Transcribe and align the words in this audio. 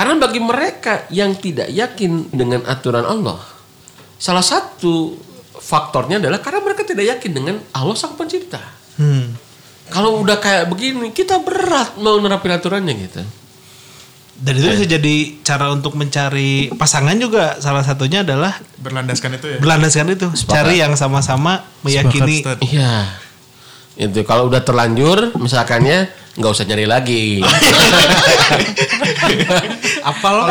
Karena 0.00 0.16
bagi 0.16 0.40
mereka 0.40 1.04
yang 1.12 1.36
tidak 1.36 1.68
yakin 1.68 2.32
dengan 2.32 2.64
aturan 2.64 3.04
Allah, 3.04 3.36
salah 4.16 4.40
satu 4.40 5.12
faktornya 5.60 6.16
adalah 6.16 6.40
karena 6.40 6.64
mereka 6.64 6.88
tidak 6.88 7.04
yakin 7.04 7.36
dengan 7.36 7.60
Allah 7.76 7.92
sang 8.00 8.16
pencipta. 8.16 8.64
Hmm. 8.96 9.36
Kalau 9.92 10.24
udah 10.24 10.40
kayak 10.40 10.72
begini, 10.72 11.12
kita 11.12 11.44
berat 11.44 12.00
mau 12.00 12.16
nerapin 12.16 12.48
aturannya 12.48 12.96
gitu. 12.96 13.20
Dan 14.40 14.56
itu 14.56 14.72
bisa 14.72 14.86
jadi 14.88 15.16
cara 15.44 15.68
untuk 15.68 15.92
mencari 16.00 16.72
pasangan 16.80 17.12
juga 17.20 17.60
salah 17.60 17.84
satunya 17.84 18.24
adalah 18.24 18.56
Berlandaskan 18.80 19.36
itu 19.36 19.46
ya. 19.52 19.58
berlandaskan 19.60 20.16
itu, 20.16 20.32
cari 20.48 20.80
yang 20.80 20.96
sama-sama 20.96 21.68
meyakini. 21.84 22.40
Sepakat. 22.40 22.64
Iya. 22.64 23.20
Itu 24.00 24.24
kalau 24.24 24.48
udah 24.48 24.64
terlanjur 24.64 25.36
misalkannya 25.36 26.08
nggak 26.38 26.52
usah 26.54 26.62
nyari 26.62 26.86
lagi. 26.86 27.42
Apa 30.10 30.28
lo? 30.30 30.46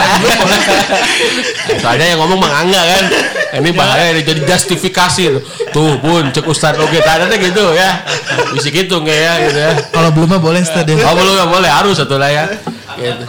Soalnya 1.82 2.12
yang 2.12 2.20
ngomong 2.20 2.44
Mang 2.44 2.68
Angga 2.68 2.84
kan. 2.84 3.04
Ini 3.50 3.70
bahaya 3.72 4.12
ini 4.12 4.28
jadi 4.28 4.44
justifikasi 4.44 5.40
tuh. 5.40 5.44
Tuh 5.72 5.96
pun 6.04 6.36
cek 6.36 6.44
Ustaz 6.44 6.76
oke 6.76 7.00
tanya 7.00 7.32
gitu 7.40 7.72
ya. 7.72 8.04
Bisa 8.52 8.68
gitu 8.68 9.00
nggak 9.00 9.20
ya 9.24 9.34
gitu 9.48 9.60
ya. 9.60 9.72
Kalau 9.96 10.12
belum 10.12 10.36
mah 10.36 10.42
boleh 10.44 10.60
Ustaz 10.60 10.84
ya. 10.84 11.00
Oh 11.08 11.16
belum 11.16 11.34
ya 11.40 11.48
boleh 11.48 11.72
harus 11.72 11.96
satu 11.96 12.20
lah 12.20 12.28
ya. 12.28 12.44
Gitu. 13.00 13.24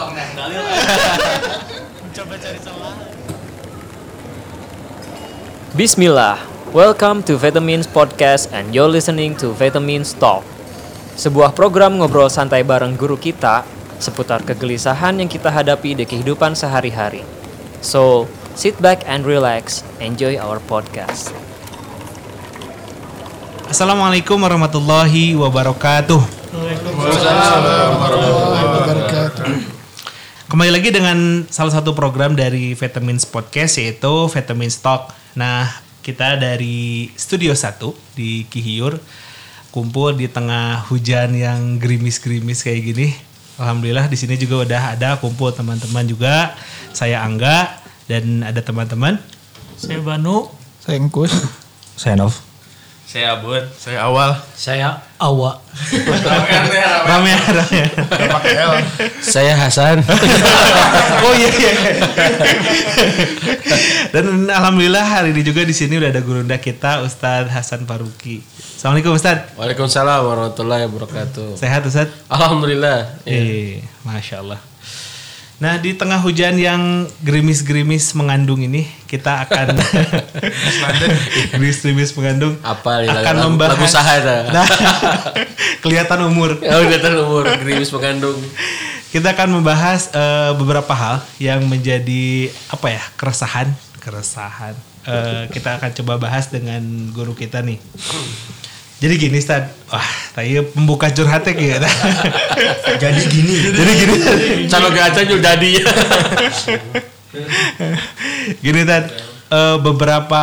Bismillah, 5.70 6.42
welcome 6.74 7.22
to 7.22 7.38
Vitamins 7.38 7.86
Podcast 7.86 8.50
and 8.50 8.74
you're 8.74 8.90
listening 8.90 9.38
to 9.38 9.54
Vitamins 9.54 10.18
Talk. 10.18 10.42
Sebuah 11.20 11.52
program 11.52 12.00
ngobrol 12.00 12.32
santai 12.32 12.64
bareng 12.64 12.96
guru 12.96 13.20
kita 13.20 13.60
seputar 14.00 14.40
kegelisahan 14.40 15.20
yang 15.20 15.28
kita 15.28 15.52
hadapi 15.52 15.92
di 15.92 16.08
kehidupan 16.08 16.56
sehari-hari. 16.56 17.20
So, 17.84 18.24
sit 18.56 18.80
back 18.80 19.04
and 19.04 19.28
relax, 19.28 19.84
enjoy 20.00 20.40
our 20.40 20.56
podcast. 20.64 21.36
Assalamualaikum 23.68 24.40
warahmatullahi 24.40 25.36
wabarakatuh. 25.36 26.24
Kembali 30.48 30.72
lagi 30.72 30.88
dengan 30.88 31.44
salah 31.52 31.76
satu 31.76 31.92
program 31.92 32.32
dari 32.32 32.72
Vitamins 32.72 33.28
Podcast 33.28 33.76
yaitu 33.76 34.24
Vitamins 34.32 34.80
Talk. 34.80 35.12
Nah, 35.36 35.68
kita 36.00 36.40
dari 36.40 37.12
Studio 37.12 37.52
1 37.52 38.16
di 38.16 38.48
Kihiur 38.48 38.96
kumpul 39.70 40.14
di 40.18 40.26
tengah 40.26 40.82
hujan 40.90 41.34
yang 41.34 41.78
gerimis-gerimis 41.78 42.66
kayak 42.66 42.94
gini. 42.94 43.08
Alhamdulillah 43.56 44.10
di 44.10 44.18
sini 44.18 44.34
juga 44.34 44.66
udah 44.66 44.82
ada 44.98 45.10
kumpul 45.22 45.54
teman-teman 45.54 46.04
juga. 46.06 46.54
Saya 46.90 47.22
Angga 47.22 47.78
dan 48.10 48.42
ada 48.42 48.58
teman-teman. 48.60 49.22
Saya 49.78 50.02
Banu. 50.02 50.50
Saya 50.82 50.98
Engkus. 50.98 51.32
Saya 51.94 52.18
Nov. 52.18 52.50
Saya 53.10 53.34
Abud. 53.34 53.66
Saya 53.74 54.06
awal. 54.06 54.38
Saya 54.54 55.02
Awa. 55.18 55.58
Rame. 57.10 57.34
Saya 59.18 59.58
Hasan. 59.58 59.98
oh 61.26 61.34
iya 61.34 61.50
iya. 61.50 61.72
Dan 64.14 64.46
alhamdulillah 64.46 65.02
hari 65.02 65.34
ini 65.34 65.42
juga 65.42 65.66
di 65.66 65.74
sini 65.74 65.98
udah 65.98 66.14
ada 66.14 66.22
gurunda 66.22 66.54
kita 66.62 67.02
Ustadz 67.02 67.50
Hasan 67.50 67.82
Faruqi. 67.82 68.46
Assalamualaikum 68.80 69.12
Ustadz. 69.12 69.60
Waalaikumsalam 69.60 70.24
warahmatullahi 70.24 70.88
wabarakatuh. 70.88 71.52
Sehat 71.60 71.84
Ustadz? 71.84 72.16
Alhamdulillah. 72.32 73.12
Eh, 73.28 73.84
masya 74.08 74.40
Allah. 74.40 74.56
Nah 75.60 75.76
di 75.76 75.92
tengah 75.92 76.16
hujan 76.16 76.56
yang 76.56 77.04
gerimis-gerimis 77.20 78.16
mengandung 78.16 78.64
ini 78.64 78.88
kita 79.04 79.44
akan 79.44 79.76
gerimis-gerimis 81.52 82.16
mengandung 82.16 82.56
Apa 82.64 83.04
nih, 83.04 83.12
akan 83.12 83.34
lagu- 83.36 83.52
membahas 83.52 83.76
lagu 83.76 83.84
saha 83.84 84.12
itu? 84.16 84.36
Nah, 84.56 84.64
kelihatan 85.84 86.18
umur. 86.24 86.56
Ya 86.64 86.80
tahu 87.04 87.20
umur 87.20 87.52
gerimis 87.60 87.92
mengandung. 87.92 88.40
Kita 89.12 89.36
akan 89.36 89.60
membahas 89.60 90.08
eh, 90.08 90.56
beberapa 90.56 90.96
hal 90.96 91.20
yang 91.36 91.68
menjadi 91.68 92.48
apa 92.72 92.96
ya 92.96 93.04
keresahan, 93.20 93.76
keresahan. 94.00 94.72
Eh, 95.00 95.44
kita 95.48 95.80
akan 95.80 95.90
coba 95.96 96.20
bahas 96.20 96.52
dengan 96.52 96.80
guru 97.16 97.32
kita 97.32 97.64
nih. 97.64 97.80
Jadi 99.00 99.14
gini 99.16 99.40
Stan, 99.40 99.64
wah 99.88 100.10
tadi 100.36 100.60
pembuka 100.60 101.08
curhatnya 101.08 101.56
gitu. 101.56 101.88
Jadi 103.02 103.20
gini. 103.32 103.54
Jadi 103.72 103.92
gini, 103.96 104.14
Calon 104.68 104.92
gaca 104.92 105.24
juga 105.24 105.56
jadi. 105.56 105.72
gini 108.60 108.80
Tan. 108.84 109.08
Eh, 109.50 109.76
beberapa 109.80 110.42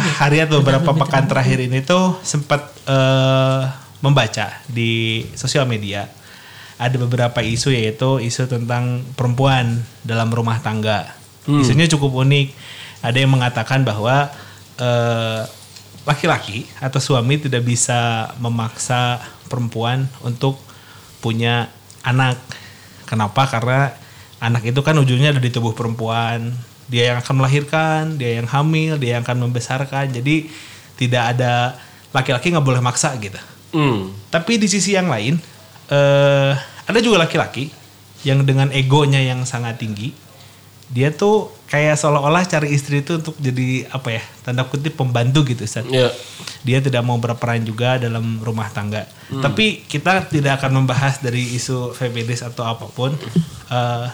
hari 0.00 0.40
atau 0.40 0.64
beberapa 0.64 0.90
pekan 0.96 1.28
terakhir 1.28 1.68
ini 1.68 1.84
tuh 1.84 2.16
sempat 2.24 2.72
eh, 2.88 3.62
membaca 4.00 4.56
di 4.66 5.22
sosial 5.36 5.68
media 5.68 6.08
ada 6.78 6.96
beberapa 6.96 7.44
isu 7.44 7.74
yaitu 7.74 8.22
isu 8.24 8.48
tentang 8.48 9.04
perempuan 9.18 9.84
dalam 10.00 10.32
rumah 10.32 10.62
tangga. 10.64 11.12
Isunya 11.44 11.88
cukup 11.90 12.24
unik. 12.24 12.48
Ada 13.02 13.22
yang 13.22 13.32
mengatakan 13.32 13.86
bahwa 13.86 14.30
eh, 14.78 15.42
laki-laki 16.08 16.64
atau 16.80 16.98
suami 16.98 17.36
tidak 17.36 17.62
bisa 17.68 18.32
memaksa 18.40 19.20
perempuan 19.46 20.08
untuk 20.24 20.56
punya 21.20 21.68
anak. 22.00 22.40
Kenapa? 23.04 23.44
Karena 23.48 23.92
anak 24.40 24.64
itu 24.64 24.80
kan 24.80 24.96
ujungnya 24.96 25.36
ada 25.36 25.42
di 25.42 25.52
tubuh 25.52 25.76
perempuan. 25.76 26.54
Dia 26.88 27.12
yang 27.12 27.18
akan 27.20 27.34
melahirkan, 27.44 28.02
dia 28.16 28.40
yang 28.40 28.48
hamil, 28.48 28.96
dia 28.96 29.20
yang 29.20 29.22
akan 29.26 29.48
membesarkan. 29.48 30.08
Jadi 30.08 30.48
tidak 30.96 31.36
ada 31.36 31.76
laki-laki 32.16 32.48
nggak 32.50 32.64
boleh 32.64 32.80
maksa 32.80 33.12
gitu. 33.20 33.36
Hmm. 33.76 34.16
Tapi 34.32 34.56
di 34.56 34.64
sisi 34.64 34.96
yang 34.96 35.12
lain, 35.12 35.36
eh 35.92 36.52
ada 36.88 36.98
juga 37.04 37.20
laki-laki 37.28 37.68
yang 38.24 38.42
dengan 38.48 38.72
egonya 38.72 39.20
yang 39.20 39.44
sangat 39.44 39.76
tinggi, 39.76 40.16
dia 40.88 41.12
tuh 41.12 41.52
kayak 41.68 42.00
seolah-olah 42.00 42.48
cari 42.48 42.72
istri 42.72 43.04
itu 43.04 43.20
untuk 43.20 43.36
jadi 43.36 43.84
apa 43.92 44.08
ya 44.16 44.22
tanda 44.40 44.64
kutip 44.64 44.96
pembantu 44.96 45.44
gitu, 45.44 45.68
Ustaz. 45.68 45.84
Ya. 45.88 46.08
Dia 46.64 46.80
tidak 46.80 47.04
mau 47.04 47.20
berperan 47.20 47.60
juga 47.60 48.00
dalam 48.00 48.40
rumah 48.40 48.72
tangga. 48.72 49.04
Tapi 49.28 49.84
kita 49.84 50.24
tidak 50.32 50.64
akan 50.64 50.80
membahas 50.82 51.20
dari 51.20 51.44
isu 51.52 51.92
feminis 51.92 52.40
atau 52.40 52.64
apa 52.64 52.88
pun. 52.88 53.12
Eh, 53.68 54.06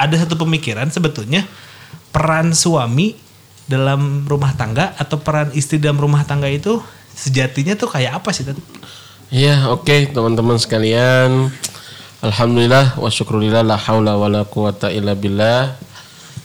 ada 0.00 0.14
satu 0.16 0.40
pemikiran 0.40 0.88
sebetulnya 0.88 1.44
peran 2.16 2.56
suami 2.56 3.12
dalam 3.68 4.24
rumah 4.24 4.56
tangga 4.56 4.96
atau 4.96 5.20
peran 5.20 5.52
istri 5.52 5.76
dalam 5.76 6.00
rumah 6.00 6.24
tangga 6.24 6.48
itu 6.48 6.80
sejatinya 7.12 7.76
tuh 7.76 7.92
kayak 7.92 8.24
apa 8.24 8.32
sih? 8.32 8.48
Tat? 8.48 8.56
Ya, 9.30 9.68
oke 9.70 10.10
teman-teman 10.10 10.56
sekalian. 10.58 11.52
Alhamdulillah 12.24 12.98
wa 12.98 13.08
syukurillah 13.12 13.62
la 13.62 13.78
haula 13.78 14.18
wa 14.18 14.26
la 14.26 14.42
quwata 14.48 14.90
illa 14.90 15.14
billah. 15.14 15.78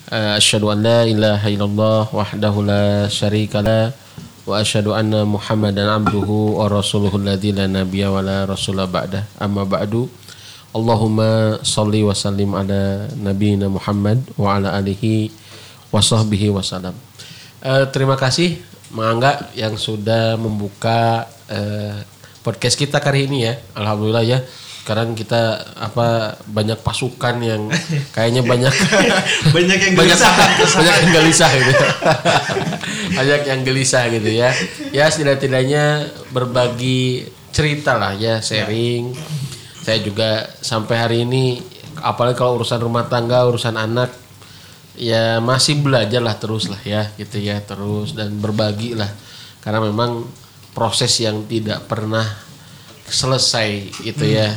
Eh, 0.06 0.38
Asyhadu 0.38 0.70
an 0.70 0.86
la 0.86 1.02
ilaha 1.02 1.50
illallah 1.50 2.06
wahdahu 2.14 2.62
la 2.62 3.10
syarika 3.10 3.66
la 3.66 3.90
wa 4.46 4.62
asyhadu 4.62 4.94
anna 4.94 5.26
Muhammadan 5.26 5.90
abduhu 5.90 6.62
wa 6.62 6.70
rasuluhu 6.70 7.18
alladzi 7.18 7.50
la 7.50 7.66
nabiyya 7.66 8.14
wa 8.14 8.22
la 8.22 8.46
rasula 8.46 8.86
ba'da. 8.86 9.26
Amma 9.42 9.66
ba'du. 9.66 10.06
Allahumma 10.78 11.58
salli 11.66 12.06
wa 12.06 12.14
sallim 12.14 12.54
ala 12.54 13.10
nabiyina 13.18 13.66
Muhammad 13.66 14.22
wa 14.38 14.54
ala 14.54 14.78
alihi 14.78 15.34
wa 15.90 15.98
sahbihi 15.98 16.54
wa 16.54 16.62
salam. 16.62 16.94
Eh, 17.66 17.90
terima 17.90 18.14
kasih 18.14 18.62
Mangga 18.94 19.50
yang 19.58 19.74
sudah 19.74 20.38
membuka 20.38 21.26
eh, 21.50 21.98
podcast 22.46 22.78
kita 22.78 23.02
kali 23.02 23.26
ini 23.26 23.50
ya. 23.50 23.58
Alhamdulillah 23.74 24.22
ya. 24.22 24.46
Sekarang 24.86 25.18
kita 25.18 25.66
apa 25.82 26.38
banyak 26.46 26.78
pasukan 26.86 27.42
yang 27.42 27.74
kayaknya 28.14 28.46
banyak 28.46 28.70
Banyak 29.58 29.80
yang 29.82 29.94
banyak 29.98 30.14
gelisah. 30.14 30.34
banyak 30.78 30.96
yang 31.02 31.12
gelisah 31.18 31.52
gitu. 31.58 31.86
banyak 33.18 33.42
yang 33.50 33.62
gelisah 33.66 34.04
gitu 34.14 34.30
ya. 34.30 34.54
Ya 34.94 35.10
setidak-tidaknya 35.10 36.06
berbagi 36.30 37.26
cerita 37.50 37.98
lah 37.98 38.14
ya, 38.14 38.46
sharing. 38.46 39.18
Saya 39.82 40.06
juga 40.06 40.54
sampai 40.62 40.96
hari 41.02 41.18
ini 41.26 41.66
apalagi 42.06 42.38
kalau 42.38 42.62
urusan 42.62 42.78
rumah 42.78 43.10
tangga, 43.10 43.42
urusan 43.42 43.74
anak 43.82 44.14
ya 45.02 45.42
masih 45.42 45.82
belajar 45.82 46.22
lah 46.22 46.38
terus 46.38 46.70
lah 46.70 46.80
ya 46.86 47.10
gitu 47.18 47.42
ya 47.42 47.58
terus 47.66 48.14
dan 48.14 48.38
berbagi 48.38 48.94
lah 48.94 49.10
karena 49.66 49.82
memang 49.82 50.24
proses 50.78 51.12
yang 51.20 51.44
tidak 51.50 51.84
pernah 51.90 52.24
selesai 53.10 53.92
gitu 54.06 54.24
ya 54.24 54.56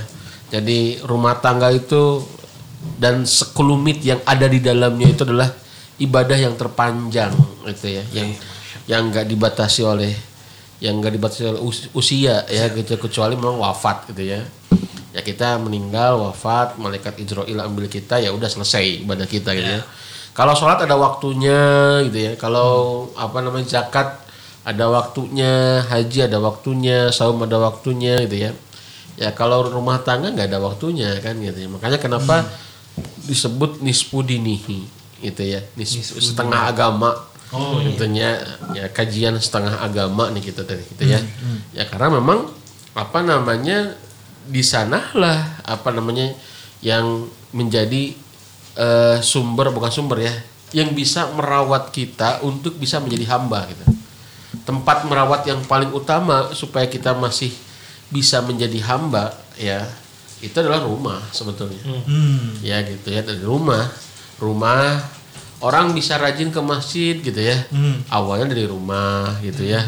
jadi 0.48 1.04
rumah 1.04 1.36
tangga 1.38 1.68
itu 1.72 2.24
dan 2.96 3.26
sekelumit 3.26 4.00
yang 4.02 4.20
ada 4.24 4.46
di 4.48 4.62
dalamnya 4.62 5.08
itu 5.12 5.22
adalah 5.26 5.50
ibadah 5.98 6.38
yang 6.38 6.54
terpanjang 6.54 7.34
gitu 7.66 7.86
ya 7.90 8.04
yang 8.14 8.28
yang 8.88 9.02
nggak 9.10 9.26
dibatasi 9.28 9.82
oleh 9.84 10.14
yang 10.78 10.96
nggak 11.02 11.14
dibatasi 11.18 11.42
oleh 11.44 11.60
us- 11.60 11.90
usia 11.92 12.46
ya 12.46 12.70
gitu 12.70 12.96
kecuali 12.96 13.34
memang 13.34 13.58
wafat 13.60 14.08
gitu 14.14 14.24
ya 14.24 14.40
Ya 15.08 15.24
kita 15.24 15.56
meninggal, 15.56 16.20
wafat, 16.20 16.76
malaikat 16.76 17.16
Israel 17.18 17.64
ambil 17.64 17.88
kita 17.88 18.20
ya 18.20 18.28
udah 18.28 18.44
selesai 18.46 19.02
ibadah 19.08 19.24
kita 19.24 19.56
gitu 19.56 19.80
ya. 19.80 19.82
Kalau 20.36 20.52
sholat 20.54 20.84
ada 20.84 20.94
waktunya 20.94 21.58
gitu 22.06 22.18
ya. 22.28 22.32
Kalau 22.36 23.08
apa 23.16 23.40
namanya 23.40 23.66
zakat 23.66 24.20
ada 24.62 24.84
waktunya, 24.86 25.80
haji 25.88 26.28
ada 26.28 26.38
waktunya, 26.38 27.08
saum 27.08 27.40
ada 27.40 27.56
waktunya 27.56 28.20
gitu 28.28 28.36
ya. 28.46 28.50
Ya 29.18 29.34
kalau 29.34 29.66
rumah 29.66 29.98
tangga 30.06 30.30
nggak 30.30 30.48
ada 30.54 30.62
waktunya 30.62 31.18
kan 31.18 31.36
gitu 31.42 31.66
ya. 31.66 31.68
Makanya 31.68 31.98
kenapa 31.98 32.46
disebut 33.26 33.82
nisfu 33.82 34.22
dinihi 34.22 34.86
gitu 35.20 35.42
ya. 35.42 35.60
Nisfu, 35.74 36.22
setengah 36.22 36.70
agama. 36.70 37.26
Oh, 37.48 37.80
Tentunya 37.80 38.38
ya 38.76 38.92
kajian 38.92 39.34
setengah 39.40 39.80
agama 39.80 40.28
nih 40.30 40.52
kita 40.52 40.62
tadi 40.62 40.84
gitu 40.94 41.04
ya. 41.04 41.18
Ya 41.74 41.84
karena 41.88 42.20
memang 42.20 42.46
apa 42.94 43.20
namanya 43.26 43.98
di 44.48 44.62
sanalah 44.64 45.60
apa 45.66 45.92
namanya 45.92 46.32
yang 46.80 47.26
menjadi 47.52 48.14
eh, 48.78 49.18
sumber 49.20 49.74
bukan 49.74 49.90
sumber 49.92 50.24
ya 50.24 50.34
yang 50.72 50.92
bisa 50.92 51.28
merawat 51.32 51.90
kita 51.92 52.44
untuk 52.44 52.76
bisa 52.76 53.00
menjadi 53.00 53.36
hamba 53.36 53.64
gitu 53.72 53.84
tempat 54.68 55.04
merawat 55.08 55.48
yang 55.48 55.60
paling 55.64 55.88
utama 55.92 56.52
supaya 56.52 56.84
kita 56.84 57.16
masih 57.16 57.52
bisa 58.08 58.40
menjadi 58.40 58.80
hamba 58.88 59.36
ya 59.60 59.84
itu 60.38 60.54
adalah 60.54 60.80
rumah 60.86 61.18
sebetulnya. 61.34 61.82
Ya 62.62 62.80
gitu 62.86 63.10
ya 63.10 63.26
dari 63.26 63.42
rumah. 63.42 63.90
Rumah 64.38 65.02
orang 65.58 65.90
bisa 65.90 66.14
rajin 66.14 66.54
ke 66.54 66.60
masjid 66.62 67.18
gitu 67.18 67.42
ya. 67.42 67.58
Awalnya 68.06 68.54
dari 68.54 68.70
rumah 68.70 69.34
gitu 69.42 69.66
ya. 69.66 69.82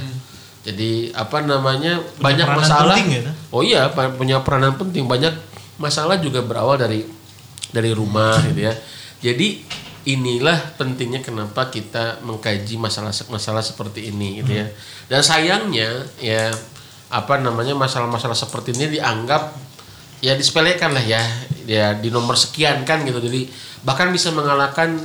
Jadi 0.60 1.14
apa 1.16 1.40
namanya 1.40 2.02
banyak 2.20 2.44
peranan 2.44 2.60
masalah. 2.60 2.96
penting 3.00 3.08
ya, 3.16 3.32
oh 3.48 3.62
iya 3.64 3.88
punya 3.94 4.44
peranan 4.44 4.76
penting. 4.76 5.08
Banyak 5.08 5.32
masalah 5.80 6.20
juga 6.20 6.44
berawal 6.44 6.76
dari 6.76 7.06
dari 7.72 7.94
rumah 7.96 8.36
gitu 8.44 8.68
ya. 8.68 8.74
Jadi 9.24 9.64
inilah 10.04 10.76
pentingnya 10.76 11.24
kenapa 11.24 11.72
kita 11.72 12.20
mengkaji 12.26 12.76
masalah 12.76 13.08
masalah 13.32 13.64
seperti 13.64 14.12
ini 14.12 14.44
gitu 14.44 14.52
ya. 14.52 14.66
Dan 15.08 15.24
sayangnya 15.24 16.04
ya 16.20 16.52
apa 17.10 17.42
namanya 17.42 17.74
masalah-masalah 17.74 18.38
seperti 18.38 18.70
ini 18.78 18.96
dianggap 18.98 19.50
ya 20.22 20.38
disepelekan 20.38 20.94
lah 20.94 21.02
ya. 21.02 21.22
Ya 21.66 21.94
di 21.94 22.08
nomor 22.08 22.38
sekian 22.38 22.86
kan 22.86 23.02
gitu. 23.02 23.18
Jadi 23.18 23.50
bahkan 23.82 24.14
bisa 24.14 24.30
mengalahkan 24.30 24.96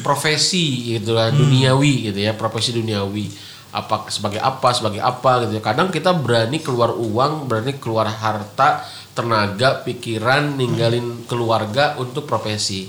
profesi 0.00 0.96
gitu 0.96 1.12
lah 1.12 1.28
duniawi 1.30 2.10
gitu 2.10 2.18
ya 2.18 2.32
profesi 2.32 2.72
duniawi. 2.72 3.28
Apa 3.72 4.08
sebagai 4.12 4.40
apa 4.40 4.72
sebagai 4.72 5.00
apa 5.04 5.44
gitu 5.46 5.60
ya. 5.60 5.62
Kadang 5.62 5.92
kita 5.92 6.16
berani 6.16 6.60
keluar 6.60 6.96
uang 6.96 7.48
berani 7.48 7.76
keluar 7.76 8.08
harta 8.08 8.84
tenaga 9.12 9.84
pikiran 9.84 10.56
ninggalin 10.56 11.28
keluarga 11.28 12.00
untuk 12.00 12.24
profesi. 12.24 12.88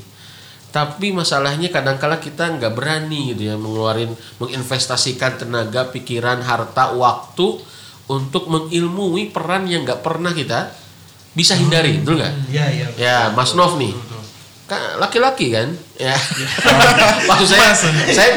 Tapi 0.73 1.13
masalahnya 1.13 1.69
kadangkala 1.69 2.17
kita 2.17 2.49
nggak 2.57 2.73
berani 2.73 3.35
gitu 3.35 3.53
ya 3.53 3.55
mengeluarin 3.59 4.09
menginvestasikan 4.41 5.37
tenaga 5.37 5.85
pikiran 5.93 6.41
harta 6.41 6.97
waktu 6.97 7.61
untuk 8.11 8.51
mengilmui 8.51 9.31
peran 9.31 9.63
yang 9.69 9.87
nggak 9.87 10.03
pernah 10.03 10.35
kita 10.35 10.75
bisa 11.33 11.55
hindari 11.57 11.97
betul 12.03 12.19
nggak? 12.19 12.33
Iya, 12.51 12.65
iya. 12.69 12.87
ya 12.99 13.17
Mas 13.33 13.55
Nov 13.55 13.79
nih. 13.79 13.93
kan 14.63 14.95
laki-laki 14.95 15.51
kan? 15.51 15.75
Ya. 15.99 16.15
Maksud 17.29 17.47
saya 17.51 17.75
saya 18.09 18.29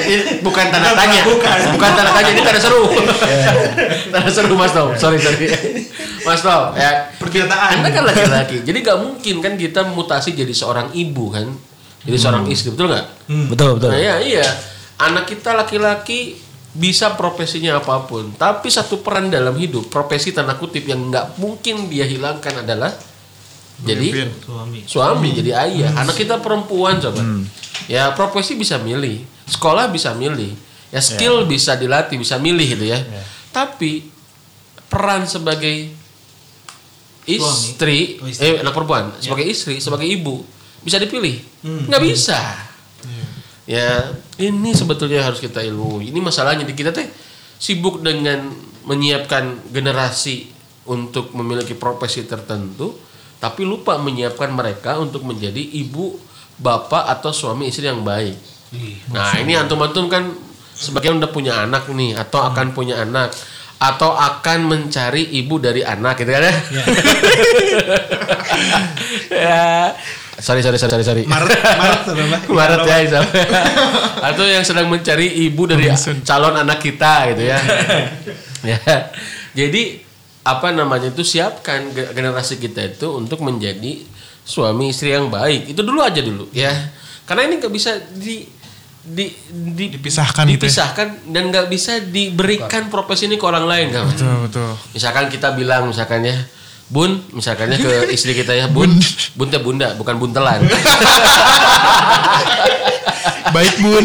bukan 0.42 0.74
tanda 0.74 0.90
tanya. 0.92 1.22
bukan 1.70 1.90
tanda 1.94 2.10
tanya 2.10 2.30
ini 2.34 2.42
tanda 2.42 2.58
seru. 2.58 2.82
Tanda 4.12 4.30
seru 4.30 4.54
Mas 4.58 4.74
Nov. 4.74 4.96
Sorry 4.98 5.22
sorry. 5.22 5.46
Mas 6.26 6.42
Nov 6.42 6.74
ya. 6.74 7.14
Pernyataan. 7.20 7.70
anda 7.78 7.88
kan 7.94 8.04
laki-laki 8.06 8.56
jadi 8.66 8.78
nggak 8.82 8.98
mungkin 8.98 9.34
kan 9.38 9.52
kita 9.54 9.80
mutasi 9.86 10.34
jadi 10.34 10.50
seorang 10.50 10.90
ibu 10.94 11.30
kan? 11.30 11.46
Jadi 12.06 12.16
seorang 12.22 12.46
istri 12.46 12.70
betul 12.70 12.90
nggak? 12.90 13.06
Betul 13.50 13.69
betul. 13.78 13.90
Nah, 13.90 13.98
iya, 13.98 14.14
iya. 14.22 14.46
Anak 14.96 15.26
kita 15.26 15.52
laki-laki 15.52 16.38
bisa 16.76 17.17
profesinya 17.17 17.81
apa 17.81 18.05
pun, 18.05 18.37
tapi 18.37 18.69
satu 18.69 19.00
peran 19.00 19.32
dalam 19.32 19.56
hidup, 19.56 19.88
profesi 19.88 20.31
tanda 20.31 20.52
kutip 20.55 20.84
yang 20.84 21.08
nggak 21.08 21.40
mungkin 21.40 21.88
dia 21.88 22.05
hilangkan 22.05 22.61
adalah 22.61 22.93
jadi 23.76 24.32
Suami. 24.40 24.81
suami, 24.84 25.28
jadi 25.32 25.52
ayah. 25.52 26.00
Anak 26.00 26.17
kita 26.17 26.40
perempuan 26.40 26.96
coba. 26.96 27.20
Ya, 27.88 28.08
profesi 28.12 28.56
bisa 28.56 28.81
milih, 28.81 29.20
sekolah 29.44 29.88
bisa 29.88 30.17
milih, 30.17 30.52
ya 30.88 31.00
skill 31.00 31.44
bisa 31.44 31.76
dilatih, 31.76 32.17
bisa 32.17 32.37
milih 32.37 32.76
gitu 32.76 32.88
ya. 32.88 33.00
Tapi 33.52 34.08
peran 34.88 35.25
sebagai 35.25 35.93
istri, 37.26 38.17
Oh, 38.22 38.29
istri. 38.29 38.44
eh 38.46 38.61
anak 38.61 38.72
perempuan, 38.72 39.12
sebagai 39.19 39.44
istri, 39.44 39.76
sebagai 39.76 40.06
ibu 40.06 40.40
bisa 40.81 40.96
dipilih? 40.96 41.37
Nggak 41.64 42.02
bisa. 42.05 42.40
Ya, 43.66 44.14
ini 44.38 44.70
sebetulnya 44.72 45.26
harus 45.26 45.42
kita 45.42 45.58
ilmu. 45.58 45.98
Ini 45.98 46.18
masalahnya 46.22 46.62
di 46.62 46.72
kita 46.72 46.94
teh 46.94 47.10
sibuk 47.58 47.98
dengan 47.98 48.46
menyiapkan 48.86 49.74
generasi 49.74 50.54
untuk 50.86 51.34
memiliki 51.34 51.74
profesi 51.74 52.22
tertentu, 52.22 52.94
tapi 53.42 53.66
lupa 53.66 53.98
menyiapkan 53.98 54.54
mereka 54.54 55.02
untuk 55.02 55.26
menjadi 55.26 55.58
ibu, 55.58 56.14
bapak 56.62 57.10
atau 57.18 57.34
suami 57.34 57.66
istri 57.66 57.90
yang 57.90 58.06
baik. 58.06 58.38
Nah, 59.10 59.34
ini 59.42 59.58
antum-antum 59.58 60.06
kan 60.06 60.30
sebagian 60.76 61.19
udah 61.19 61.30
punya 61.34 61.66
anak 61.66 61.90
nih 61.90 62.14
atau 62.14 62.46
akan 62.46 62.70
punya 62.70 63.02
anak 63.02 63.34
atau 63.76 64.16
akan 64.16 64.72
mencari 64.72 65.36
ibu 65.36 65.60
dari 65.60 65.84
anak 65.84 66.16
gitu 66.24 66.32
kan 66.32 66.48
ya. 66.48 66.54
ya. 69.44 69.72
Sorry, 70.36 70.60
sorry, 70.60 70.76
sorry, 70.76 71.00
sorry. 71.00 71.24
Maret, 71.24 71.56
Maret? 71.64 72.42
Maret 72.60 72.80
ya 72.84 72.96
Isa. 73.00 73.20
Atau 74.28 74.44
yang 74.44 74.60
sedang 74.60 74.84
mencari 74.86 75.48
ibu 75.48 75.64
dari 75.64 75.88
calon 76.22 76.52
anak 76.52 76.84
kita 76.84 77.32
gitu 77.32 77.42
ya. 77.48 77.58
ya. 78.76 78.78
Jadi 79.56 80.04
apa 80.44 80.70
namanya 80.70 81.08
itu 81.08 81.24
siapkan 81.24 81.88
ge- 81.90 82.12
generasi 82.12 82.60
kita 82.60 82.84
itu 82.84 83.08
untuk 83.16 83.40
menjadi 83.40 84.04
suami 84.44 84.92
istri 84.92 85.16
yang 85.16 85.32
baik. 85.32 85.72
Itu 85.72 85.80
dulu 85.80 86.04
aja 86.04 86.20
dulu 86.20 86.52
ya. 86.52 86.70
Karena 87.24 87.48
ini 87.48 87.56
nggak 87.56 87.72
bisa 87.72 87.96
di 88.12 88.44
di, 89.06 89.32
di- 89.72 89.90
Dipisahkan 89.96 90.44
gitu 90.52 90.66
ya. 90.66 90.68
dipisahkan 90.68 91.08
dan 91.32 91.42
nggak 91.48 91.66
bisa 91.66 92.02
diberikan 92.02 92.92
profesi 92.92 93.24
ini 93.24 93.40
ke 93.40 93.46
orang 93.48 93.64
lain 93.64 93.88
kan. 93.88 94.04
Betul, 94.04 94.34
betul. 94.44 94.70
Misalkan 94.92 95.32
kita 95.32 95.56
bilang 95.56 95.88
misalkan 95.88 96.26
ya 96.26 96.36
Bun, 96.86 97.18
misalkannya 97.34 97.82
ke 97.82 97.92
istri 98.16 98.30
kita 98.34 98.54
ya, 98.54 98.70
Bun, 98.70 98.94
Bun. 99.34 99.48
Teh 99.50 99.58
bunda, 99.58 99.98
bukan 99.98 100.22
buntelan. 100.22 100.62
Baik, 103.54 103.74
Bun. 103.82 104.04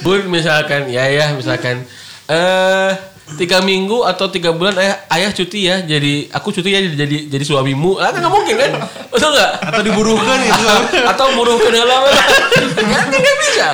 Bun. 0.00 0.20
Misalkan 0.32 0.88
ya 0.88 1.04
ya 1.08 1.36
misalkan. 1.36 1.84
Eh 2.30 2.90
tiga 3.38 3.62
minggu 3.62 4.02
atau 4.02 4.26
tiga 4.26 4.50
bulan 4.50 4.74
ayah, 4.74 4.96
ayah 5.14 5.30
cuti 5.30 5.70
ya 5.70 5.86
jadi 5.86 6.26
aku 6.34 6.50
cuti 6.50 6.74
ya 6.74 6.80
jadi 6.82 7.28
jadi 7.30 7.44
suamimu. 7.44 8.00
Ah 8.00 8.10
kan 8.10 8.24
nggak 8.24 8.32
mungkin 8.32 8.54
kan? 8.56 8.70
Betul 9.12 9.30
nggak? 9.36 9.52
Atau 9.70 9.82
diburuhkan 9.86 10.38
gitu. 10.42 10.66
atau 11.06 11.26
buruh 11.36 11.58
ke 11.60 11.70
dalam. 11.70 12.00
Kan 12.90 13.06
nggak 13.10 13.36
bisa 13.44 13.68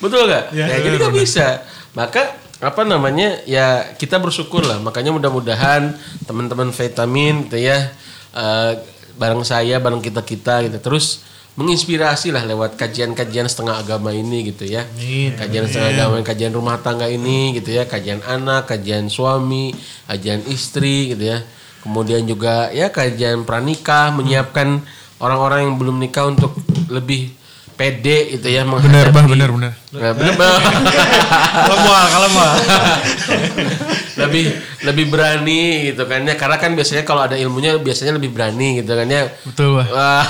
betul 0.00 0.26
nggak? 0.26 0.44
Iya, 0.56 0.66
ya, 0.66 0.76
jadi 0.82 0.96
nggak 0.96 1.16
bisa. 1.16 1.46
Maka 1.94 2.34
apa 2.60 2.82
namanya 2.84 3.40
ya 3.48 3.96
kita 3.96 4.20
bersyukur 4.20 4.64
lah. 4.64 4.80
Makanya 4.80 5.12
mudah-mudahan 5.14 5.96
teman-teman 6.28 6.72
vitamin 6.72 7.48
gitu 7.48 7.56
ya 7.60 7.92
eh, 8.36 8.72
bareng 9.16 9.44
saya 9.44 9.76
bareng 9.80 10.00
kita 10.00 10.24
kita 10.24 10.64
gitu 10.68 10.78
terus 10.80 11.24
menginspirasi 11.58 12.32
lah 12.32 12.46
lewat 12.46 12.78
kajian-kajian 12.80 13.44
setengah 13.44 13.84
agama 13.84 14.14
ini 14.14 14.48
gitu 14.48 14.64
ya. 14.64 14.86
Kajian 15.36 15.68
setengah 15.68 15.90
agama 15.92 16.14
kajian 16.24 16.52
rumah 16.56 16.80
tangga 16.80 17.04
ini 17.10 17.58
gitu 17.58 17.74
ya. 17.74 17.84
Kajian 17.84 18.24
anak 18.24 18.70
kajian 18.70 19.12
suami 19.12 19.76
kajian 20.08 20.40
istri 20.48 21.12
gitu 21.12 21.36
ya. 21.36 21.44
Kemudian 21.84 22.24
juga 22.24 22.72
ya 22.72 22.88
kajian 22.92 23.44
pranikah 23.44 24.12
menyiapkan 24.12 24.80
orang-orang 25.20 25.68
yang 25.68 25.76
belum 25.76 25.96
nikah 26.00 26.28
untuk 26.28 26.56
lebih 26.88 27.39
pede 27.80 28.36
gitu 28.36 28.44
ya 28.46 28.60
Benar, 28.60 28.76
Bah, 29.08 29.24
menghadapi- 29.24 29.32
benar, 29.32 29.50
benar. 29.50 29.72
Nah, 29.90 30.12
bener, 30.12 30.34
Bah. 30.36 30.58
Kalau 31.64 31.78
mau, 31.80 31.96
kalau 32.06 32.28
mau. 32.36 32.50
lebih 34.20 34.44
lebih 34.82 35.06
berani 35.08 35.62
gitu 35.88 36.04
kan 36.04 36.20
ya 36.20 36.34
karena 36.34 36.56
kan 36.56 36.70
biasanya 36.72 37.02
kalau 37.02 37.24
ada 37.24 37.34
ilmunya 37.34 37.76
biasanya 37.76 38.12
lebih 38.12 38.30
berani 38.30 38.78
gitu 38.78 38.92
kan 38.92 39.06
ya 39.06 39.32
Betul, 39.42 39.68
Bah. 39.74 39.86
Wah. 39.88 40.24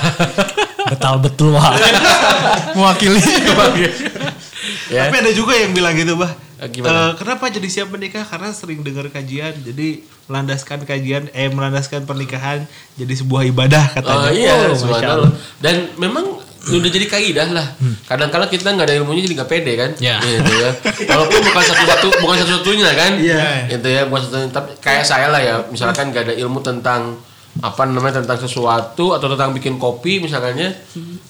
Betul 0.87 1.17
betul 1.21 1.49
wah. 1.53 1.75
Mewakili. 2.73 3.19
ya 4.91 5.07
Tapi 5.07 5.17
ada 5.19 5.31
juga 5.31 5.55
yang 5.55 5.71
bilang 5.71 5.95
gitu, 5.95 6.15
Bah. 6.15 6.31
Eh, 6.59 6.69
gimana? 6.69 6.93
Eh, 6.93 7.13
kenapa 7.17 7.49
jadi 7.49 7.65
siap 7.67 7.89
menikah? 7.89 8.21
Karena 8.23 8.51
sering 8.51 8.83
dengar 8.83 9.09
kajian, 9.09 9.55
jadi 9.57 10.03
melandaskan 10.27 10.83
kajian, 10.83 11.31
eh 11.33 11.49
melandaskan 11.49 12.05
pernikahan 12.05 12.67
jadi 12.95 13.15
sebuah 13.17 13.49
ibadah 13.49 13.81
Oh 13.81 13.95
katanya. 13.97 14.31
iya, 14.31 14.55
Oh, 14.67 14.77
subhanallah. 14.77 15.27
Allah. 15.27 15.33
Dan 15.57 15.75
memang 15.97 16.27
udah 16.79 16.91
jadi 16.91 17.07
kaidah 17.11 17.49
lah. 17.51 17.67
Kadang-kala 18.07 18.47
kita 18.47 18.71
nggak 18.71 18.87
ada 18.87 18.97
ilmunya 19.01 19.27
jadi 19.27 19.35
nggak 19.43 19.51
pede 19.51 19.73
kan. 19.75 19.91
Ya. 19.99 20.23
Gitu 20.23 20.53
ya. 20.55 20.71
Walaupun 21.11 21.41
bukan 21.43 21.65
satu-satu 21.65 22.09
bukan 22.23 22.37
satu-satunya 22.45 22.91
kan. 22.95 23.13
Iya. 23.19 23.73
Gitu 23.75 23.89
ya, 23.91 24.03
bukan 24.07 24.21
satu 24.23 24.37
tapi 24.53 24.71
kayak 24.79 25.05
saya 25.09 25.27
lah 25.33 25.41
ya, 25.43 25.65
misalkan 25.73 26.15
nggak 26.15 26.31
ada 26.31 26.35
ilmu 26.39 26.61
tentang 26.63 27.19
apa 27.59 27.83
namanya 27.83 28.23
tentang 28.23 28.39
sesuatu 28.39 29.11
atau 29.11 29.27
tentang 29.27 29.51
bikin 29.51 29.75
kopi 29.75 30.23
misalkannya 30.23 30.71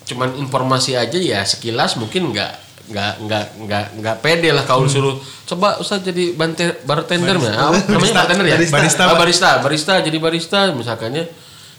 cuman 0.04 0.36
informasi 0.36 0.92
aja 0.92 1.16
ya 1.16 1.40
sekilas 1.48 1.96
mungkin 1.96 2.28
nggak 2.36 2.70
nggak 2.90 3.14
nggak 3.24 3.44
nggak 3.64 3.84
nggak 4.02 4.16
pede 4.18 4.50
lah 4.50 4.66
kalau 4.66 4.84
suruh 4.84 5.14
coba 5.46 5.78
usah 5.78 6.02
jadi 6.02 6.34
bante, 6.34 6.82
bartender 6.82 7.38
ya 7.38 7.70
apa 7.70 7.78
namanya 7.86 8.14
bartender 8.26 8.46
ya 8.46 8.56
Barista. 8.58 8.76
barista 8.76 9.04
barista 9.14 9.50
barista 9.62 9.92
jadi 10.02 10.18
barista 10.18 10.60
misalkannya 10.74 11.24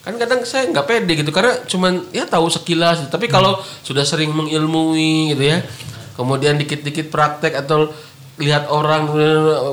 kan 0.02 0.18
kadang 0.18 0.42
saya 0.50 0.66
nggak 0.74 0.86
pede 0.90 1.14
gitu 1.22 1.30
karena 1.30 1.62
cuman 1.70 2.10
ya 2.10 2.26
tahu 2.26 2.50
sekilas 2.50 3.06
tapi 3.14 3.30
kalau 3.30 3.62
sudah 3.86 4.02
sering 4.02 4.34
mengilmui 4.34 5.38
gitu 5.38 5.44
ya 5.46 5.62
kemudian 6.18 6.58
dikit-dikit 6.58 7.14
praktek 7.14 7.54
atau 7.54 7.94
lihat 8.42 8.74
orang 8.74 9.06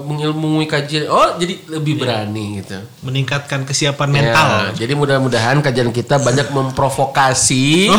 mengilmui 0.04 0.68
kajian 0.68 1.08
oh 1.08 1.40
jadi 1.40 1.56
lebih 1.72 2.04
berani 2.04 2.60
gitu. 2.60 2.76
Meningkatkan 3.00 3.64
kesiapan 3.64 4.08
mental. 4.12 4.48
Ya, 4.76 4.84
jadi 4.84 4.92
mudah-mudahan 4.92 5.64
kajian 5.64 5.88
kita 5.88 6.20
banyak 6.20 6.52
memprovokasi. 6.52 7.88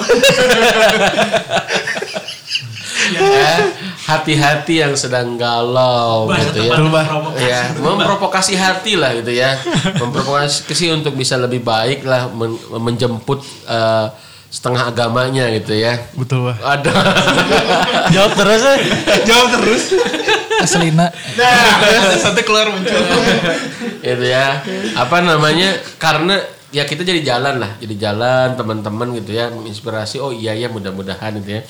Ya, 3.09 3.65
hati-hati 4.09 4.81
yang 4.81 4.93
sedang 4.93 5.37
galau 5.37 6.25
gitu 6.49 6.65
ya. 6.65 6.73
Ya, 7.37 7.59
memprovokasi 7.77 8.53
hati 8.53 8.97
lah 8.97 9.13
gitu 9.13 9.29
ya. 9.29 9.53
Memprovokasi 9.95 10.65
untuk 10.89 11.13
bisa 11.13 11.37
lebih 11.37 11.61
baik 11.61 12.01
lah 12.03 12.25
men- 12.27 12.57
menjemput 12.81 13.39
eh, 13.65 14.07
setengah 14.49 14.89
agamanya 14.89 15.45
gitu 15.53 15.77
ya. 15.77 16.09
Betul, 16.17 16.49
Pak. 16.49 16.57
Ada. 16.57 16.91
Jawab 18.17 18.31
terus 18.33 18.61
ya. 18.61 18.75
Jawab 19.29 19.47
terus. 19.61 19.83
Keselina. 20.59 21.07
Nah, 21.37 21.53
satu 22.17 22.41
keluar 22.41 22.67
muncul. 22.67 22.97
gitu 23.99 24.25
ya 24.25 24.63
apa 24.95 25.19
namanya 25.19 25.75
karena 25.99 26.39
ya 26.71 26.87
kita 26.87 27.03
jadi 27.03 27.19
jalan 27.35 27.59
lah 27.59 27.75
jadi 27.83 28.09
jalan 28.09 28.55
teman-teman 28.55 29.11
gitu 29.19 29.35
ya 29.35 29.51
menginspirasi 29.51 30.23
oh 30.23 30.31
iya 30.31 30.55
ya 30.55 30.71
mudah-mudahan 30.71 31.35
gitu 31.43 31.59
ya 31.59 31.61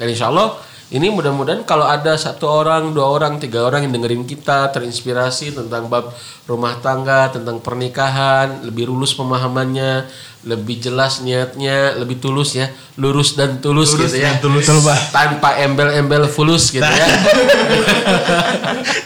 dan 0.00 0.06
insya 0.08 0.32
Allah 0.32 0.56
ini 0.92 1.08
mudah-mudahan 1.08 1.64
kalau 1.64 1.88
ada 1.88 2.12
satu 2.16 2.44
orang 2.44 2.92
dua 2.92 3.08
orang 3.08 3.40
tiga 3.40 3.64
orang 3.64 3.88
yang 3.88 3.96
dengerin 3.96 4.28
kita 4.28 4.68
terinspirasi 4.68 5.56
tentang 5.56 5.88
bab 5.88 6.12
rumah 6.44 6.76
tangga 6.84 7.32
tentang 7.32 7.60
pernikahan 7.64 8.60
lebih 8.68 8.92
lulus 8.92 9.16
pemahamannya 9.16 10.04
lebih 10.44 10.76
jelas 10.76 11.24
niatnya 11.24 11.96
lebih 11.96 12.20
tulus 12.20 12.52
ya 12.52 12.68
lurus 13.00 13.32
dan 13.32 13.64
tulus 13.64 13.96
gitu 13.96 14.12
ya 14.20 14.36
tulus. 14.44 14.68
tanpa 15.08 15.56
embel-embel 15.64 16.28
fulus 16.28 16.68
gitu 16.68 16.84
ya 16.84 17.06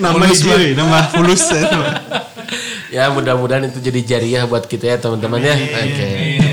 Nama 0.03 0.25
hijau, 0.27 0.59
nama 0.79 0.99
fulus. 1.11 1.47
ya 2.95 3.13
mudah-mudahan 3.13 3.69
itu 3.69 3.79
jadi 3.79 4.01
jariah 4.03 4.43
buat 4.49 4.65
kita 4.67 4.85
ya 4.89 4.97
teman-teman 4.99 5.45
ya 5.45 5.55
oke 5.55 6.09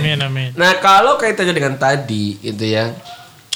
Amin, 0.06 0.20
amin. 0.22 0.50
Nah 0.54 0.78
kalau 0.84 1.16
kaitannya 1.18 1.56
dengan 1.56 1.76
tadi 1.80 2.38
gitu 2.44 2.62
ya, 2.62 2.92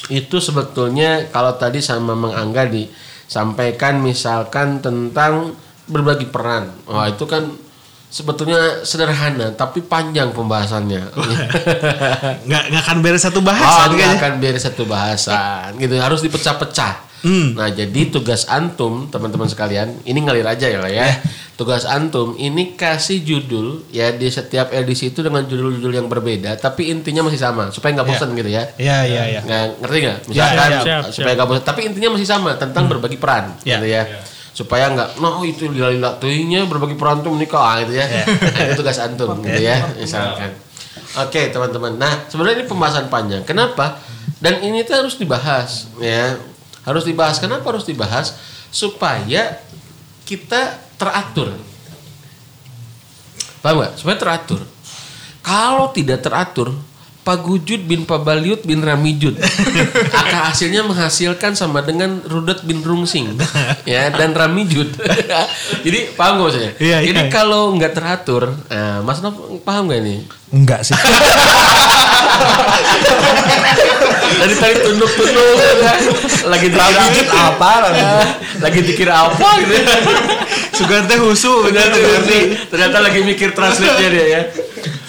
itu 0.09 0.41
sebetulnya 0.41 1.29
kalau 1.29 1.53
tadi 1.55 1.79
sama 1.79 2.17
Mang 2.17 2.33
Angga 2.33 2.65
disampaikan 2.65 4.01
misalkan 4.01 4.81
tentang 4.81 5.53
berbagi 5.85 6.29
peran, 6.29 6.69
wah 6.85 7.09
itu 7.09 7.25
kan 7.25 7.49
sebetulnya 8.09 8.81
sederhana 8.81 9.53
tapi 9.53 9.81
panjang 9.81 10.33
pembahasannya. 10.33 11.13
Nggak 12.49 12.63
nggak 12.73 12.81
akan 12.85 12.97
beres 13.01 13.21
satu 13.25 13.39
Oh, 13.41 13.45
bahasan 13.45 13.87
nggak 13.93 13.97
kayaknya. 13.97 14.17
akan 14.21 14.33
beres 14.41 14.63
satu 14.65 14.83
bahasan 14.85 15.69
gitu 15.77 15.93
harus 15.97 16.19
dipecah-pecah. 16.21 17.08
Nah 17.27 17.67
jadi 17.67 18.07
tugas 18.07 18.47
antum 18.47 19.11
teman-teman 19.11 19.43
sekalian 19.45 19.91
ini 20.07 20.23
ngalir 20.23 20.47
aja 20.47 20.71
ya 20.71 20.79
lah 20.79 20.87
ya. 20.87 21.07
Tugas 21.59 21.83
antum 21.83 22.39
ini 22.39 22.79
kasih 22.79 23.19
judul 23.19 23.83
ya 23.91 24.15
di 24.15 24.31
setiap 24.31 24.71
edisi 24.71 25.11
itu 25.11 25.19
dengan 25.19 25.43
judul-judul 25.43 25.91
yang 25.91 26.07
berbeda 26.07 26.55
tapi 26.55 26.87
intinya 26.87 27.27
masih 27.27 27.35
sama 27.35 27.67
supaya 27.75 27.99
nggak 27.99 28.07
bosan 28.07 28.31
gitu 28.31 28.47
ya. 28.47 28.63
Iya 28.79 28.97
iya 29.03 29.23
iya. 29.35 29.41
Ngerti 29.83 29.97
nggak? 29.99 30.17
Misalkan 30.31 30.69
ya, 30.71 30.79
siap, 30.79 31.03
supaya 31.11 31.33
nggak 31.35 31.49
bosan 31.51 31.63
tapi 31.67 31.79
intinya 31.83 32.09
masih 32.15 32.27
sama 32.27 32.55
tentang 32.55 32.87
berbagi 32.87 33.19
peran 33.19 33.59
Ya. 33.67 33.75
gitu 33.75 33.87
ya. 33.91 34.03
Supaya 34.55 34.91
nggak, 34.91 35.19
no 35.19 35.43
itu 35.43 35.67
lila-lila 35.71 36.15
tuhnya 36.19 36.63
berbagi 36.67 36.95
peran 36.95 37.19
tuh 37.19 37.31
menikah 37.35 37.59
ah, 37.59 37.75
gitu 37.83 37.95
ya. 37.95 38.07
Nah, 38.07 38.63
itu 38.71 38.79
tugas 38.79 38.99
antum 39.03 39.39
gitu 39.43 39.59
ya 39.59 39.83
misalkan. 39.99 40.55
Oke 41.19 41.51
teman-teman. 41.51 41.99
Nah 41.99 42.23
sebenarnya 42.31 42.63
ini 42.63 42.65
pembahasan 42.71 43.11
panjang. 43.11 43.43
Kenapa? 43.43 43.99
Dan 44.39 44.63
ini 44.63 44.87
tuh 44.87 45.03
harus 45.03 45.19
dibahas 45.19 45.91
ya. 45.99 46.39
Harus 46.83 47.03
dibahas. 47.03 47.37
Kenapa 47.41 47.65
harus 47.69 47.87
dibahas? 47.87 48.35
Supaya 48.69 49.59
kita 50.23 50.77
teratur. 50.99 51.55
Paham 53.59 53.83
nggak? 53.83 53.93
Supaya 53.99 54.17
teratur. 54.19 54.61
Kalau 55.43 55.89
tidak 55.91 56.21
teratur, 56.21 56.75
Pagujud 57.19 57.85
bin 57.85 58.09
Pabaliut 58.09 58.65
bin 58.65 58.81
Ramijud 58.81 59.37
akan 60.23 60.39
hasilnya 60.49 60.81
menghasilkan 60.81 61.53
sama 61.53 61.85
dengan 61.85 62.23
Rudet 62.25 62.65
bin 62.65 62.81
Rungsing 62.81 63.37
ya 63.85 64.09
dan 64.09 64.33
Ramijud. 64.33 64.97
Jadi 65.85 66.15
paham 66.17 66.41
nggak 66.41 66.47
maksudnya? 66.47 66.71
Iya, 66.81 66.97
iya. 67.03 67.07
Jadi 67.11 67.21
kalau 67.29 67.75
nggak 67.77 67.93
teratur, 67.93 68.49
nah, 68.71 69.05
Mas 69.05 69.21
Nov 69.21 69.61
paham 69.61 69.91
nggak 69.91 69.99
ini? 70.01 70.15
Enggak 70.49 70.81
sih. 70.81 70.97
Dari 74.29 74.55
tadi 74.55 74.75
tunduk-tunduk 74.85 75.55
kan? 75.81 75.99
lagi 76.51 76.67
dikira 76.69 77.39
apa? 77.49 77.71
lagi 78.61 78.79
dikira 78.85 79.13
apa 79.25 79.49
gitu. 79.65 79.93
Sugante 80.77 81.15
husu. 81.19 81.67
Ternyata, 81.67 81.97
ternyata 82.71 82.97
lagi 83.03 83.19
mikir 83.25 83.51
translate-nya 83.51 84.09
dia 84.13 84.25
ya. 84.25 84.41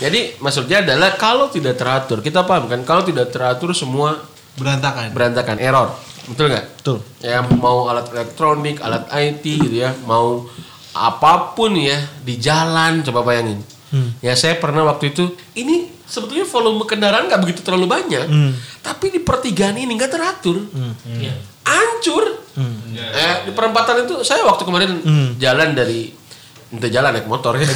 Jadi 0.01 0.41
maksudnya 0.41 0.81
adalah 0.81 1.15
kalau 1.21 1.53
tidak 1.53 1.77
teratur, 1.77 2.25
kita 2.25 2.43
paham 2.49 2.67
kan? 2.67 2.81
Kalau 2.89 3.05
tidak 3.05 3.29
teratur 3.29 3.77
semua 3.77 4.17
Berantakan. 4.57 5.13
berantakan, 5.13 5.57
error. 5.61 5.93
Betul 6.27 6.53
nggak? 6.53 6.67
Betul. 6.81 6.99
Ya 7.21 7.45
mau 7.45 7.87
alat 7.87 8.09
elektronik, 8.13 8.81
alat 8.81 9.07
IT 9.13 9.45
gitu 9.45 9.77
ya, 9.77 9.93
mau 10.09 10.49
apa 10.91 11.55
pun 11.55 11.77
ya 11.79 12.01
di 12.25 12.35
jalan 12.41 13.05
coba 13.07 13.23
bayangin. 13.23 13.61
Ya 14.23 14.39
saya 14.39 14.55
pernah 14.59 14.87
waktu 14.87 15.11
itu 15.11 15.35
ini 15.59 15.91
sebetulnya 16.11 16.43
volume 16.45 16.83
kendaraan 16.83 17.25
nggak 17.25 17.39
begitu 17.39 17.61
terlalu 17.63 17.87
banyak, 17.89 18.27
tapi 18.81 19.09
di 19.09 19.19
pertigaan 19.19 19.79
ini 19.79 19.95
nggak 19.95 20.11
teratur, 20.11 20.59
Ya. 21.15 21.31
hancur. 21.63 22.27
Eh, 22.91 23.35
di 23.47 23.51
perempatan 23.51 24.03
itu 24.05 24.21
saya 24.21 24.43
waktu 24.43 24.61
kemarin 24.61 24.91
jalan 25.37 25.73
dari 25.73 26.11
itu 26.69 26.87
jalan 26.89 27.11
naik 27.13 27.25
motor 27.25 27.55
ya. 27.55 27.67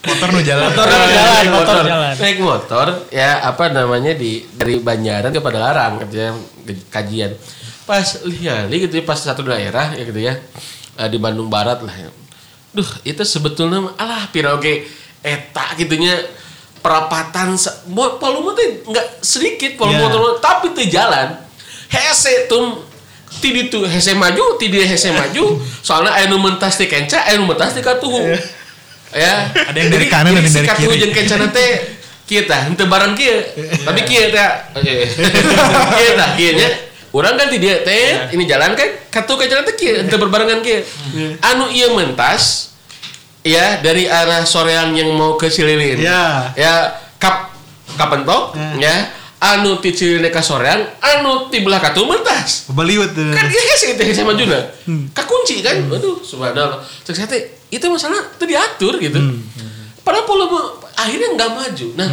Motor 0.00 0.28
nu 0.30 0.40
jalan. 0.40 0.64
Motor 0.66 0.86
Naik 0.88 1.12
jalan, 1.12 1.44
motor 1.46 1.60
motor, 1.60 1.84
jalan. 1.84 2.14
naik 2.16 2.38
motor 2.40 2.86
ya 3.10 3.30
apa 3.44 3.68
namanya 3.68 4.12
di 4.12 4.48
dari 4.50 4.80
Banjaran 4.80 5.28
ke 5.28 5.40
Padalarang 5.40 6.00
gitu 6.02 6.14
ya 6.16 6.30
di- 6.62 6.84
kajian 6.88 7.36
pas 7.84 8.00
lihat 8.24 8.70
gitu 8.70 8.94
ya 8.94 9.04
pas 9.04 9.18
satu 9.18 9.44
daerah 9.44 9.92
ya 9.92 10.02
gitu 10.02 10.16
ya 10.18 10.40
eh, 10.96 11.08
di 11.08 11.18
Bandung 11.18 11.46
Barat 11.46 11.80
lah 11.80 11.92
ya. 11.92 12.08
Duh 12.70 12.86
itu 13.02 13.20
sebetulnya 13.20 13.92
alah 13.94 14.24
pira 14.26 14.54
oke 14.54 14.88
eta 15.20 15.76
gitunya 15.76 16.16
perapatan 16.80 17.60
volume 17.92 18.56
teh 18.56 18.68
nggak 18.88 19.06
sedikit 19.20 19.76
volume 19.76 20.00
Ya. 20.00 20.04
motor 20.08 20.40
tapi 20.40 20.72
tuh 20.72 20.88
jalan. 20.88 21.36
Hese 21.90 22.48
tuh 22.48 22.86
tidi 23.42 23.68
tuh 23.68 23.84
hese 23.84 24.14
maju 24.16 24.56
tidi 24.56 24.80
hese 24.84 25.10
maju 25.12 25.58
soalnya 25.86 26.14
aya 26.16 26.26
nu 26.30 26.38
mentas 26.40 26.78
ti 26.80 26.86
kenca 26.88 27.20
aya 27.26 27.36
nu 27.36 27.44
mentas 27.44 27.76
ti 27.76 27.84
katuhu. 27.84 28.24
Ya. 29.10 29.50
Ada 29.52 29.76
yang 29.76 29.90
dari 29.90 30.06
kanan, 30.06 30.32
ada 30.32 30.40
yang 30.40 30.54
dari 30.54 30.68
katuhu 30.70 30.92
kiri. 30.94 31.00
jeung 31.02 31.12
kencana 31.12 31.46
teh 31.50 31.70
kieu 32.30 32.46
tah 32.46 32.62
henteu 32.62 32.86
bareng 32.86 33.12
kieu. 33.18 33.42
Tapi 33.84 34.00
kieu 34.06 34.30
teh 34.30 34.48
oke. 34.78 34.94
Kieu 35.98 36.12
tah 36.14 36.30
kieu 36.38 36.54
nya. 36.54 36.68
Urang 37.10 37.34
kan 37.34 37.50
ti 37.50 37.58
dia 37.58 37.82
teh 37.82 38.30
ini 38.30 38.46
jalan 38.46 38.78
kan 38.78 38.86
katuh 39.10 39.34
kencana 39.34 39.66
teh 39.66 39.74
kieu 39.74 39.98
henteu 39.98 40.16
berbarengan 40.16 40.62
kieu. 40.62 40.86
Anu 41.42 41.68
ieu 41.74 41.90
mentas 41.92 42.69
ya 43.46 43.80
dari 43.80 44.04
arah 44.06 44.44
soreang 44.44 44.92
yang 44.96 45.12
mau 45.16 45.36
ke 45.40 45.48
Cililin. 45.48 46.00
Ya. 46.00 46.52
ya 46.56 46.72
kap 47.20 47.52
kapentok 47.96 48.56
ya. 48.78 49.16
Anu 49.40 49.80
ti 49.80 49.96
Cililin 49.96 50.28
ka 50.28 50.44
soreang 50.44 50.84
anu 51.00 51.48
ti 51.48 51.64
belah 51.64 51.80
katuh 51.80 52.04
mentas 52.04 52.68
Baliut. 52.76 53.16
kan 53.16 53.48
dia 53.48 53.62
hese 53.72 53.96
teh 53.96 54.04
hese 54.04 54.20
majuna 54.20 54.60
kakunci 55.16 55.64
kan? 55.64 55.80
Aduh 55.88 56.20
subhanallah. 56.20 56.84
Cek 57.08 57.14
saya 57.16 57.40
itu 57.72 57.84
masalah 57.88 58.20
itu 58.36 58.44
diatur 58.44 59.00
gitu. 59.00 59.16
Padahal 60.04 60.28
volume 60.28 60.60
akhirnya 60.92 61.28
nggak 61.40 61.50
maju. 61.56 61.86
Nah 61.96 62.08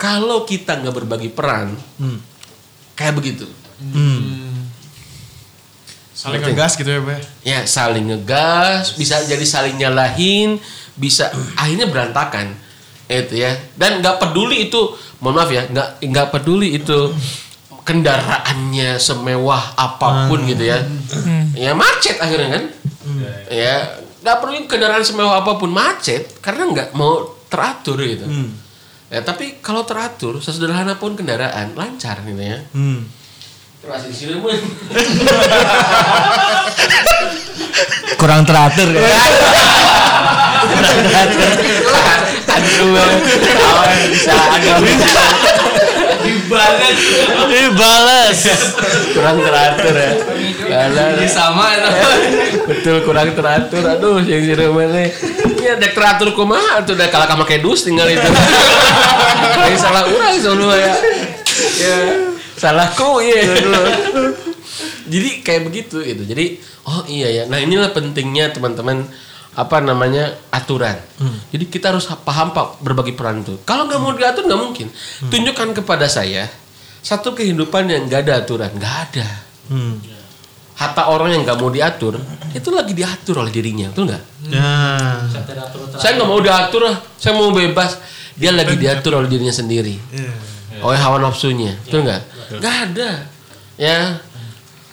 kalau 0.00 0.48
kita 0.48 0.80
nggak 0.80 0.94
berbagi 0.96 1.28
peran 1.28 1.76
kayak 2.96 3.14
begitu 3.20 3.44
Saling 6.22 6.38
ngegas 6.38 6.78
gitu 6.78 6.86
ya, 6.86 7.00
Pak. 7.02 7.18
ya 7.42 7.58
saling 7.66 8.06
ngegas 8.06 8.94
bisa 8.94 9.18
jadi 9.26 9.42
saling 9.42 9.74
nyalahin 9.74 10.62
bisa 10.94 11.34
akhirnya 11.60 11.90
berantakan. 11.90 12.54
Itu 13.10 13.34
ya. 13.34 13.58
Dan 13.74 13.98
nggak 13.98 14.22
peduli 14.22 14.70
itu 14.70 14.78
mohon 15.18 15.42
maaf 15.42 15.50
ya 15.50 15.66
nggak 15.66 15.98
nggak 15.98 16.28
peduli 16.30 16.78
itu 16.78 17.10
kendaraannya 17.82 18.96
semewah 18.96 19.74
apa 19.74 20.30
pun 20.30 20.46
gitu 20.46 20.62
ya. 20.62 20.78
Ya 21.52 21.74
macet 21.74 22.16
akhirnya 22.16 22.48
kan. 22.54 22.64
Ya 23.50 23.98
nggak 24.22 24.36
perlu 24.38 24.70
kendaraan 24.70 25.02
semewah 25.02 25.42
apa 25.42 25.58
pun 25.58 25.74
macet 25.74 26.38
karena 26.38 26.70
nggak 26.70 26.88
mau 26.94 27.42
teratur 27.50 27.98
gitu. 28.00 28.24
Ya 29.10 29.20
tapi 29.20 29.58
kalau 29.60 29.82
teratur 29.82 30.38
sesederhana 30.38 30.96
pun 30.96 31.12
kendaraan 31.12 31.74
lancar 31.74 32.22
gitu 32.22 32.38
ya. 32.38 32.62
Hmm. 32.72 33.04
Terus 33.82 34.02
di 34.06 34.14
sini 34.14 34.38
pun 34.38 34.54
Kurang 38.14 38.46
teratur 38.46 38.94
ya. 38.94 39.02
aduh 42.52 42.94
kawan 43.58 44.00
bisa 44.14 44.34
agak 44.54 44.78
kurang 49.18 49.36
teratur. 49.42 49.94
Ya 50.70 50.86
Alah. 50.86 51.26
sama 51.26 51.74
itu. 51.74 51.90
betul 52.70 52.96
kurang 53.02 53.34
teratur. 53.34 53.82
Aduh 53.82 54.22
yang 54.22 54.46
si 54.46 54.54
ini 54.54 55.66
ada 55.66 55.88
teratur 55.90 56.30
kumaha 56.38 56.86
tuh 56.86 56.94
udah 56.94 57.10
kalah 57.10 57.26
sama 57.26 57.42
kedus 57.42 57.82
tinggal 57.82 58.06
itu. 58.06 58.22
Yang 59.66 59.78
salah 59.82 60.06
orang 60.06 60.38
soalnya 60.38 60.70
ya. 60.78 60.94
Ya 61.82 62.31
salahku 62.62 63.18
iya. 63.18 63.42
Jadi 65.10 65.42
kayak 65.42 65.62
begitu 65.66 65.98
gitu. 66.06 66.22
Jadi 66.22 66.62
oh 66.86 67.02
iya 67.10 67.42
ya 67.42 67.42
nah 67.50 67.58
inilah 67.58 67.90
pentingnya 67.90 68.54
teman-teman 68.54 69.02
apa 69.58 69.82
namanya 69.82 70.38
aturan. 70.54 70.94
Jadi 71.50 71.66
kita 71.66 71.90
harus 71.90 72.06
paham 72.22 72.54
pak 72.54 72.78
berbagi 72.78 73.18
peran 73.18 73.42
itu. 73.42 73.58
Kalau 73.66 73.90
nggak 73.90 73.98
mau 73.98 74.14
diatur 74.14 74.46
nggak 74.46 74.62
mungkin. 74.62 74.86
Tunjukkan 75.26 75.82
kepada 75.82 76.06
saya 76.06 76.46
satu 77.02 77.34
kehidupan 77.34 77.90
yang 77.90 78.06
nggak 78.06 78.30
ada 78.30 78.46
aturan 78.46 78.70
nggak 78.78 78.94
ada. 79.10 79.26
Hmm. 79.66 79.98
Hatta 80.72 81.10
orang 81.12 81.36
yang 81.36 81.42
nggak 81.44 81.58
mau 81.60 81.68
diatur 81.68 82.16
itu 82.56 82.68
lagi 82.72 82.96
diatur 82.96 83.44
oleh 83.44 83.52
dirinya, 83.52 83.92
betul 83.92 84.08
nggak? 84.08 84.22
Ya. 84.50 84.72
Saya 86.00 86.16
nggak 86.16 86.28
mau 86.30 86.40
diatur, 86.40 86.88
saya 87.20 87.32
mau 87.36 87.52
bebas. 87.52 88.00
Dia 88.32 88.50
lagi 88.56 88.80
diatur 88.80 89.20
oleh 89.20 89.28
dirinya 89.28 89.52
sendiri, 89.52 90.00
oleh 90.80 90.96
hawa 90.96 91.20
nafsunya, 91.20 91.76
betul 91.84 92.08
nggak? 92.08 92.22
Nggak 92.56 92.76
ada, 92.88 93.10
ya. 93.76 94.16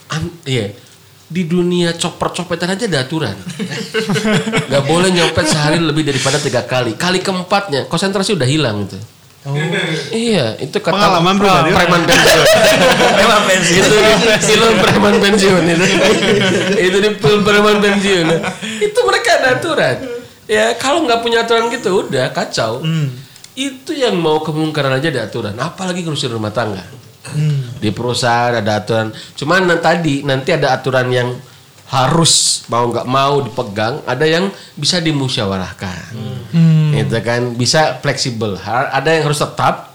An- 0.09 0.35
iya. 0.43 0.73
Di 1.29 1.45
dunia 1.45 1.93
copet-copetan 1.93 2.73
aja 2.73 2.89
ada 2.89 3.05
aturan. 3.05 3.37
Gak 4.73 4.83
boleh 4.89 5.13
nyopet 5.13 5.45
sehari 5.45 5.77
lebih 5.77 6.01
daripada 6.01 6.41
tiga 6.41 6.65
kali. 6.65 6.97
Kali 6.97 7.21
keempatnya 7.21 7.85
konsentrasi 7.85 8.33
udah 8.33 8.49
hilang 8.49 8.89
itu. 8.89 8.97
Iya, 10.09 10.57
itu 10.57 10.73
kata 10.81 10.89
Pengalaman 10.89 11.37
preman 11.37 12.01
pensiun. 12.03 12.45
preman 13.21 13.41
pensiun. 13.45 13.77
itu 13.77 13.95
film 14.41 14.73
preman 14.81 15.15
pensiun 15.21 15.63
itu. 15.69 15.85
itu 16.81 16.97
di 16.97 17.09
film 17.21 17.41
preman 17.45 17.77
pensiun. 17.77 18.25
itu 18.81 18.99
mereka 19.05 19.29
ada 19.37 19.47
aturan. 19.61 19.95
Ya 20.49 20.73
kalau 20.81 21.05
nggak 21.05 21.21
punya 21.21 21.45
aturan 21.45 21.69
gitu 21.69 22.09
udah 22.09 22.33
kacau. 22.33 22.81
Itu 23.59 23.91
yang 23.91 24.15
mau 24.15 24.39
kemungkaran 24.39 24.95
aja 24.95 25.11
ada 25.11 25.27
aturan. 25.27 25.51
Apalagi 25.59 26.07
ngurusin 26.07 26.31
rumah 26.31 26.55
tangga. 26.55 26.79
Di 27.75 27.91
perusahaan 27.91 28.55
ada 28.55 28.79
aturan. 28.79 29.11
Cuman 29.35 29.67
nan- 29.67 29.83
tadi 29.83 30.23
nanti 30.23 30.55
ada 30.55 30.71
aturan 30.71 31.11
yang 31.11 31.35
harus 31.89 32.63
mau 32.69 32.85
nggak 32.87 33.03
mau 33.03 33.41
dipegang, 33.41 34.05
ada 34.05 34.21
yang 34.23 34.47
bisa 34.77 35.01
dimusyawarahkan. 35.01 36.15
Itu 36.95 37.17
kan 37.19 37.57
bisa 37.57 37.97
fleksibel. 37.99 38.55
Ada 38.63 39.19
yang 39.19 39.27
harus 39.27 39.41
tetap 39.41 39.91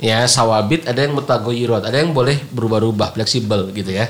ya 0.00 0.24
sawabit, 0.26 0.88
ada 0.88 1.04
yang 1.04 1.14
mutagoyirot, 1.14 1.84
ada 1.84 2.00
yang 2.00 2.10
boleh 2.10 2.42
berubah-ubah, 2.50 3.14
fleksibel 3.14 3.70
gitu 3.70 3.92
ya. 3.92 4.08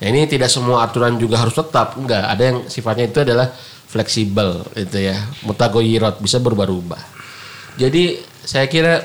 Nah, 0.00 0.06
ini 0.08 0.24
tidak 0.24 0.48
semua 0.48 0.80
aturan 0.86 1.20
juga 1.20 1.42
harus 1.44 1.52
tetap, 1.52 1.98
enggak. 2.00 2.24
Ada 2.24 2.42
yang 2.48 2.58
sifatnya 2.72 3.04
itu 3.04 3.20
adalah 3.20 3.52
fleksibel 3.90 4.64
itu 4.72 4.96
ya, 4.96 5.28
mutagoyirot 5.44 6.22
bisa 6.22 6.40
berubah-ubah. 6.40 7.19
Jadi 7.76 8.18
saya 8.42 8.66
kira 8.66 9.04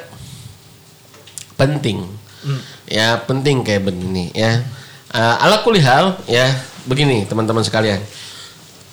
penting. 1.59 2.05
Ya 2.85 3.17
penting 3.25 3.65
kayak 3.65 3.89
begini 3.89 4.29
ya. 4.31 4.61
Eh, 5.15 5.35
ala 5.43 5.61
kulihal 5.65 6.17
ya 6.25 6.45
begini 6.85 7.25
teman-teman 7.25 7.65
sekalian. 7.65 8.01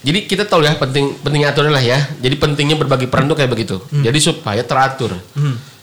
Jadi 0.02 0.26
kita 0.26 0.42
tahu 0.48 0.66
ya 0.66 0.74
penting 0.74 1.14
pentingnya 1.22 1.54
aturan 1.54 1.70
lah 1.70 1.84
ya. 1.84 2.00
Jadi 2.18 2.34
pentingnya 2.34 2.74
berbagi 2.74 3.06
peran 3.06 3.30
tuh 3.30 3.36
kayak 3.38 3.50
begitu. 3.52 3.78
Jadi 4.02 4.18
supaya 4.18 4.62
teratur. 4.66 5.14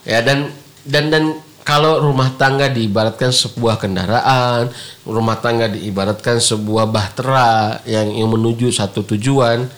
Ya 0.04 0.20
dan 0.26 0.52
dan 0.84 1.08
dan 1.14 1.24
kalau 1.64 2.02
rumah 2.02 2.34
tangga 2.34 2.66
diibaratkan 2.66 3.30
sebuah 3.30 3.78
kendaraan 3.78 4.74
rumah 5.06 5.38
tangga 5.38 5.70
diibaratkan 5.70 6.42
sebuah 6.42 6.90
bahtera 6.90 7.78
yang, 7.86 8.10
yang 8.10 8.26
menuju 8.26 8.74
satu 8.74 9.06
tujuan 9.06 9.70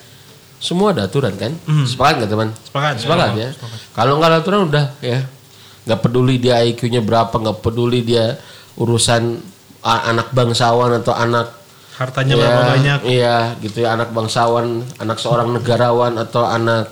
semua 0.62 0.94
ada 0.94 1.10
aturan 1.10 1.34
kan? 1.34 1.50
Sepakat 1.82 2.22
nggak 2.22 2.30
teman? 2.30 2.48
Sepakat. 2.62 2.94
sepakat 3.02 3.30
ya? 3.34 3.48
Kalau 3.98 4.22
nggak 4.22 4.30
ada 4.30 4.38
aturan 4.38 4.60
udah 4.70 4.86
ya. 5.02 5.26
Nggak 5.82 6.00
peduli 6.06 6.38
dia 6.38 6.62
IQ-nya 6.62 7.02
berapa 7.02 7.34
nggak 7.34 7.58
peduli 7.58 8.06
dia 8.06 8.38
urusan 8.78 9.42
anak 9.82 10.30
bangsawan 10.30 11.02
atau 11.02 11.10
anak 11.10 11.58
Hartanya 11.98 12.34
ya, 12.34 12.38
berapa 12.40 12.62
banyak? 12.72 12.98
iya 13.04 13.36
gitu 13.60 13.84
ya 13.84 13.98
anak 13.98 14.14
bangsawan 14.14 14.80
anak 14.96 15.18
seorang 15.20 15.52
negarawan 15.52 16.16
atau 16.16 16.46
anak 16.46 16.88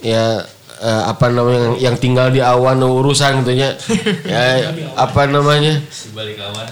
ya 0.00 0.40
eh, 0.80 1.02
apa 1.04 1.28
namanya 1.28 1.60
yang, 1.60 1.76
yang 1.92 1.96
tinggal 2.00 2.30
di 2.32 2.40
awan 2.40 2.80
urusan 2.80 3.42
gitu 3.42 3.58
ya. 3.58 3.74
Ya 4.32 4.72
apa 4.94 5.26
namanya? 5.28 5.82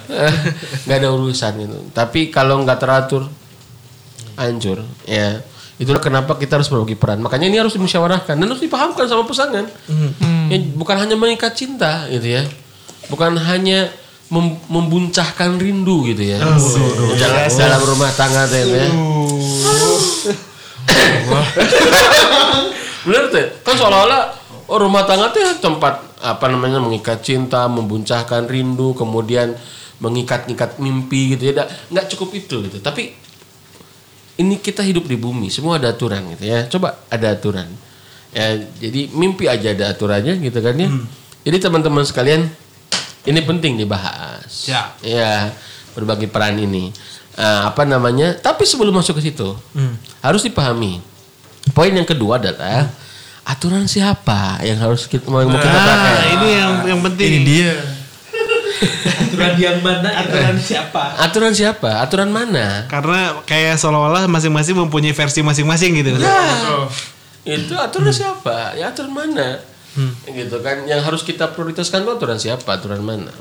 Eh, 0.08 0.34
nggak 0.86 0.98
ada 1.02 1.08
urusan 1.12 1.52
itu 1.66 1.78
tapi 1.92 2.30
kalau 2.30 2.62
nggak 2.62 2.78
teratur 2.80 3.26
hancur 4.38 4.86
ya 5.04 5.42
itulah 5.80 5.96
kenapa 5.96 6.36
kita 6.36 6.60
harus 6.60 6.68
berbagi 6.68 6.92
peran. 6.92 7.24
Makanya 7.24 7.48
ini 7.48 7.56
harus 7.56 7.72
dimusyawarahkan 7.72 8.36
dan 8.36 8.44
harus 8.44 8.60
dipahamkan 8.60 9.08
sama 9.08 9.24
pasangan. 9.24 9.64
Ya, 10.52 10.60
bukan 10.76 10.92
hanya 11.00 11.16
mengikat 11.16 11.56
cinta 11.56 12.04
gitu 12.12 12.36
ya. 12.36 12.44
Bukan 13.08 13.32
hanya 13.40 13.88
mem- 14.28 14.60
membuncahkan 14.68 15.56
rindu 15.56 16.04
gitu 16.04 16.20
ya. 16.20 16.36
Dalam, 17.16 17.48
dalam 17.48 17.80
rumah 17.80 18.12
tangga 18.12 18.44
teh 18.44 18.60
ya. 18.60 18.84
Bener 23.06 23.24
tuh 23.32 23.46
kan 23.64 23.74
seolah-olah 23.80 24.22
oh, 24.68 24.78
rumah 24.78 25.08
tangga 25.08 25.32
tuh 25.32 25.40
tempat 25.58 26.04
apa 26.20 26.44
namanya 26.52 26.76
mengikat 26.76 27.24
cinta 27.24 27.64
membuncahkan 27.64 28.44
rindu 28.44 28.92
kemudian 28.92 29.56
mengikat-ikat 30.00 30.76
mimpi 30.76 31.36
gitu 31.36 31.56
ya. 31.56 31.64
Nggak 31.88 32.12
cukup 32.16 32.36
itu 32.36 32.56
gitu. 32.68 32.78
Tapi 32.84 33.16
ini 34.40 34.56
kita 34.56 34.80
hidup 34.80 35.04
di 35.04 35.20
bumi 35.20 35.52
semua 35.52 35.76
ada 35.76 35.92
aturan 35.92 36.24
gitu 36.32 36.48
ya. 36.48 36.64
Coba 36.72 36.96
ada 37.12 37.36
aturan. 37.36 37.68
Ya 38.32 38.56
jadi 38.80 39.12
mimpi 39.12 39.44
aja 39.50 39.76
ada 39.76 39.92
aturannya 39.92 40.40
gitu 40.40 40.58
kan 40.64 40.74
ya. 40.80 40.88
Jadi 41.44 41.56
teman-teman 41.60 42.04
sekalian 42.08 42.48
ini 43.28 43.40
penting 43.44 43.76
dibahas. 43.76 44.64
Ya. 44.64 44.96
ya 45.04 45.52
berbagi 45.92 46.24
peran 46.24 46.56
ini. 46.56 46.88
Eh, 47.36 47.60
apa 47.68 47.84
namanya? 47.84 48.32
Tapi 48.40 48.64
sebelum 48.64 48.96
masuk 48.96 49.20
ke 49.20 49.28
situ 49.28 49.52
harus 50.24 50.40
dipahami. 50.40 51.04
Poin 51.76 51.92
yang 51.92 52.08
kedua 52.08 52.40
adalah 52.40 52.88
aturan 53.44 53.84
siapa 53.84 54.62
yang 54.64 54.80
harus 54.80 55.04
kita 55.04 55.28
mau 55.28 55.44
mau 55.44 55.60
kita 55.60 55.68
pakai? 55.68 56.16
Nah, 56.16 56.24
ini 56.40 56.48
yang 56.56 56.72
yang 56.96 57.00
penting. 57.04 57.28
Ini 57.28 57.38
dia. 57.44 57.74
Aturan 59.26 59.54
yang 59.60 59.78
mana? 59.84 60.08
Aturan 60.24 60.56
siapa? 60.60 61.02
aturan 61.20 61.52
siapa? 61.52 61.90
Aturan 62.00 62.30
mana? 62.32 62.88
Karena 62.88 63.40
kayak 63.44 63.76
seolah-olah 63.76 64.24
masing-masing 64.26 64.76
mempunyai 64.76 65.12
versi 65.12 65.40
masing-masing 65.44 66.00
gitu. 66.00 66.16
itu 67.44 67.74
aturan 67.76 68.12
siapa? 68.12 68.76
Ya 68.76 68.92
aturan 68.92 69.12
mana? 69.12 69.60
Gitu 70.24 70.56
kan. 70.64 70.84
Yang 70.88 71.00
harus 71.04 71.22
kita 71.24 71.52
prioritaskan 71.52 72.04
itu 72.04 72.12
aturan 72.12 72.38
siapa? 72.40 72.68
Aturan 72.68 73.04
mana? 73.04 73.32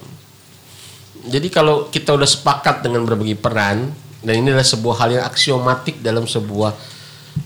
Jadi 1.19 1.47
kalau 1.51 1.91
kita 1.91 2.15
udah 2.15 2.27
sepakat 2.27 2.79
dengan 2.83 3.03
berbagi 3.03 3.35
peran 3.35 3.91
dan 4.23 4.33
ini 4.39 4.55
adalah 4.55 4.67
sebuah 4.67 4.95
hal 5.03 5.09
yang 5.19 5.25
aksiomatik 5.27 5.99
dalam 5.99 6.23
sebuah 6.23 6.71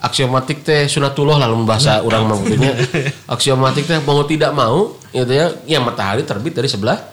aksiomatik 0.01 0.65
teh 0.65 0.89
sunatullah 0.89 1.37
lah 1.41 1.49
bahasa 1.65 2.01
orang 2.01 2.25
maksudnya. 2.29 2.73
Aksiomatik 3.33 3.85
teh 3.85 3.97
mau 4.01 4.21
tidak 4.25 4.53
mau 4.53 4.97
gitu 5.13 5.33
ya. 5.33 5.53
Ya 5.69 5.79
matahari 5.81 6.25
terbit 6.25 6.53
dari 6.53 6.69
sebelah 6.69 7.12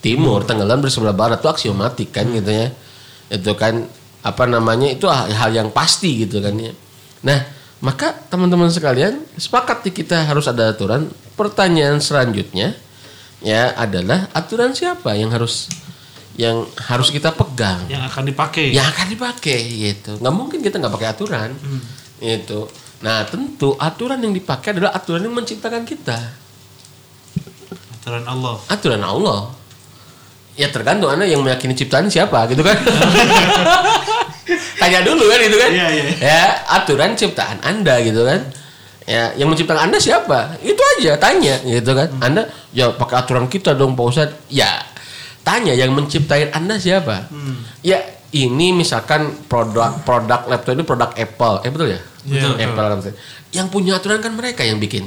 timur 0.00 0.44
tenggelam 0.46 0.80
dari 0.80 0.92
sebelah 0.92 1.16
barat 1.16 1.40
itu 1.42 1.48
aksiomatik 1.48 2.12
kan 2.14 2.28
gitu 2.30 2.50
ya 2.50 2.68
itu 3.32 3.52
kan 3.58 3.84
apa 4.22 4.44
namanya 4.46 4.90
itu 4.90 5.06
hal 5.06 5.30
hal 5.30 5.50
yang 5.54 5.68
pasti 5.70 6.26
gitu 6.26 6.38
kan 6.42 6.54
ya 6.56 6.72
nah 7.22 7.42
maka 7.82 8.14
teman-teman 8.32 8.72
sekalian 8.72 9.20
sepakat 9.36 9.84
kita 9.92 10.24
harus 10.26 10.48
ada 10.48 10.72
aturan 10.72 11.10
pertanyaan 11.34 12.00
selanjutnya 12.00 12.74
ya 13.44 13.74
adalah 13.76 14.30
aturan 14.32 14.72
siapa 14.72 15.12
yang 15.14 15.28
harus 15.30 15.68
yang 16.36 16.68
harus 16.76 17.08
kita 17.08 17.32
pegang 17.32 17.88
Yang 17.88 18.02
akan 18.12 18.22
dipakai. 18.28 18.66
yang 18.72 18.86
akan 18.92 19.06
dipakai 19.08 19.60
gitu 19.92 20.12
nggak 20.20 20.34
mungkin 20.34 20.58
kita 20.60 20.76
nggak 20.80 20.94
pakai 20.94 21.08
aturan 21.12 21.50
itu 22.20 22.68
Nah, 23.04 23.28
tentu 23.28 23.76
aturan 23.76 24.16
yang 24.24 24.32
dipakai 24.32 24.72
adalah 24.72 24.96
aturan 24.96 25.28
yang 25.28 25.36
menciptakan 25.36 25.84
kita. 25.84 26.16
Aturan 28.00 28.24
Allah. 28.24 28.56
Aturan 28.72 29.02
Allah. 29.04 29.40
Ya 30.56 30.72
tergantung 30.72 31.12
Anda 31.12 31.28
yang 31.28 31.44
meyakini 31.44 31.76
ciptaan 31.76 32.08
siapa 32.08 32.48
gitu 32.48 32.64
kan. 32.64 32.76
Tanya 34.80 35.04
dulu 35.04 35.28
kan 35.28 35.40
itu 35.42 35.56
kan. 35.58 35.70
Iya, 35.72 35.86
iya. 35.90 36.04
Ya, 36.22 36.42
aturan 36.80 37.18
ciptaan 37.18 37.60
Anda 37.60 38.00
gitu 38.00 38.24
kan. 38.24 38.40
Ya, 39.06 39.30
yang 39.38 39.52
menciptakan 39.52 39.90
Anda 39.90 39.98
siapa? 40.02 40.58
Itu 40.66 40.82
aja 40.98 41.14
tanya 41.14 41.62
gitu 41.62 41.94
kan. 41.94 42.10
Anda 42.18 42.50
ya 42.74 42.90
pakai 42.90 43.22
aturan 43.22 43.46
kita 43.46 43.78
dong 43.78 43.94
Pak 43.94 44.06
Ustadz. 44.06 44.38
Ya, 44.50 44.82
tanya 45.46 45.74
yang 45.74 45.94
menciptain 45.94 46.50
Anda 46.50 46.78
siapa? 46.78 47.30
Ya, 47.86 48.02
ini 48.34 48.74
misalkan 48.74 49.46
produk 49.46 50.02
produk 50.02 50.50
laptop 50.50 50.72
ini 50.74 50.82
produk 50.82 51.10
Apple. 51.14 51.54
Eh 51.62 51.70
betul 51.70 51.88
ya? 51.94 52.00
Iya, 52.26 52.32
betul. 52.34 52.52
Apple 52.66 52.86
kan. 52.86 52.98
Yang 53.54 53.66
punya 53.70 53.92
aturan 53.98 54.18
kan 54.18 54.32
mereka 54.34 54.66
yang 54.66 54.82
bikin. 54.82 55.06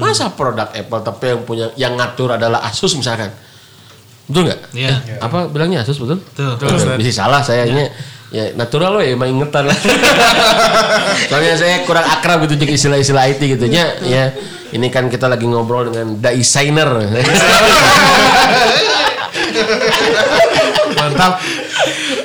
Masa 0.00 0.32
produk 0.32 0.72
Apple 0.74 1.00
tapi 1.06 1.30
yang 1.30 1.42
punya 1.46 1.66
yang 1.78 1.94
ngatur 1.94 2.34
adalah 2.34 2.64
Asus 2.64 2.96
misalkan. 2.98 3.30
Betul 4.30 4.42
nggak? 4.48 4.60
Iya. 4.72 4.90
Eh, 5.02 5.18
apa 5.18 5.50
bilangnya 5.50 5.82
Asus 5.82 5.98
betul? 5.98 6.22
Betul. 6.22 6.54
Betul, 6.56 6.96
bisa 6.98 7.12
salah 7.26 7.42
saya 7.42 7.66
ini 7.66 7.84
ya 8.32 8.56
natural 8.56 8.96
loh 8.96 9.02
ya 9.04 9.12
emang 9.12 9.28
ingetan 9.28 9.68
lah. 9.68 9.76
Soalnya 11.30 11.54
saya 11.58 11.84
kurang 11.84 12.06
akrab 12.06 12.40
gitu 12.48 12.56
dengan 12.56 12.74
istilah-istilah 12.78 13.24
IT 13.28 13.42
gitu 13.44 13.66
nya 13.68 13.92
ya. 14.06 14.32
Ini 14.72 14.88
kan 14.88 15.12
kita 15.12 15.28
lagi 15.28 15.44
ngobrol 15.44 15.92
dengan 15.92 16.16
designer. 16.16 16.88
Mantap. 20.96 21.36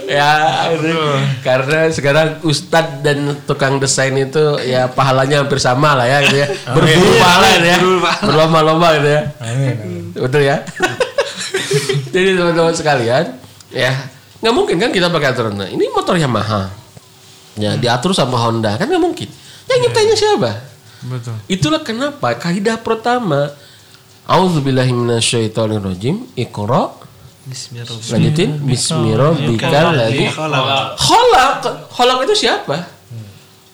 ya 0.08 0.72
karena 1.44 1.92
sekarang 1.92 2.40
ustadz 2.48 3.04
dan 3.04 3.36
tukang 3.44 3.76
desain 3.76 4.16
itu 4.16 4.56
ya 4.64 4.88
pahalanya 4.88 5.44
hampir 5.44 5.60
sama 5.60 6.00
lah 6.00 6.08
ya 6.08 6.24
gitu 6.24 6.38
ya 6.40 6.48
berburu 6.72 7.12
pahala 7.20 7.48
gitu 7.60 7.68
ya 7.68 7.78
berlomba-lomba 8.24 8.88
gitu 8.96 9.10
ya 9.12 9.22
betul 10.16 10.42
ya 10.48 10.64
jadi 12.13 12.38
teman-teman 12.38 12.75
sekalian 12.75 13.25
ya 13.71 13.91
nggak 14.38 14.53
mungkin 14.53 14.77
kan 14.77 14.93
kita 14.93 15.10
pakai 15.10 15.34
aturan. 15.34 15.58
Nah, 15.58 15.69
ini 15.69 15.89
motor 15.89 16.13
Yamaha. 16.13 16.69
Ya 17.58 17.73
diatur 17.73 18.13
sama 18.13 18.38
Honda 18.38 18.77
kan 18.77 18.86
nggak 18.86 19.01
mungkin. 19.01 19.30
Yang 19.67 19.80
nyiptainnya 19.84 20.15
siapa? 20.15 20.51
Betul. 20.97 21.38
itulah 21.45 21.82
kenapa 21.86 22.34
kaidah 22.38 22.77
pertama. 22.82 23.53
Auzubillahiminasyaitonirrajim 24.27 26.36
Iqra. 26.36 26.91
Bismillahirrahmanirrahim. 27.47 28.12
Lanjutin. 28.12 28.49
Bismillahirrahmanirrahim. 28.67 29.95
Lagi. 29.95 30.25
Khalaq. 30.36 30.99
Holak 30.99 31.63
Holak 31.95 32.17
itu 32.27 32.36
siapa? 32.43 32.77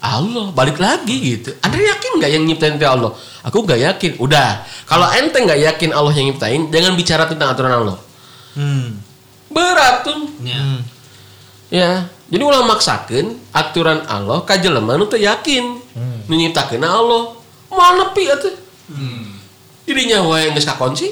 Allah. 0.04 0.46
Balik 0.54 0.78
lagi 0.78 1.16
gitu. 1.18 1.58
Anda 1.64 1.80
yakin 1.80 2.12
nggak 2.22 2.32
yang 2.32 2.44
nyiptain 2.46 2.78
itu 2.78 2.86
Allah? 2.86 3.18
Aku 3.44 3.68
nggak 3.68 3.80
yakin. 3.80 4.12
Udah. 4.24 4.64
Kalau 4.88 5.08
ente 5.12 5.36
nggak 5.36 5.60
yakin 5.74 5.92
Allah 5.92 6.16
yang 6.16 6.32
nyiptain 6.32 6.72
Jangan 6.72 6.94
bicara 6.96 7.24
tentang 7.28 7.52
aturan 7.52 7.74
Allah. 7.76 7.98
Hmm. 8.56 9.00
Berat 9.52 10.08
tuh. 10.08 10.32
Ya. 10.44 10.62
Ya. 11.68 11.92
Jadi 12.32 12.42
ulah 12.42 12.66
maksakan 12.66 13.38
Aturan 13.54 14.08
Allah 14.10 14.42
Kajeleman 14.42 15.06
itu 15.06 15.20
yakin. 15.20 15.64
Nu 16.28 16.34
nyiptakeun 16.34 16.82
Allah. 16.82 17.36
Mana 17.68 18.16
pi 18.16 18.30
atuh? 18.32 18.54
Dirinya 19.84 20.24
wae 20.24 20.54
geus 20.56 20.64
kakunci 20.64 21.12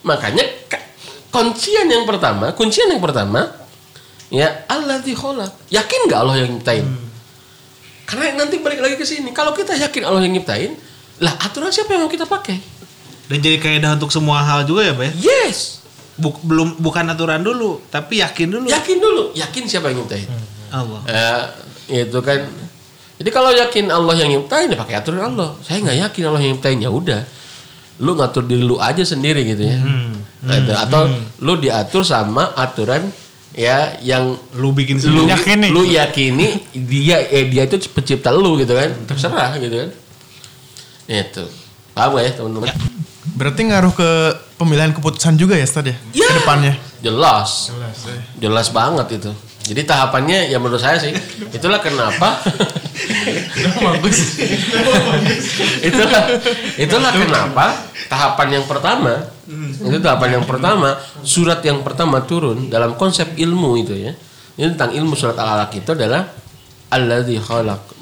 Makanya 0.00 0.40
ka- 0.64 0.86
kuncian 1.28 1.84
yang 1.84 2.08
pertama, 2.08 2.56
kuncian 2.56 2.88
yang 2.88 3.02
pertama 3.04 3.52
ya 4.32 4.64
Allah 4.64 5.02
khalaq. 5.04 5.52
Yakin 5.68 6.00
nggak 6.08 6.20
Allah 6.24 6.36
yang 6.40 6.56
nyiptain? 6.56 6.86
Karena 8.08 8.42
nanti 8.42 8.58
balik 8.58 8.80
lagi 8.80 8.96
ke 8.96 9.04
sini. 9.04 9.30
Kalau 9.30 9.52
kita 9.52 9.76
yakin 9.76 10.02
Allah 10.08 10.24
yang 10.24 10.34
nyiptain, 10.34 10.72
lah 11.20 11.34
aturan 11.38 11.68
siapa 11.68 11.92
yang 11.92 12.02
mau 12.02 12.10
kita 12.10 12.24
pakai? 12.24 12.56
Dan 13.28 13.38
jadi 13.38 13.56
kaidah 13.56 13.94
untuk 13.94 14.10
semua 14.10 14.40
hal 14.40 14.64
juga 14.64 14.82
ya, 14.82 14.92
Pak 14.92 15.04
ya? 15.04 15.12
Yes. 15.22 15.78
Buk- 16.16 16.42
belum 16.42 16.76
bukan 16.76 17.06
aturan 17.06 17.40
dulu, 17.40 17.80
tapi 17.86 18.18
yakin 18.18 18.50
dulu. 18.50 18.66
Yakin 18.66 18.98
dulu, 18.98 19.22
yakin 19.32 19.62
siapa 19.64 19.88
yang 19.88 20.02
nyiptain? 20.02 20.26
Allah. 20.68 21.00
Eh, 21.06 21.42
itu 22.02 22.18
kan. 22.20 22.40
Jadi 23.16 23.30
kalau 23.30 23.52
yakin 23.52 23.86
Allah 23.88 24.14
yang 24.16 24.28
nyiptain, 24.28 24.66
ya 24.66 24.76
pakai 24.76 24.96
aturan 24.96 25.22
Allah. 25.26 25.54
Saya 25.60 25.80
nggak 25.80 25.96
yakin 26.08 26.22
Allah 26.26 26.40
yang 26.40 26.52
nyiptain, 26.56 26.78
ya 26.78 26.90
udah. 26.90 27.22
Lu 28.00 28.16
ngatur 28.16 28.44
diri 28.44 28.64
lu 28.64 28.80
aja 28.80 29.04
sendiri 29.04 29.44
gitu 29.44 29.60
ya. 29.62 29.76
Nah, 30.40 30.56
itu. 30.56 30.72
Atau 30.72 31.04
lu 31.38 31.54
diatur 31.54 32.00
sama 32.00 32.48
aturan 32.56 33.12
ya 33.52 33.92
yang 34.00 34.40
Lu 34.56 34.72
bikin 34.72 34.96
lu 35.04 35.28
sendiri. 35.28 35.36
Yakini. 35.36 35.68
lu 35.68 35.82
yakini 35.84 36.48
dia 36.72 37.20
eh, 37.28 37.44
dia 37.44 37.68
itu 37.68 37.76
pencipta 37.92 38.32
lu 38.32 38.56
gitu 38.56 38.72
kan. 38.72 38.88
Terserah 39.04 39.52
gitu 39.56 39.76
kan. 39.76 39.90
Itu. 41.10 41.44
Paham 41.90 42.14
gak 42.14 42.22
ya 42.22 42.32
teman-teman? 42.38 42.70
Berarti 43.34 43.60
ngaruh 43.66 43.90
ke 43.90 44.10
pemilihan 44.54 44.94
keputusan 44.94 45.34
juga 45.34 45.58
ya, 45.58 45.66
Stad 45.66 45.90
ya? 45.90 45.96
Ya. 46.14 46.30
Ke 46.30 46.34
depannya. 46.38 46.74
Jelas. 47.02 47.74
Jelas. 47.74 47.98
ya. 48.06 48.18
Jelas 48.46 48.66
banget 48.70 49.18
itu. 49.18 49.32
Jadi 49.60 49.84
tahapannya 49.84 50.48
ya 50.48 50.56
menurut 50.56 50.80
saya 50.80 50.96
sih 50.96 51.12
itulah 51.52 51.78
kenapa 51.84 52.40
itulah 55.84 56.24
itulah 56.80 57.12
kenapa 57.12 57.66
tahapan 58.08 58.48
yang 58.58 58.64
pertama 58.64 59.30
itu 59.84 59.98
tahapan 60.00 60.40
yang 60.40 60.44
pertama 60.48 60.96
surat 61.22 61.60
yang 61.62 61.84
pertama 61.84 62.24
turun 62.24 62.72
dalam 62.72 62.96
konsep 62.96 63.36
ilmu 63.36 63.78
itu 63.78 63.94
ya 63.94 64.16
ini 64.56 64.74
tentang 64.74 64.96
ilmu 64.96 65.14
surat 65.14 65.36
al-alaq 65.36 65.76
itu 65.76 65.90
adalah 65.92 66.24
alladzi 66.90 67.36
khalaq 67.38 68.00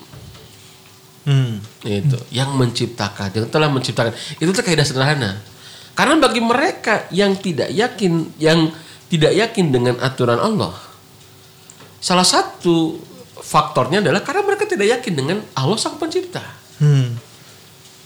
Hmm. 1.28 1.60
Itu 1.86 2.18
yang 2.34 2.54
menciptakan 2.58 3.30
yang 3.34 3.46
telah 3.46 3.70
menciptakan. 3.70 4.10
Itu 4.42 4.50
tuh 4.50 4.64
kaidah 4.66 4.82
sederhana. 4.82 5.38
Karena 5.94 6.18
bagi 6.18 6.42
mereka 6.42 7.06
yang 7.14 7.38
tidak 7.38 7.70
yakin 7.70 8.34
yang 8.38 8.70
tidak 9.10 9.34
yakin 9.34 9.70
dengan 9.70 9.94
aturan 10.02 10.38
Allah 10.38 10.88
salah 11.98 12.26
satu 12.26 12.98
faktornya 13.42 14.02
adalah 14.02 14.22
karena 14.22 14.42
mereka 14.46 14.64
tidak 14.66 14.86
yakin 14.98 15.12
dengan 15.14 15.38
Allah 15.54 15.78
sang 15.78 15.98
pencipta. 15.98 16.42
Hmm. 16.78 17.18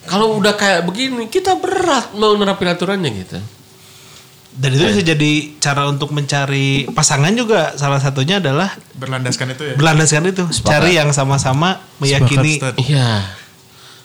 kalau 0.08 0.40
udah 0.40 0.56
kayak 0.56 0.88
begini 0.88 1.28
kita 1.28 1.60
berat 1.60 2.16
mau 2.16 2.32
nerapin 2.34 2.72
aturannya 2.72 3.10
gitu. 3.22 3.38
Dan 4.52 4.68
itu 4.76 4.84
bisa 4.84 5.02
jadi 5.04 5.32
cara 5.60 5.88
untuk 5.88 6.12
mencari 6.12 6.84
pasangan 6.92 7.32
juga. 7.32 7.72
Salah 7.76 8.00
satunya 8.00 8.36
adalah 8.36 8.72
Berlandaskan 8.96 9.56
itu 9.56 9.62
ya. 9.72 9.74
berlandaskan 9.80 10.22
itu, 10.28 10.44
cari 10.64 10.96
yang 10.96 11.08
sama-sama 11.12 11.80
meyakini. 12.00 12.60
Sepakat, 12.60 12.76
iya 12.84 13.32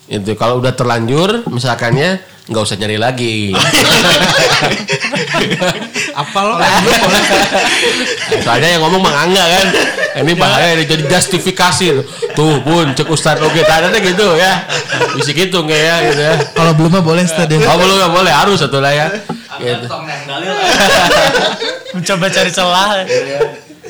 itu 0.07 0.31
kalau 0.39 0.63
udah 0.63 0.71
terlanjur 0.71 1.43
misalkannya 1.51 2.23
nggak 2.47 2.63
usah 2.63 2.79
nyari 2.79 2.95
lagi 2.95 3.51
Apa 6.17 6.39
lo? 6.41 6.57
Soalnya 8.45 8.69
yang 8.73 8.81
ngomong 8.81 9.01
Mang 9.05 9.29
Angga 9.29 9.43
kan. 9.45 9.67
Ini 10.25 10.33
bahaya 10.33 10.73
ini 10.73 10.89
jadi 10.89 11.05
justifikasi 11.05 11.85
tuh. 12.33 12.57
Pun 12.65 12.97
cek 12.97 13.05
Ustadz 13.05 13.45
oke 13.45 13.61
tadi 13.61 14.01
gitu 14.01 14.33
ya. 14.33 14.65
Bisa 15.13 15.29
gitu 15.29 15.61
nggak 15.61 15.77
ya 15.77 15.95
gitu 16.09 16.21
ya. 16.25 16.35
Kalau 16.57 16.73
belum 16.73 16.97
mah 16.97 17.03
boleh, 17.05 17.21
Stad 17.29 17.53
ya. 17.53 17.61
Oh 17.69 17.77
belum 17.77 17.95
nggak 18.01 18.13
boleh 18.17 18.33
harus 18.33 18.57
satu 18.57 18.81
lah 18.81 18.93
ya. 18.97 19.07
Gitu. 19.61 19.85
Mencoba 21.93 22.25
cari 22.33 22.49
celah. 22.49 23.05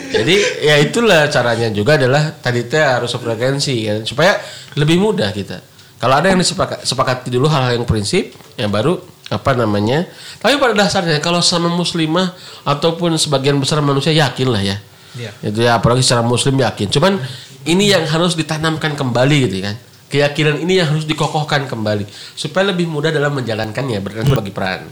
Jadi 0.08 0.36
ya 0.64 0.76
itulah 0.84 1.32
caranya 1.32 1.68
juga 1.72 1.96
adalah 1.96 2.32
tadi 2.40 2.64
teh 2.68 2.80
harus 2.80 3.12
frekuensi 3.16 3.76
ya 3.88 3.96
supaya 4.04 4.36
lebih 4.76 5.00
mudah 5.00 5.32
kita. 5.32 5.77
Kalau 5.98 6.14
ada 6.14 6.30
yang 6.30 6.38
disepakat 6.38 6.86
sepakati 6.86 7.34
dulu 7.34 7.50
hal-hal 7.50 7.82
yang 7.82 7.88
prinsip 7.90 8.34
yang 8.54 8.70
baru 8.70 9.02
apa 9.28 9.52
namanya. 9.58 10.08
Tapi 10.40 10.56
pada 10.62 10.78
dasarnya 10.78 11.20
kalau 11.20 11.42
sama 11.42 11.68
muslimah 11.74 12.38
ataupun 12.64 13.18
sebagian 13.18 13.58
besar 13.58 13.82
manusia 13.82 14.14
yakin 14.14 14.48
lah 14.48 14.62
ya. 14.62 14.78
Iya. 15.18 15.32
Itu 15.42 15.60
ya 15.66 15.82
apalagi 15.82 16.06
secara 16.06 16.22
muslim 16.22 16.56
yakin. 16.62 16.88
Cuman 16.94 17.18
ini 17.66 17.92
yang 17.92 18.06
harus 18.06 18.38
ditanamkan 18.38 18.94
kembali 18.94 19.38
gitu 19.50 19.58
kan. 19.66 19.76
Keyakinan 20.08 20.64
ini 20.64 20.80
yang 20.80 20.88
harus 20.88 21.04
dikokohkan 21.04 21.68
kembali 21.68 22.08
supaya 22.38 22.72
lebih 22.72 22.88
mudah 22.88 23.12
dalam 23.12 23.36
menjalankannya 23.36 24.00
berarti 24.00 24.32
bagi 24.32 24.54
peran. 24.56 24.88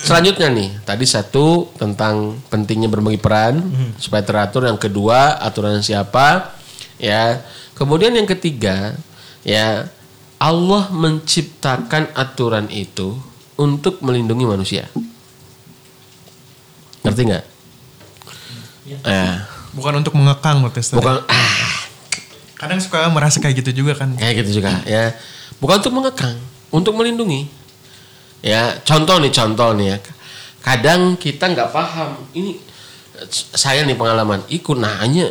Selanjutnya 0.00 0.48
nih, 0.48 0.80
tadi 0.82 1.04
satu 1.04 1.76
tentang 1.76 2.40
pentingnya 2.48 2.88
berbagi 2.88 3.20
peran 3.20 3.60
supaya 4.00 4.24
teratur. 4.24 4.64
Yang 4.64 4.88
kedua, 4.88 5.38
aturan 5.38 5.84
siapa? 5.84 6.56
Ya. 6.96 7.44
Kemudian 7.76 8.16
yang 8.16 8.24
ketiga, 8.26 8.96
ya 9.44 9.86
Allah 10.40 10.88
menciptakan 10.88 12.16
aturan 12.16 12.72
itu 12.72 13.12
untuk 13.60 14.00
melindungi 14.00 14.48
manusia. 14.48 14.88
Ngerti 17.04 17.22
nggak? 17.28 17.44
Eh, 19.04 19.34
Bukan 19.70 20.02
untuk 20.02 20.18
mengekang 20.18 20.66
berarti, 20.66 20.82
Stad. 20.82 20.98
bukan 20.98 21.22
ah, 21.30 21.54
Kadang 22.58 22.82
suka 22.82 23.06
merasa 23.06 23.38
kayak 23.38 23.62
gitu 23.62 23.84
juga 23.84 23.94
kan. 23.94 24.16
kayak 24.18 24.42
gitu 24.42 24.60
juga 24.60 24.82
ya. 24.82 25.14
Bukan 25.62 25.78
untuk 25.84 25.94
mengekang, 25.94 26.36
untuk 26.74 26.98
melindungi. 26.98 27.46
Ya, 28.42 28.80
contoh 28.82 29.20
nih 29.20 29.30
contoh 29.30 29.70
nih 29.76 29.94
ya. 29.94 29.96
Kadang 30.60 31.14
kita 31.14 31.52
nggak 31.52 31.70
paham. 31.70 32.16
Ini 32.34 32.56
eh, 33.20 33.28
saya 33.54 33.84
nih 33.86 33.94
pengalaman. 33.94 34.42
Ikut 34.50 34.76
nanya 34.76 35.30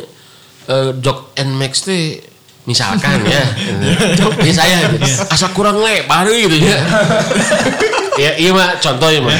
eh, 0.66 0.90
Jok 0.96 1.34
and 1.36 1.52
Max 1.54 1.84
teh 1.84 2.22
misalkan 2.68 3.24
ya. 3.24 3.44
Ini 4.44 4.52
saya 4.52 4.90
gitu. 4.92 5.06
asa 5.28 5.48
kurang 5.52 5.80
lebar 5.80 6.28
gitu 6.28 6.56
ya. 6.60 6.78
Ya 8.20 8.32
iya 8.36 8.50
mah 8.52 8.76
contoh 8.76 9.08
ya 9.08 9.20
mah 9.24 9.38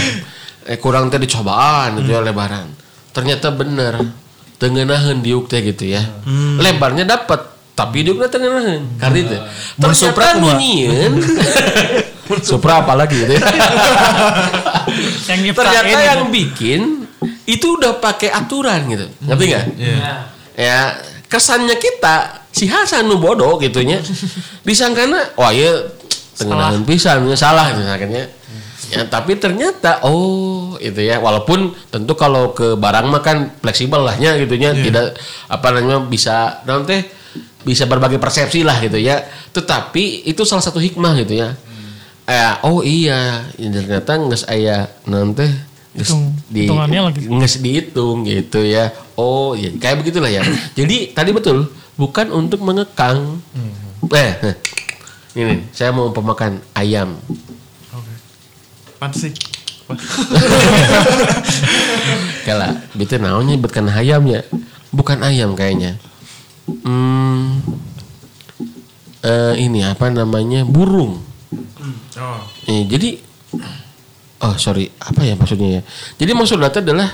eh, 0.65 0.79
kurang 0.81 1.13
teh 1.13 1.21
dicobaan 1.21 2.01
gitu 2.01 2.17
ya 2.17 2.21
lebaran. 2.25 2.71
Ternyata 3.13 3.53
bener. 3.53 4.01
Tengenahan 4.61 5.25
diuk 5.25 5.49
teh 5.49 5.61
gitu 5.65 5.89
ya. 5.89 6.05
Lebarnya 6.61 7.05
dapat 7.09 7.41
tapi 7.77 8.05
diuknya 8.05 8.29
tengenahan. 8.29 8.83
Karena 9.01 9.19
itu 9.25 9.37
Mun 9.81 9.93
Supra 9.97 10.37
ternyata 10.37 10.41
nunyian 10.41 11.13
Supra 12.49 12.85
apalagi 12.85 13.17
gitu 13.25 13.33
ya. 13.37 13.43
Yang 15.31 15.55
ternyata 15.55 15.87
itu. 15.87 16.03
yang 16.03 16.23
bikin 16.31 16.81
itu 17.47 17.67
udah 17.79 17.99
pakai 17.99 18.31
aturan 18.31 18.87
gitu. 18.91 19.07
Ngerti 19.23 19.45
nggak? 19.51 19.65
Ya 20.59 20.99
kesannya 21.31 21.79
kita 21.79 22.39
si 22.51 22.67
Hasan 22.67 23.07
nu 23.07 23.19
bodoh 23.19 23.59
gitunya. 23.59 24.03
Disangkana 24.67 25.35
wah 25.39 25.51
ya 25.55 25.71
tengenahan 26.37 26.83
pisan 26.85 27.29
ya 27.29 27.37
salah 27.37 27.69
gitu 27.73 27.85
akhirnya 27.85 28.25
ya 28.91 29.05
tapi 29.07 29.37
ternyata 29.39 30.03
oh 30.03 30.75
itu 30.83 30.99
ya 30.99 31.21
walaupun 31.23 31.71
tentu 31.93 32.17
kalau 32.19 32.51
ke 32.57 32.75
barang 32.75 33.07
mah 33.07 33.23
kan 33.23 33.55
fleksibel 33.63 34.03
lahnya 34.03 34.35
gitunya 34.35 34.75
tidak 34.75 35.15
apa 35.47 35.67
namanya 35.71 36.03
bisa 36.11 36.59
nanti 36.67 37.07
bisa 37.63 37.85
berbagai 37.87 38.17
persepsi 38.19 38.65
lah 38.65 38.81
gitu 38.81 38.97
ya. 38.99 39.21
Tetapi 39.53 40.27
itu 40.27 40.43
salah 40.49 40.65
satu 40.65 40.81
hikmah 40.81 41.13
gitu 41.23 41.39
ya. 41.39 41.55
Eh, 42.31 42.55
oh 42.67 42.81
iya 42.81 43.47
ini 43.59 43.75
ternyata 43.75 44.17
nges 44.19 44.47
aya 44.47 44.87
nanti 45.07 45.47
Hitung- 45.91 46.39
hitungannya 46.51 47.01
lagi. 47.11 47.21
nges 47.27 47.59
dihitung 47.61 48.23
gitu 48.27 48.63
ya. 48.65 48.91
Oh 49.15 49.53
iya 49.55 49.71
kayak 49.77 50.03
begitulah 50.03 50.31
ya. 50.33 50.43
Jadi 50.75 51.13
tadi 51.15 51.31
betul 51.31 51.69
bukan 52.01 52.33
untuk 52.33 52.65
mengekang. 52.65 53.45
Eh 54.09 54.33
eh. 54.41 54.57
ini 55.37 55.69
saya 55.77 55.93
mau 55.93 56.09
pemakan 56.09 56.65
ayam. 56.73 57.21
Pantes 58.97 59.21
sih. 59.29 59.33
Kala, 62.47 62.79
itu 62.97 63.15
naonnya 63.21 63.61
bukan 63.61 63.91
ayam 63.93 64.23
ya? 64.25 64.41
Bukan 64.95 65.21
ayam 65.21 65.53
kayaknya. 65.59 65.99
Hmm, 66.87 67.59
eh, 69.21 69.55
ini 69.61 69.83
apa 69.85 70.09
namanya? 70.09 70.63
Burung. 70.65 71.21
Oh. 72.17 72.41
Eh, 72.71 72.87
jadi 72.87 73.19
oh 74.47 74.55
sorry. 74.57 74.89
Apa 75.03 75.27
ya 75.27 75.35
maksudnya 75.35 75.81
ya? 75.81 75.83
Jadi 76.23 76.33
maksud 76.39 76.59
data 76.63 76.79
adalah 76.79 77.11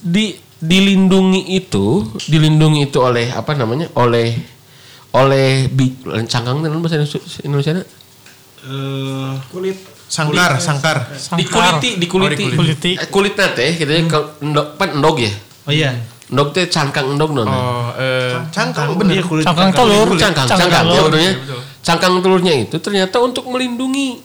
di 0.00 0.32
dilindungi 0.62 1.42
itu 1.52 2.06
dilindungi 2.22 2.86
itu 2.86 2.98
oleh 2.98 3.28
apa 3.28 3.52
namanya 3.52 3.90
oleh 3.94 4.30
oleh 5.12 5.66
bi, 5.66 5.90
cangkang 6.24 6.62
dalam 6.62 6.78
bahasa 6.78 7.02
Indonesia 7.42 7.82
Eh, 8.62 9.32
Kulit. 9.50 9.74
Sangkar, 10.06 10.54
sangkar. 10.60 11.08
dikuliti 11.34 11.98
dikuliti 11.98 12.44
Oh, 12.46 12.54
Kuliti. 12.54 12.90
Eh, 12.94 13.08
kulitnya 13.08 13.48
teh 13.50 13.74
gitu 13.74 13.90
ya 13.90 14.04
kalau 14.06 14.28
endog 14.38 14.76
pan 14.76 14.92
endog 14.92 15.16
ya 15.16 15.32
oh 15.64 15.72
iya. 15.72 15.96
endog 16.28 16.52
teh 16.52 16.68
cangkang 16.68 17.10
endog 17.10 17.32
non 17.32 17.48
Oh, 17.48 17.90
eh, 17.96 18.30
Iya, 18.30 18.44
cangkang 18.52 18.92
bener. 18.94 19.24
kulit 19.24 19.42
Cangkang 19.42 19.72
telur. 19.72 20.06
cangkang 20.14 20.46
Cangkang 20.46 20.60
cangkang 20.62 20.84
ya 20.84 20.92
telur. 20.94 21.04
benernya 21.08 21.32
cangkang 21.82 22.12
telurnya 22.20 22.54
itu 22.60 22.76
ternyata 22.78 23.16
untuk 23.18 23.44
melindungi 23.48 24.20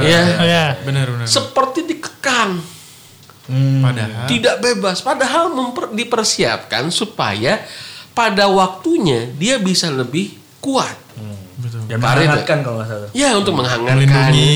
ya 0.00 0.22
Oh 0.40 0.46
ya. 0.46 0.64
Bener, 0.80 1.06
bener. 1.10 1.26
seperti 1.26 1.84
dikekang 1.84 2.62
Padahal. 3.46 4.24
tidak 4.24 4.56
bebas. 4.58 5.00
Padahal 5.00 5.52
memper- 5.52 5.92
dipersiapkan 5.92 6.88
supaya 6.88 7.60
pada 8.10 8.48
waktunya 8.48 9.28
dia 9.30 9.58
bisa 9.58 9.88
lebih 9.88 10.32
kuat. 10.58 10.96
Ya 11.86 11.96
Parit, 11.96 12.24
menghangatkan 12.24 12.58
kalau 12.60 12.76
nggak 12.80 12.88
salah. 12.88 13.08
ya 13.12 13.36
untuk 13.36 13.52
menghangatkan. 13.54 13.96
Melindungi. 14.00 14.50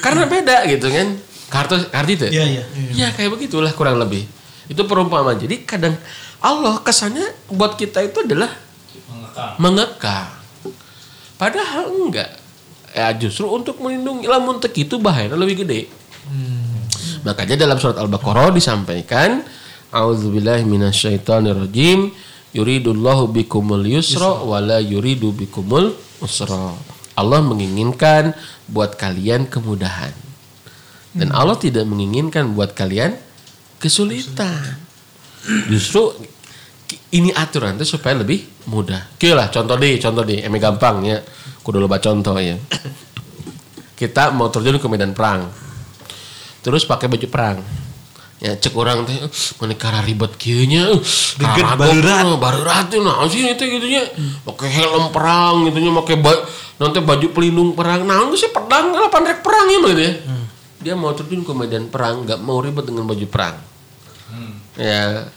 karena 0.00 0.24
beda 0.24 0.56
gitu 0.66 0.88
kan. 0.88 1.08
Kartu 1.50 1.76
kartu 1.88 2.10
itu 2.14 2.26
Iya, 2.30 2.44
iya. 2.46 2.62
ya 2.94 3.08
kayak 3.10 3.30
begitulah 3.30 3.68
kurang 3.70 3.98
lebih. 3.98 4.24
Itu 4.64 4.86
perumpamaan. 4.86 5.36
Jadi 5.36 5.62
kadang 5.62 5.98
Allah 6.40 6.80
kesannya 6.80 7.26
buat 7.50 7.74
kita 7.74 8.00
itu 8.00 8.24
adalah 8.24 8.48
mengekang. 9.56 10.30
padahal 11.36 11.88
enggak. 11.90 12.30
Ya 12.90 13.12
justru 13.12 13.46
untuk 13.46 13.76
melindungi. 13.78 14.24
Lamun 14.24 14.58
tek 14.58 14.74
itu 14.74 14.96
bahayanya 14.96 15.36
lebih 15.36 15.64
gede 15.64 15.99
makanya 17.26 17.66
dalam 17.66 17.76
surat 17.76 17.96
al-baqarah 17.98 18.54
disampaikan 18.54 19.44
auzubillahi 19.90 20.64
minasyaitonirrajim 20.64 22.10
yuridullahu 22.54 23.30
bikumul 23.30 23.82
yusra 23.82 24.42
wala 24.42 24.82
yuridu 24.82 25.30
bikumul 25.34 25.94
usra 26.22 26.74
Allah 27.18 27.40
menginginkan 27.44 28.32
buat 28.70 28.96
kalian 28.96 29.50
kemudahan 29.50 30.14
dan 31.10 31.28
Allah 31.34 31.58
tidak 31.58 31.84
menginginkan 31.86 32.54
buat 32.54 32.72
kalian 32.72 33.18
kesulitan 33.82 34.78
justru 35.68 36.14
ini 37.10 37.30
aturan 37.34 37.74
itu 37.78 37.98
supaya 37.98 38.18
lebih 38.18 38.46
mudah. 38.70 39.14
Oke 39.14 39.34
lah, 39.34 39.50
contoh 39.50 39.74
deh, 39.78 39.98
contoh 39.98 40.22
deh, 40.22 40.42
emang 40.42 40.62
gampang 40.62 40.96
ya. 41.06 41.18
Kudu 41.62 41.82
loba 41.82 41.98
contoh 41.98 42.38
ya. 42.38 42.54
Kita 43.98 44.30
mau 44.34 44.48
terjun 44.48 44.78
ke 44.78 44.86
medan 44.86 45.12
perang. 45.14 45.50
Terus 46.60 46.84
pakai 46.84 47.08
baju 47.08 47.26
perang. 47.30 47.58
Ya 48.40 48.56
cek 48.56 48.72
orang 48.72 49.04
teh 49.04 49.20
"Eh, 49.20 49.28
mana 49.60 49.76
kara 49.76 50.00
ribet 50.00 50.32
kieu 50.40 50.64
nya. 50.64 50.88
Deket 51.36 51.76
barurat. 51.76 52.24
barurat 52.40 52.84
tuh 52.88 53.04
nah 53.04 53.20
sih 53.28 53.44
itu 53.44 53.60
gitunya. 53.60 54.08
Pakai 54.48 54.68
helm 54.72 55.12
perang 55.12 55.68
gitunya, 55.68 55.92
pakai 55.92 56.16
ba- 56.16 56.44
nanti 56.80 57.04
baju 57.04 57.26
pelindung 57.36 57.76
perang. 57.76 58.08
Nah, 58.08 58.24
itu 58.32 58.48
sih 58.48 58.50
pedang 58.52 58.96
lah 58.96 59.12
pandrek 59.12 59.44
perang 59.44 59.68
ya 59.68 59.78
gitu 59.84 60.00
ya. 60.00 60.12
Dia 60.80 60.94
mau 60.96 61.12
terjun 61.12 61.44
ke 61.44 61.52
medan 61.52 61.92
perang, 61.92 62.24
nggak 62.24 62.40
mau 62.40 62.64
ribet 62.64 62.88
dengan 62.88 63.04
baju 63.04 63.26
perang. 63.28 63.60
Ya, 64.80 65.28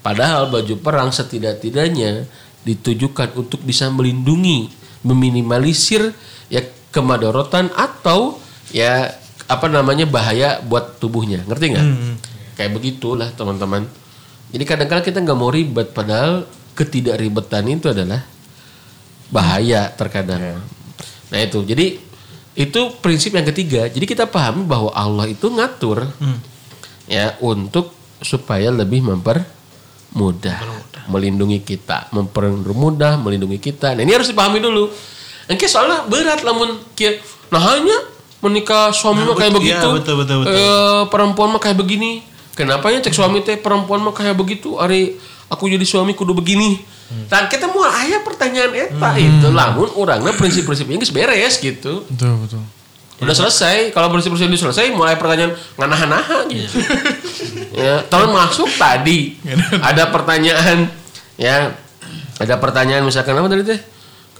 Padahal 0.00 0.48
baju 0.48 0.74
perang 0.80 1.12
setidak-tidaknya 1.12 2.24
ditujukan 2.64 3.36
untuk 3.36 3.60
bisa 3.60 3.92
melindungi, 3.92 4.72
meminimalisir 5.04 6.16
ya 6.48 6.64
kemadorotan 6.88 7.68
atau 7.76 8.40
ya 8.72 9.12
apa 9.50 9.66
namanya 9.66 10.06
bahaya 10.06 10.62
buat 10.62 11.02
tubuhnya. 11.02 11.42
Ngerti 11.42 11.74
nggak? 11.74 11.86
Kayak 12.54 12.70
begitulah 12.78 13.28
teman-teman. 13.34 13.90
Jadi 14.54 14.62
kadang-kadang 14.62 15.04
kita 15.04 15.18
nggak 15.26 15.38
mau 15.38 15.50
ribet 15.50 15.90
padahal 15.90 16.46
ketidakribatan 16.78 17.66
itu 17.66 17.90
adalah 17.90 18.22
bahaya 19.34 19.90
terkadang. 19.90 20.62
Nah 21.34 21.38
itu. 21.42 21.66
Jadi 21.66 21.98
itu 22.54 22.80
prinsip 23.02 23.34
yang 23.34 23.46
ketiga. 23.46 23.90
Jadi 23.90 24.06
kita 24.06 24.30
pahami 24.30 24.66
bahwa 24.70 24.94
Allah 24.94 25.26
itu 25.26 25.50
ngatur 25.50 26.06
ya 27.10 27.34
untuk 27.42 27.90
supaya 28.22 28.70
lebih 28.70 29.02
mempermudah, 29.02 30.58
melindungi 31.10 31.58
kita, 31.66 32.06
mempermudah, 32.14 33.18
melindungi 33.18 33.58
kita. 33.58 33.98
Nah 33.98 34.02
ini 34.06 34.14
harus 34.14 34.30
dipahami 34.30 34.62
dulu. 34.62 34.86
Engke 35.50 35.66
soalnya 35.66 36.06
berat 36.06 36.46
lamun 36.46 36.78
kia 36.94 37.18
nah 37.50 37.58
hanya 37.74 37.98
menikah 38.40 38.92
suami 38.92 39.24
mah 39.24 39.36
kayak 39.36 39.52
begitu. 39.52 39.88
iya, 39.88 39.96
betul, 39.96 40.14
betul, 40.20 40.36
betul. 40.44 40.56
Eh, 40.56 41.02
perempuan 41.12 41.48
mah 41.52 41.60
kayak 41.60 41.76
begini. 41.76 42.24
Kenapa 42.56 42.92
ya 42.92 43.00
cek 43.00 43.14
suami 43.14 43.40
teh 43.40 43.56
perempuan 43.56 44.00
mah 44.00 44.12
kayak 44.12 44.36
begitu? 44.36 44.76
Ari 44.76 45.16
aku 45.48 45.68
jadi 45.68 45.84
suami 45.84 46.12
kudu 46.16 46.32
begini. 46.32 46.80
Dan 47.26 47.50
kita 47.50 47.66
mau 47.66 47.82
aya 47.82 48.22
pertanyaan 48.22 48.70
eta 48.70 49.10
itu 49.18 49.50
lamun 49.50 49.90
orangnya 49.98 50.30
prinsip-prinsipnya 50.30 51.02
geus 51.02 51.10
beres 51.10 51.58
gitu. 51.58 52.06
Betul, 52.06 52.38
betul. 52.46 52.62
Udah 53.20 53.34
selesai. 53.36 53.90
Kalau 53.92 54.08
bersih-bersih 54.14 54.48
udah 54.48 54.60
selesai, 54.70 54.94
mulai 54.96 55.18
pertanyaan 55.18 55.52
nganahan-nahan 55.76 56.46
gitu. 56.48 56.80
ya, 57.76 58.06
tahun 58.08 58.30
masuk 58.32 58.70
tadi 58.80 59.36
ada 59.82 60.08
pertanyaan 60.08 60.88
ya 61.36 61.76
ada 62.40 62.54
pertanyaan 62.56 63.04
misalkan 63.04 63.36
apa 63.36 63.50
tadi 63.52 63.62
teh? 63.76 63.80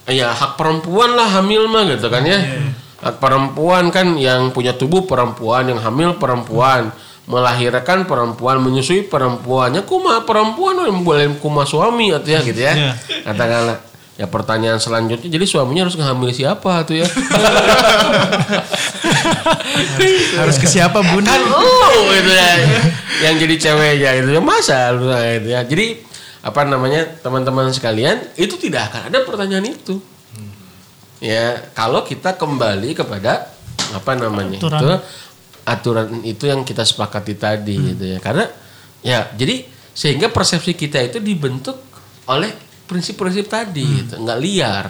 Ya 0.08 0.32
hak 0.32 0.56
perempuan 0.56 1.12
lah 1.12 1.28
hamil 1.28 1.68
mah 1.68 1.84
gitu 1.90 2.08
kan 2.08 2.24
ya. 2.24 2.38
Hak 2.38 2.89
perempuan 3.00 3.88
kan 3.88 4.16
yang 4.20 4.52
punya 4.52 4.76
tubuh 4.76 5.08
perempuan, 5.08 5.72
yang 5.72 5.80
hamil 5.80 6.20
perempuan, 6.20 6.92
melahirkan 7.24 8.04
perempuan, 8.04 8.60
menyusui 8.60 9.08
perempuannya 9.08 9.88
kuma 9.88 10.24
perempuan 10.28 10.84
yang 10.84 11.00
boleh 11.00 11.32
kuma 11.40 11.64
suami 11.64 12.12
atau 12.12 12.28
ya 12.28 12.40
gitu 12.44 12.60
ya. 12.60 12.72
Iya. 12.76 12.92
Katakanlah 13.24 13.78
ya 14.20 14.28
pertanyaan 14.28 14.76
selanjutnya 14.76 15.32
jadi 15.32 15.48
suaminya 15.48 15.88
harus 15.88 15.96
ngambil 15.96 16.28
siapa 16.36 16.84
tuh 16.84 17.00
ya? 17.00 17.08
Harus 20.40 20.60
ke 20.60 20.68
siapa, 20.68 21.00
Bun? 21.00 21.24
kan 21.24 21.40
lu 21.40 22.12
gitu 22.20 22.30
ya 22.32 22.52
yang 23.24 23.34
jadi 23.40 23.54
ceweknya 23.56 24.10
gitu 24.20 24.28
ya 24.36 24.42
masa 24.44 24.92
lu 24.92 25.08
gitu 25.08 25.48
ya 25.48 25.64
jadi 25.64 26.04
apa 26.40 26.64
namanya 26.68 27.04
teman-teman 27.20 27.72
sekalian 27.72 28.20
itu 28.36 28.56
tidak 28.60 28.92
akan 28.92 29.12
ada 29.12 29.18
pertanyaan 29.24 29.64
itu 29.72 30.00
ya 31.20 31.70
kalau 31.76 32.02
kita 32.02 32.34
kembali 32.34 32.96
kepada 32.96 33.52
apa 33.92 34.12
namanya 34.16 34.56
Aturan. 34.58 34.80
itu 34.80 34.90
aturan 35.62 36.06
itu 36.24 36.44
yang 36.48 36.64
kita 36.64 36.82
sepakati 36.82 37.36
tadi 37.36 37.76
gitu 37.94 38.04
ya 38.16 38.18
karena 38.18 38.48
ya 39.04 39.28
jadi 39.36 39.68
sehingga 39.92 40.32
persepsi 40.32 40.72
kita 40.72 40.96
itu 41.02 41.20
dibentuk 41.20 41.76
oleh 42.24 42.48
prinsip-prinsip 42.90 43.46
tadi 43.46 43.86
gitu, 44.02 44.18
nggak 44.18 44.38
liar. 44.42 44.86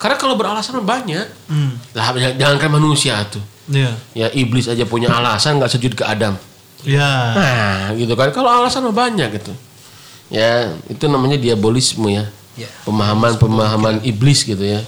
Karena 0.00 0.16
kalau 0.18 0.34
beralasan 0.34 0.80
banyak, 0.82 1.26
Hmm. 1.46 1.76
lah 1.94 2.10
jangan 2.34 2.56
kan 2.58 2.70
manusia 2.72 3.22
tuh. 3.30 3.42
Iya. 3.70 3.92
Ya 4.16 4.26
iblis 4.34 4.66
aja 4.66 4.82
punya 4.82 5.12
alasan 5.14 5.62
nggak 5.62 5.70
sujud 5.70 5.92
ke 5.94 6.02
Adam. 6.02 6.34
Iya. 6.82 7.10
Nah, 7.36 7.80
gitu 7.94 8.16
kan. 8.18 8.32
Kalau 8.34 8.50
alasan 8.50 8.88
banyak 8.90 9.28
gitu. 9.38 9.52
Ya, 10.32 10.72
itu 10.88 11.04
namanya 11.06 11.36
diabolisme 11.36 12.06
ya. 12.10 12.24
Pemahaman-pemahaman 12.88 14.02
iblis 14.02 14.42
gitu 14.42 14.62
ya. 14.62 14.80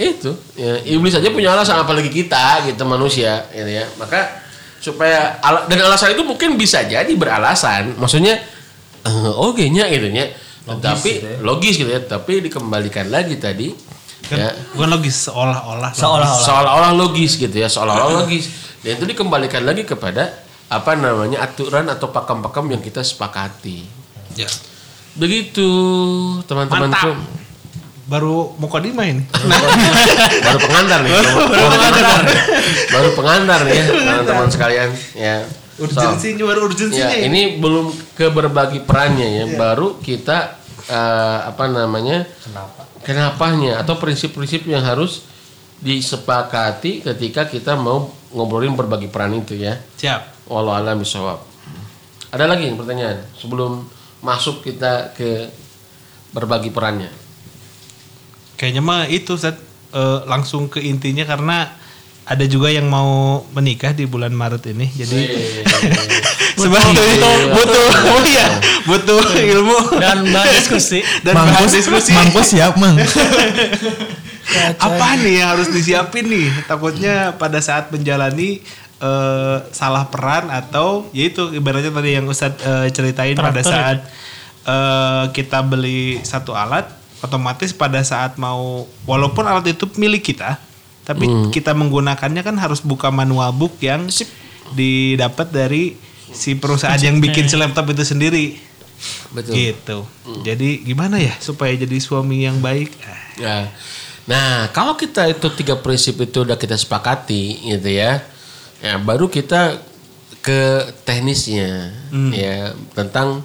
Itu, 0.00 0.32
ya, 0.54 0.80
iblis 0.82 1.12
aja 1.12 1.28
punya 1.28 1.52
alasan 1.52 1.76
apalagi 1.76 2.08
kita 2.08 2.64
gitu 2.64 2.80
manusia 2.82 3.44
gitu 3.50 3.68
ya. 3.68 3.84
Maka 3.94 4.40
supaya 4.78 5.36
ala- 5.38 5.68
dan 5.68 5.84
alasan 5.84 6.12
itu 6.12 6.24
mungkin 6.24 6.56
bisa 6.56 6.80
jadi 6.82 7.12
beralasan. 7.12 7.94
Maksudnya 7.94 8.40
eh, 9.02 9.30
oke 9.30 9.60
nya 9.68 9.84
gitu 9.86 10.08
ya. 10.08 10.32
Tapi 10.64 11.10
logis 11.40 11.76
gitu 11.76 11.88
ya, 11.88 12.00
tapi 12.00 12.40
dikembalikan 12.40 13.08
lagi 13.08 13.36
tadi 13.36 13.72
Kan 14.20 14.36
ya 14.36 14.48
bukan 14.70 14.88
logis 14.90 15.26
seolah-olah. 15.26 15.90
Seolah-olah. 15.90 16.44
seolah-olah 16.44 16.92
logis 16.94 17.34
gitu 17.34 17.52
ya 17.52 17.66
seolah-olah 17.66 18.22
logis 18.22 18.52
dan 18.80 18.94
itu 18.94 19.04
dikembalikan 19.04 19.64
lagi 19.64 19.82
kepada 19.82 20.44
apa 20.68 20.92
namanya 20.94 21.40
aturan 21.40 21.88
atau 21.88 22.08
pakam-pakam 22.08 22.68
yang 22.68 22.80
kita 22.80 23.00
sepakati 23.00 23.82
Ya. 24.36 24.46
begitu 25.16 25.66
teman-temanku 26.44 27.10
Mantap. 27.10 27.39
Baru 28.10 28.58
mau 28.58 28.66
kodima 28.66 29.06
ini. 29.06 29.22
baru 30.50 30.58
pengantar 30.66 30.98
nih. 31.06 31.12
Baru 31.14 31.30
pengantar. 31.46 32.20
baru 32.90 33.08
pengantar 33.14 33.58
nih 33.62 33.74
ya 33.78 33.84
teman-teman 33.86 34.48
sekalian 34.50 34.88
ya. 35.14 35.46
So, 35.78 35.86
Urgensinya 35.86 36.44
baru 36.50 36.60
urgensinya 36.66 37.08
ya 37.14 37.24
ini. 37.24 37.62
belum 37.62 37.94
ke 38.18 38.34
berbagi 38.34 38.82
perannya 38.82 39.28
ya. 39.30 39.44
Baru 39.54 40.02
kita 40.02 40.58
eh, 40.90 41.38
apa 41.46 41.70
namanya 41.70 42.26
kenapanya 43.06 43.78
atau 43.78 43.94
prinsip-prinsip 43.94 44.66
yang 44.66 44.82
harus 44.82 45.22
disepakati 45.80 47.00
ketika 47.06 47.46
kita 47.46 47.78
mau 47.78 48.10
ngobrolin 48.34 48.74
berbagi 48.74 49.06
peran 49.06 49.38
itu 49.38 49.54
ya. 49.54 49.78
Siap. 49.96 50.50
Wallahu 50.50 50.76
a'lam 50.82 50.98
bishawab. 50.98 51.40
Ada 52.34 52.50
lagi 52.50 52.66
yang 52.66 52.74
pertanyaan 52.74 53.22
sebelum 53.38 53.86
masuk 54.20 54.66
kita 54.66 55.14
ke 55.14 55.46
berbagi 56.34 56.74
perannya. 56.74 57.19
Kayaknya 58.60 58.82
mah 58.84 59.08
itu 59.08 59.40
Zat, 59.40 59.56
eh, 59.96 60.20
langsung 60.28 60.68
ke 60.68 60.84
intinya 60.84 61.24
karena 61.24 61.72
ada 62.28 62.44
juga 62.44 62.68
yang 62.68 62.86
mau 62.92 63.40
menikah 63.56 63.96
di 63.96 64.04
bulan 64.04 64.36
Maret 64.36 64.68
ini. 64.68 64.84
Jadi 64.92 65.20
sebetulnya 66.60 67.16
butuh 67.56 67.88
oh 68.12 68.22
iya, 68.28 68.46
butuh 68.84 69.24
ilmu 69.32 69.96
Dan 69.96 70.28
bahan 70.28 70.52
diskusi. 70.52 71.00
dan 71.24 71.40
bahan 71.40 71.72
diskusi. 71.72 72.12
mangkos 72.12 72.52
siap 72.52 72.76
mang. 72.76 73.00
Apa 74.84 75.16
nih 75.24 75.40
yang 75.40 75.56
harus 75.56 75.72
disiapin 75.72 76.28
nih? 76.28 76.52
Takutnya 76.68 77.32
pada 77.40 77.64
saat 77.64 77.88
menjalani 77.88 78.60
eh, 79.00 79.56
salah 79.72 80.06
peran 80.12 80.52
atau 80.52 81.08
yaitu 81.16 81.50
ibaratnya 81.56 81.90
tadi 81.90 82.14
yang 82.14 82.28
Ustadz 82.28 82.60
eh, 82.60 82.86
ceritain 82.92 83.34
pada 83.34 83.64
Traktor 83.64 83.72
saat 83.72 83.98
eh, 84.68 85.24
kita 85.34 85.64
beli 85.64 86.20
satu 86.22 86.52
alat, 86.54 86.99
otomatis 87.20 87.72
pada 87.76 88.00
saat 88.00 88.40
mau 88.40 88.88
walaupun 89.04 89.44
alat 89.44 89.76
itu 89.76 89.84
milik 90.00 90.32
kita, 90.32 90.56
tapi 91.04 91.28
kita 91.52 91.76
menggunakannya 91.76 92.40
kan 92.40 92.56
harus 92.56 92.80
buka 92.80 93.12
manual 93.12 93.52
book 93.52 93.76
yang 93.80 94.08
didapat 94.72 95.48
dari 95.52 95.96
si 96.30 96.54
perusahaan 96.54 97.00
yang 97.00 97.18
bikin 97.18 97.50
si 97.50 97.56
laptop 97.58 97.90
itu 97.92 98.04
sendiri. 98.06 98.56
Betul. 99.32 99.52
Gitu. 99.56 99.98
Jadi 100.44 100.84
gimana 100.84 101.16
ya 101.16 101.32
supaya 101.40 101.72
jadi 101.72 101.96
suami 102.00 102.44
yang 102.44 102.60
baik? 102.60 102.92
Ya. 103.40 103.72
Nah, 104.28 104.68
kalau 104.70 104.94
kita 104.94 105.26
itu 105.26 105.48
tiga 105.56 105.74
prinsip 105.80 106.20
itu 106.20 106.44
udah 106.44 106.54
kita 106.60 106.76
sepakati 106.76 107.72
gitu 107.74 107.90
ya. 107.90 108.22
Ya, 108.80 108.96
baru 108.96 109.28
kita 109.28 109.80
ke 110.40 110.88
teknisnya 111.04 111.92
ya 112.32 112.72
tentang 112.96 113.44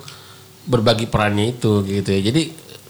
berbagi 0.64 1.08
perannya 1.08 1.56
itu 1.56 1.84
gitu 1.84 2.10
ya. 2.12 2.22
Jadi 2.32 2.44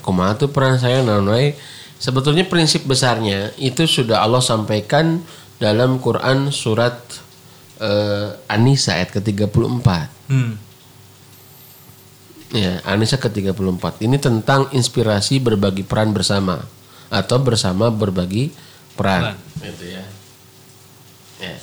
kumaha 0.05 0.37
tuh 0.37 0.53
peran 0.53 0.77
saya 0.77 1.01
nanoi 1.01 1.57
sebetulnya 1.97 2.45
prinsip 2.45 2.85
besarnya 2.85 3.49
itu 3.57 3.89
sudah 3.89 4.21
Allah 4.21 4.45
sampaikan 4.45 5.25
dalam 5.57 5.97
Quran 5.97 6.53
surat 6.53 6.95
eh, 7.79 8.51
An-Nisa 8.51 8.99
ayat 8.99 9.09
ke-34. 9.15 9.89
Hmm. 10.29 10.53
Ya, 12.55 12.79
Anissa 12.87 13.19
ke-34. 13.19 14.05
Ini 14.05 14.15
tentang 14.21 14.71
inspirasi 14.71 15.43
berbagi 15.43 15.83
peran 15.83 16.15
bersama 16.15 16.61
atau 17.11 17.37
bersama 17.41 17.91
berbagi 17.91 18.53
peran. 18.95 19.35
Gitu 19.59 19.91
ya. 19.91 20.03
Ya. 21.41 21.55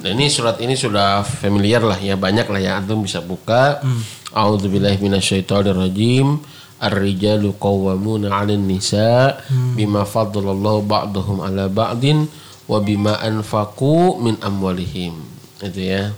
Dan 0.00 0.16
ini 0.16 0.32
surat 0.32 0.56
ini 0.64 0.72
sudah 0.78 1.20
familiar 1.26 1.84
lah 1.84 2.00
ya, 2.00 2.16
banyak 2.16 2.48
lah 2.48 2.60
ya 2.60 2.72
antum 2.80 3.04
bisa 3.04 3.20
buka. 3.20 3.84
A'udzubillahi 4.32 4.96
minasyaitonirrajim. 4.96 6.40
Ar-rijalu 6.82 7.54
qawwamuna 7.62 8.34
'alan 8.34 8.66
nisa 8.66 9.38
bima 9.78 10.02
faddalallahu 10.02 10.82
ba'dahum 10.82 11.38
'ala 11.38 11.70
ba'din 11.70 12.26
wa 12.66 12.82
bima 12.82 13.22
anfaqu 13.22 14.18
min 14.18 14.34
amwalihim. 14.42 15.14
Itu 15.62 15.78
ya. 15.78 16.10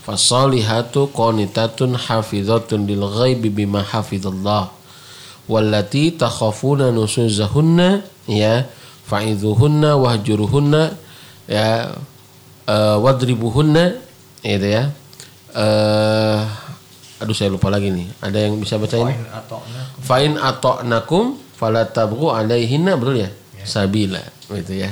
Fasalihatu 0.00 1.12
qanitatun 1.12 2.00
hafizatun 2.00 2.88
lil 2.88 3.04
ghaibi 3.04 3.52
bima 3.52 3.84
hafizallah. 3.84 4.72
Wallati 5.44 6.16
takhafuna 6.16 6.88
nusuzahunna 6.88 8.00
ya 8.24 8.64
fa'idhuhunna 9.04 10.00
wahjuruhunna 10.00 10.96
ya 11.44 11.92
eh, 12.64 12.96
wadribuhunna 12.96 14.00
itu 14.40 14.64
ya. 14.64 14.88
Eh 15.52 16.69
aduh 17.20 17.36
saya 17.36 17.52
lupa 17.52 17.68
lagi 17.68 17.92
nih. 17.92 18.08
Ada 18.24 18.48
yang 18.48 18.56
bisa 18.56 18.80
baca 18.80 18.96
ini? 18.96 19.14
Fa'in 20.00 20.40
ata'nakum 20.40 21.36
fala 21.54 21.84
tabghu 21.84 22.32
alaihinna 22.32 22.96
betul 22.96 23.20
ya? 23.20 23.30
Sabila 23.60 24.24
gitu 24.48 24.72
ya. 24.80 24.90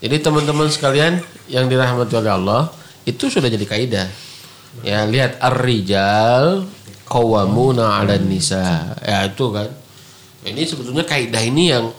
Jadi 0.00 0.16
teman-teman 0.20 0.72
sekalian 0.72 1.20
yang 1.46 1.68
dirahmati 1.68 2.16
oleh 2.16 2.32
Allah 2.32 2.62
itu 3.04 3.28
sudah 3.28 3.52
jadi 3.52 3.64
kaidah. 3.68 4.08
Ya, 4.82 5.06
lihat 5.06 5.38
ar-rijal 5.38 6.66
qawwamuna 7.06 8.00
'alan 8.00 8.24
nisa. 8.26 8.96
Ya 9.04 9.28
itu 9.28 9.52
kan. 9.52 9.68
Ini 10.44 10.60
sebetulnya 10.64 11.04
kaidah 11.04 11.40
ini 11.44 11.72
yang 11.72 11.92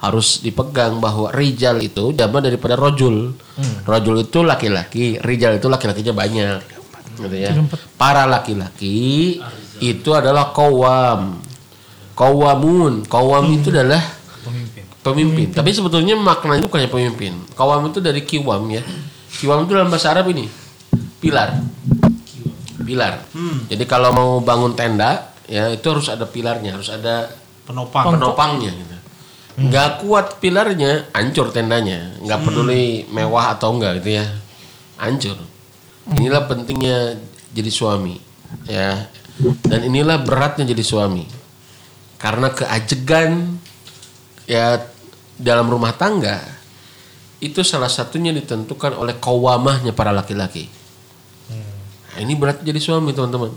harus 0.00 0.40
dipegang 0.40 0.96
bahwa 0.96 1.28
rijal 1.28 1.76
itu 1.80 2.16
zaman 2.16 2.40
daripada 2.40 2.72
rojul. 2.72 3.36
Rojul 3.84 4.24
itu 4.24 4.40
laki-laki, 4.40 5.20
rijal 5.20 5.60
itu 5.60 5.68
laki-lakinya 5.68 6.16
banyak. 6.16 6.79
Gitu 7.26 7.36
ya. 7.36 7.52
Para 8.00 8.24
laki-laki 8.24 9.38
itu 9.80 10.10
adalah 10.12 10.52
qawwam. 10.56 11.40
Qawwamun. 12.16 13.04
Qawwam 13.08 13.44
itu 13.52 13.68
adalah 13.72 14.00
pemimpin. 15.00 15.52
Tapi 15.52 15.70
sebetulnya 15.72 16.16
maknanya 16.16 16.64
bukannya 16.64 16.88
pemimpin. 16.88 17.32
Qawwam 17.56 17.88
itu 17.88 17.98
dari 18.00 18.24
kiwam 18.24 18.68
ya. 18.68 18.84
Kiwam 19.40 19.64
itu 19.64 19.72
dalam 19.72 19.88
bahasa 19.88 20.12
Arab 20.12 20.28
ini 20.32 20.48
pilar. 21.20 21.60
Pilar. 22.80 23.24
Jadi 23.68 23.84
kalau 23.84 24.10
mau 24.12 24.30
bangun 24.40 24.72
tenda 24.74 25.32
ya 25.50 25.68
itu 25.70 25.86
harus 25.90 26.08
ada 26.08 26.24
pilarnya, 26.24 26.78
harus 26.78 26.88
ada 26.90 27.28
Penopang. 27.66 28.16
penopangnya 28.16 28.70
gitu. 28.74 28.96
Nggak 29.60 30.06
kuat 30.06 30.26
pilarnya, 30.40 31.10
hancur 31.12 31.52
tendanya. 31.52 32.16
Nggak 32.24 32.40
peduli 32.42 33.04
mewah 33.12 33.52
atau 33.54 33.76
enggak 33.76 34.00
gitu 34.00 34.18
ya. 34.18 34.26
Hancur. 34.96 35.36
Inilah 36.16 36.48
pentingnya 36.50 37.20
jadi 37.54 37.70
suami. 37.70 38.18
Ya. 38.66 39.06
Dan 39.66 39.86
inilah 39.86 40.18
beratnya 40.20 40.66
jadi 40.66 40.82
suami. 40.82 41.24
Karena 42.20 42.52
keajegan 42.52 43.56
ya 44.44 44.84
dalam 45.40 45.70
rumah 45.70 45.96
tangga 45.96 46.42
itu 47.40 47.64
salah 47.64 47.88
satunya 47.88 48.36
ditentukan 48.36 48.92
oleh 49.00 49.16
kawamahnya 49.16 49.96
para 49.96 50.12
laki-laki. 50.12 50.68
Nah, 52.10 52.18
ini 52.20 52.36
berat 52.36 52.60
jadi 52.60 52.76
suami 52.76 53.16
teman-teman. 53.16 53.48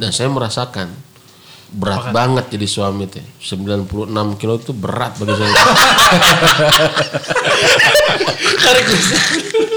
Dan 0.00 0.10
saya 0.14 0.32
merasakan 0.32 0.88
berat 1.68 2.16
banget 2.16 2.48
jadi 2.48 2.64
suami 2.64 3.04
teh. 3.04 3.20
96 3.44 4.40
kilo 4.40 4.56
itu 4.56 4.72
berat 4.72 5.20
bagi 5.20 5.36
saya. 5.36 5.52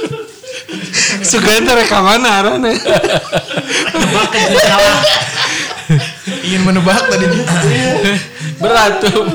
Suka 1.20 1.52
itu 1.54 1.68
rekaman 1.68 2.24
arane. 2.24 2.72
Ingin 6.42 6.62
menebak 6.64 7.04
tadi. 7.06 7.28
berat 8.62 9.04
tuh. 9.04 9.26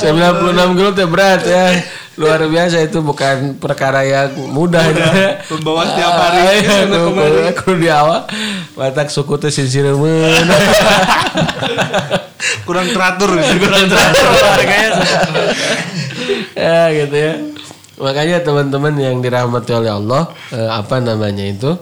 96 0.00 0.78
kilo 0.78 0.90
teh 0.94 1.06
berat 1.06 1.42
ya. 1.44 1.64
luar 2.18 2.42
biasa 2.50 2.82
itu 2.82 2.98
bukan 2.98 3.54
perkara 3.62 4.02
yang 4.02 4.34
mudah 4.34 4.82
itu. 4.90 5.02
Membawa 5.54 5.86
setiap 5.86 6.14
hari. 6.18 6.38
Ah, 6.42 6.50
iya, 6.50 6.78
kudu- 7.62 7.78
di 7.78 7.86
awal 7.86 8.26
batak 8.74 9.06
suku 9.06 9.38
teh 9.38 9.54
sisireumeun. 9.54 10.26
Kurang 12.66 12.90
teratur. 12.90 13.38
kurang 13.38 13.86
teratur 13.86 14.26
harganya. 14.34 14.90
ya 16.58 16.80
gitu 16.90 17.16
ya. 17.16 17.34
Makanya 17.98 18.42
teman-teman 18.46 18.94
yang 18.94 19.18
dirahmati 19.18 19.74
oleh 19.74 19.90
Allah 19.90 20.30
eh, 20.54 20.70
apa 20.70 21.02
namanya 21.02 21.42
itu 21.42 21.74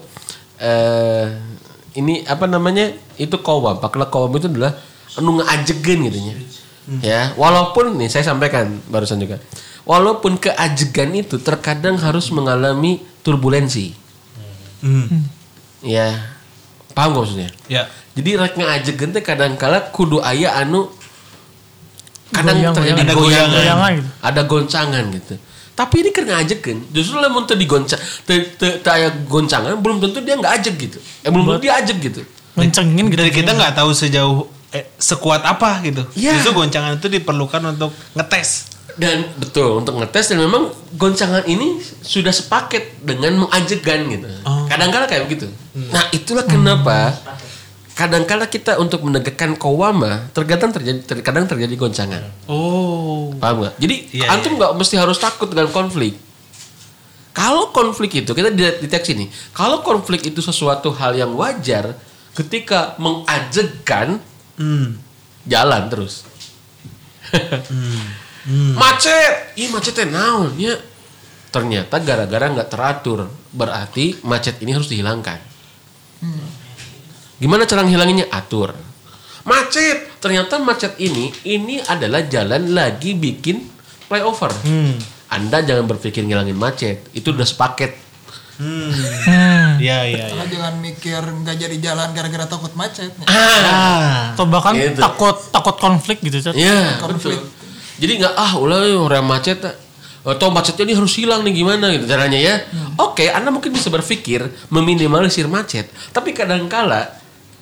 eh 0.56 1.28
ini 1.96 2.24
apa 2.24 2.48
namanya 2.48 2.92
itu 3.20 3.36
kawam. 3.40 3.80
Pakla 3.80 4.08
kawam 4.08 4.32
itu 4.36 4.48
adalah 4.48 4.76
anu 5.16 5.40
ngaajegeun 5.40 5.98
gitu 6.08 6.18
nya. 6.20 6.34
Ya, 7.02 7.34
walaupun 7.34 7.98
nih 7.98 8.06
saya 8.06 8.22
sampaikan 8.22 8.78
barusan 8.86 9.18
juga. 9.18 9.42
Walaupun 9.82 10.38
keajegan 10.38 11.10
itu 11.14 11.38
terkadang 11.42 11.98
harus 11.98 12.30
mengalami 12.30 13.02
turbulensi. 13.26 13.94
Hmm. 14.82 15.26
Ya. 15.82 16.36
Paham 16.94 17.12
gak 17.12 17.20
maksudnya? 17.26 17.50
Ya. 17.66 17.90
Jadi 18.16 18.30
rek 18.38 18.54
ngaajegeun 18.56 19.10
teh 19.12 19.20
kadang-kala 19.20 19.92
kudu 19.92 20.22
aya 20.24 20.56
anu 20.56 20.88
kadang 22.32 22.56
Goyang, 22.58 22.74
terjadi 22.74 23.00
ada 23.04 23.14
goyangan, 23.14 23.50
goyangan 23.52 23.90
gitu. 23.92 24.10
ada 24.22 24.40
goncangan 24.48 25.04
gitu. 25.12 25.34
Tapi 25.76 25.94
ini 26.00 26.10
kan 26.10 26.24
ngajegeun. 26.24 26.88
Justru 26.88 27.20
lamun 27.20 27.44
teu 27.44 27.52
digoncang 27.52 28.00
teu 28.24 28.48
teu 28.56 28.80
teu 28.80 28.90
aya 28.90 29.12
goncangan 29.28 29.76
belum 29.76 30.00
tentu 30.00 30.24
dia 30.24 30.40
nggak 30.40 30.52
ajeg 30.56 30.74
gitu. 30.80 30.98
Eh 31.20 31.28
belum 31.28 31.44
tentu 31.52 31.68
dia 31.68 31.76
ajeg 31.76 32.00
gitu. 32.00 32.24
Mencengin 32.56 33.12
gitu. 33.12 33.20
Dan 33.20 33.28
kita 33.28 33.52
nggak 33.52 33.76
tahu 33.76 33.92
sejauh 33.92 34.48
eh, 34.72 34.88
sekuat 34.96 35.44
apa 35.44 35.84
gitu. 35.84 36.08
Iya. 36.16 36.40
Justru 36.40 36.56
goncangan 36.56 36.96
itu 36.96 37.12
diperlukan 37.12 37.76
untuk 37.76 37.92
ngetes. 38.16 38.72
Dan 38.96 39.28
betul 39.36 39.84
untuk 39.84 40.00
ngetes 40.00 40.32
dan 40.32 40.40
memang 40.40 40.72
goncangan 40.96 41.44
ini 41.44 41.84
sudah 42.00 42.32
sepaket 42.32 43.04
dengan 43.04 43.44
mengajegan 43.44 44.08
gitu. 44.08 44.24
Kadang-kala 44.72 45.04
kayak 45.04 45.28
begitu. 45.28 45.52
Nah, 45.92 46.08
itulah 46.16 46.48
kenapa 46.48 47.12
kadang-kala 47.96 48.44
kita 48.44 48.76
untuk 48.76 49.00
menegakkan 49.08 49.56
kawama 49.56 50.28
terkadang 50.36 50.68
terjadi 50.68 51.00
terkadang 51.00 51.48
terjadi 51.48 51.74
goncangan. 51.80 52.28
Oh. 52.44 53.32
Paham 53.40 53.64
nggak? 53.64 53.74
Jadi 53.80 53.96
Iya, 54.20 54.36
antum 54.36 54.60
nggak 54.60 54.76
mesti 54.76 55.00
harus 55.00 55.16
takut 55.16 55.48
dengan 55.48 55.72
konflik. 55.72 56.20
Kalau 57.32 57.72
konflik 57.72 58.20
itu 58.20 58.32
kita 58.32 58.52
teks 58.84 59.12
ini, 59.12 59.32
kalau 59.56 59.80
konflik 59.80 60.24
itu 60.28 60.40
sesuatu 60.40 60.92
hal 60.92 61.16
yang 61.16 61.32
wajar, 61.36 61.96
ketika 62.36 62.96
mengajekan 63.00 64.20
Hmm. 64.56 64.96
jalan 65.44 65.88
terus. 65.92 66.24
Macet, 68.76 69.52
ih 69.60 69.68
macetnya 69.68 70.08
naon 70.08 70.56
ya. 70.56 70.80
Ternyata 71.52 72.00
gara-gara 72.00 72.46
nggak 72.48 72.70
teratur, 72.72 73.28
berarti 73.52 74.16
macet 74.24 74.56
ini 74.64 74.72
harus 74.72 74.88
dihilangkan. 74.88 75.36
Gimana 77.36 77.64
cara 77.64 77.84
ngilanginnya? 77.84 78.32
Atur. 78.32 78.72
Macet, 79.46 80.18
ternyata 80.18 80.58
macet 80.58 80.98
ini 80.98 81.30
ini 81.46 81.78
adalah 81.78 82.26
jalan 82.26 82.74
lagi 82.74 83.14
bikin 83.14 83.62
flyover. 84.04 84.50
Anda 85.26 85.62
jangan 85.62 85.86
berpikir 85.86 86.26
ngilangin 86.26 86.56
macet, 86.56 87.06
itu 87.12 87.30
udah 87.30 87.46
sepaket. 87.46 87.94
Hmm. 88.56 88.88
Hmm. 88.90 89.76
Iya 89.76 89.98
iya. 90.08 90.16
iya. 90.16 90.24
Karena 90.32 90.46
jangan 90.48 90.74
mikir 90.80 91.20
nggak 91.20 91.56
jadi 91.60 91.76
jalan 91.78 92.08
gara-gara 92.10 92.46
takut 92.48 92.72
macet. 92.72 93.12
Ah. 93.28 94.32
Atau 94.32 94.48
bahkan 94.48 94.72
Gitu. 94.74 94.96
takut 94.96 95.36
takut 95.52 95.76
konflik 95.76 96.24
gitu. 96.24 96.40
Iya, 96.56 96.96
Konflik. 96.98 97.36
betul. 97.36 97.52
Jadi 98.00 98.12
nggak 98.24 98.34
ah 98.34 98.52
ulah 98.56 98.80
rem 99.06 99.26
macet 99.28 99.60
atau 100.26 100.48
macetnya 100.50 100.90
ini 100.90 100.94
harus 100.98 101.14
hilang 101.14 101.46
nih 101.46 101.54
gimana 101.54 101.86
gitu 101.94 102.08
caranya 102.08 102.40
ya. 102.40 102.54
Oke, 102.98 103.28
Anda 103.30 103.52
mungkin 103.52 103.70
bisa 103.70 103.92
berpikir 103.92 104.42
meminimalisir 104.72 105.46
macet, 105.46 105.86
tapi 106.10 106.32
kadangkala 106.32 107.12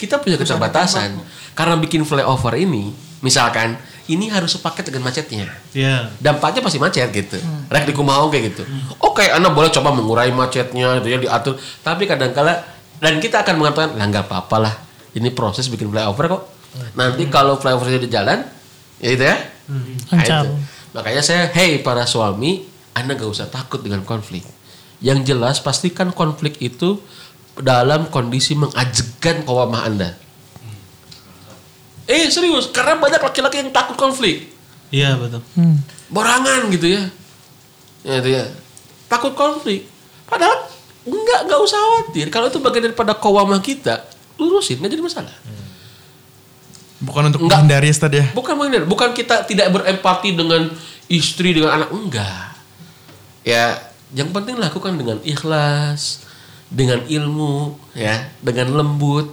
kita 0.04 0.20
punya 0.20 0.36
keterbatasan 0.36 1.16
karena 1.56 1.74
bikin 1.80 2.04
flyover 2.04 2.54
ini, 2.60 2.92
misalkan 3.24 3.80
ini 4.04 4.28
harus 4.28 4.52
sepaket 4.52 4.92
dengan 4.92 5.08
macetnya. 5.08 5.48
Iya. 5.72 6.12
Dampaknya 6.20 6.60
pasti 6.60 6.76
macet 6.76 7.08
gitu. 7.08 7.40
Rek 7.72 7.88
di 7.88 7.96
kumaha 7.96 8.28
kayak 8.28 8.52
gitu. 8.52 8.62
Oke, 9.00 9.24
Anda 9.32 9.48
boleh 9.48 9.72
coba 9.72 9.96
mengurai 9.96 10.28
macetnya 10.28 11.00
gitu 11.00 11.08
ya 11.08 11.18
diatur, 11.18 11.56
tapi 11.80 12.04
kadangkala 12.04 12.60
dan 13.00 13.16
kita 13.16 13.40
akan 13.40 13.54
mengatakan, 13.56 13.96
"Lah 13.96 14.06
nggak 14.12 14.28
apa-apa 14.28 14.56
lah. 14.60 14.74
Ini 15.14 15.30
proses 15.32 15.70
bikin 15.70 15.88
flyover 15.88 16.26
kok. 16.26 16.42
Nanti 16.98 17.30
kalau 17.30 17.54
flyover 17.56 17.86
di 17.96 18.10
jalan, 18.10 18.42
ya 18.98 19.08
itu 19.14 19.24
ya. 19.24 19.36
Nah, 19.70 20.20
Lancar. 20.20 20.42
itu. 20.42 20.50
Makanya 20.94 21.22
saya, 21.22 21.42
hey 21.54 21.82
para 21.82 22.06
suami, 22.06 22.66
Anda 22.94 23.18
gak 23.18 23.30
usah 23.30 23.50
takut 23.50 23.82
dengan 23.82 24.06
konflik. 24.06 24.46
Yang 25.02 25.34
jelas 25.34 25.58
pastikan 25.58 26.14
konflik 26.14 26.58
itu 26.62 27.02
dalam 27.60 28.10
kondisi 28.10 28.58
mengajekan 28.58 29.46
kewamah 29.46 29.86
Anda. 29.86 30.10
Eh 32.04 32.28
serius, 32.28 32.68
karena 32.68 33.00
banyak 33.00 33.22
laki-laki 33.22 33.64
yang 33.64 33.72
takut 33.72 33.96
konflik. 33.96 34.52
Iya 34.92 35.16
betul. 35.16 35.40
Hmm. 35.56 35.80
Borangan 36.12 36.68
gitu 36.68 36.86
ya. 36.86 37.02
Ya 38.04 38.14
itu 38.20 38.30
ya. 38.36 38.44
Takut 39.08 39.32
konflik. 39.32 39.88
Padahal 40.28 40.68
enggak, 41.08 41.40
enggak 41.48 41.60
usah 41.64 41.78
khawatir. 41.80 42.26
Kalau 42.28 42.52
itu 42.52 42.60
bagian 42.60 42.92
daripada 42.92 43.16
kewamah 43.16 43.60
kita, 43.64 44.04
lurusin, 44.36 44.78
nggak 44.80 44.92
jadi 44.92 45.04
masalah. 45.04 45.34
Bukan 47.04 47.22
untuk 47.32 47.40
Enggak. 47.44 47.60
menghindari 47.64 47.88
Ustaz 47.92 48.12
ya. 48.12 48.24
Bukan 48.32 48.54
menghindar, 48.56 48.84
bukan 48.88 49.10
kita 49.12 49.44
tidak 49.44 49.68
berempati 49.72 50.32
dengan 50.32 50.72
istri 51.08 51.52
dengan 51.52 51.76
anak 51.82 51.90
enggak. 51.92 52.56
Ya, 53.44 53.76
yang 54.16 54.32
penting 54.32 54.56
lakukan 54.56 54.96
dengan 54.96 55.20
ikhlas, 55.20 56.24
dengan 56.74 57.00
ilmu, 57.06 57.78
ya, 57.94 58.34
dengan 58.42 58.74
lembut. 58.74 59.30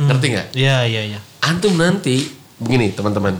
Ngerti 0.00 0.26
nggak? 0.32 0.46
Iya 0.56 0.76
iya 0.88 1.02
iya. 1.12 1.20
Antum 1.44 1.76
nanti 1.76 2.24
begini 2.56 2.96
teman-teman. 2.96 3.36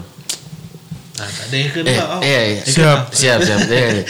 Nah, 1.17 1.29
Eh, 1.53 1.97
oh. 2.01 2.21
iya, 2.21 2.41
iya. 2.57 2.61
Siap. 2.65 3.13
siap, 3.13 3.39
siap. 3.45 3.59
Iya, 3.69 3.87
iya. 4.01 4.05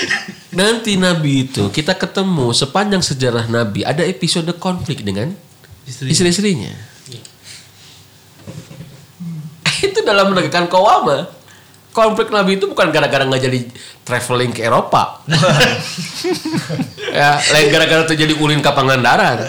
Nanti 0.51 0.99
Nabi 0.99 1.47
itu 1.47 1.67
kita 1.71 1.95
ketemu 1.95 2.51
sepanjang 2.51 2.99
sejarah 2.99 3.47
Nabi 3.47 3.87
ada 3.87 4.03
episode 4.03 4.51
konflik 4.59 5.03
dengan 5.03 5.31
Istri. 5.87 6.11
istri-istrinya. 6.11 6.71
itu 9.81 9.99
dalam 10.05 10.29
menegakkan 10.29 10.69
kawama. 10.69 11.25
Konflik 11.91 12.31
Nabi 12.31 12.55
itu 12.55 12.71
bukan 12.71 12.87
gara-gara 12.87 13.27
nggak 13.27 13.41
jadi 13.51 13.59
traveling 14.07 14.55
ke 14.55 14.63
Eropa. 14.63 15.19
ya, 17.19 17.35
lain 17.51 17.67
gara-gara 17.67 18.03
terjadi 18.07 18.39
ulin 18.39 18.63
ke 18.63 18.71
Pangandaran. 18.71 19.43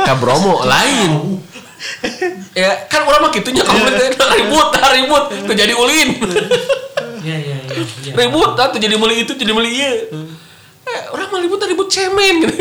Ke 0.00 0.12
Bromo, 0.16 0.64
lain. 0.64 1.36
Ya, 2.56 2.88
kan 2.88 3.04
orang 3.04 3.28
mah 3.28 3.30
gitunya 3.36 3.62
konflik 3.68 4.16
ribut, 4.16 4.68
ah, 4.80 4.90
ribut, 4.96 5.24
terjadi 5.44 5.76
ulin. 5.76 6.08
Iya 7.18 7.36
iya 7.36 7.56
iya. 7.68 8.12
ribut, 8.16 8.56
ah, 8.56 8.72
terjadi 8.72 8.96
meli 8.96 9.28
itu, 9.28 9.36
jadi 9.36 9.52
meli 9.52 9.70
iya. 9.76 9.92
Eh, 10.88 11.00
orang 11.12 11.28
mah 11.28 11.40
ribut, 11.44 11.60
ah, 11.60 11.68
ribut 11.68 11.92
cemen 11.92 12.48
gitu. 12.48 12.56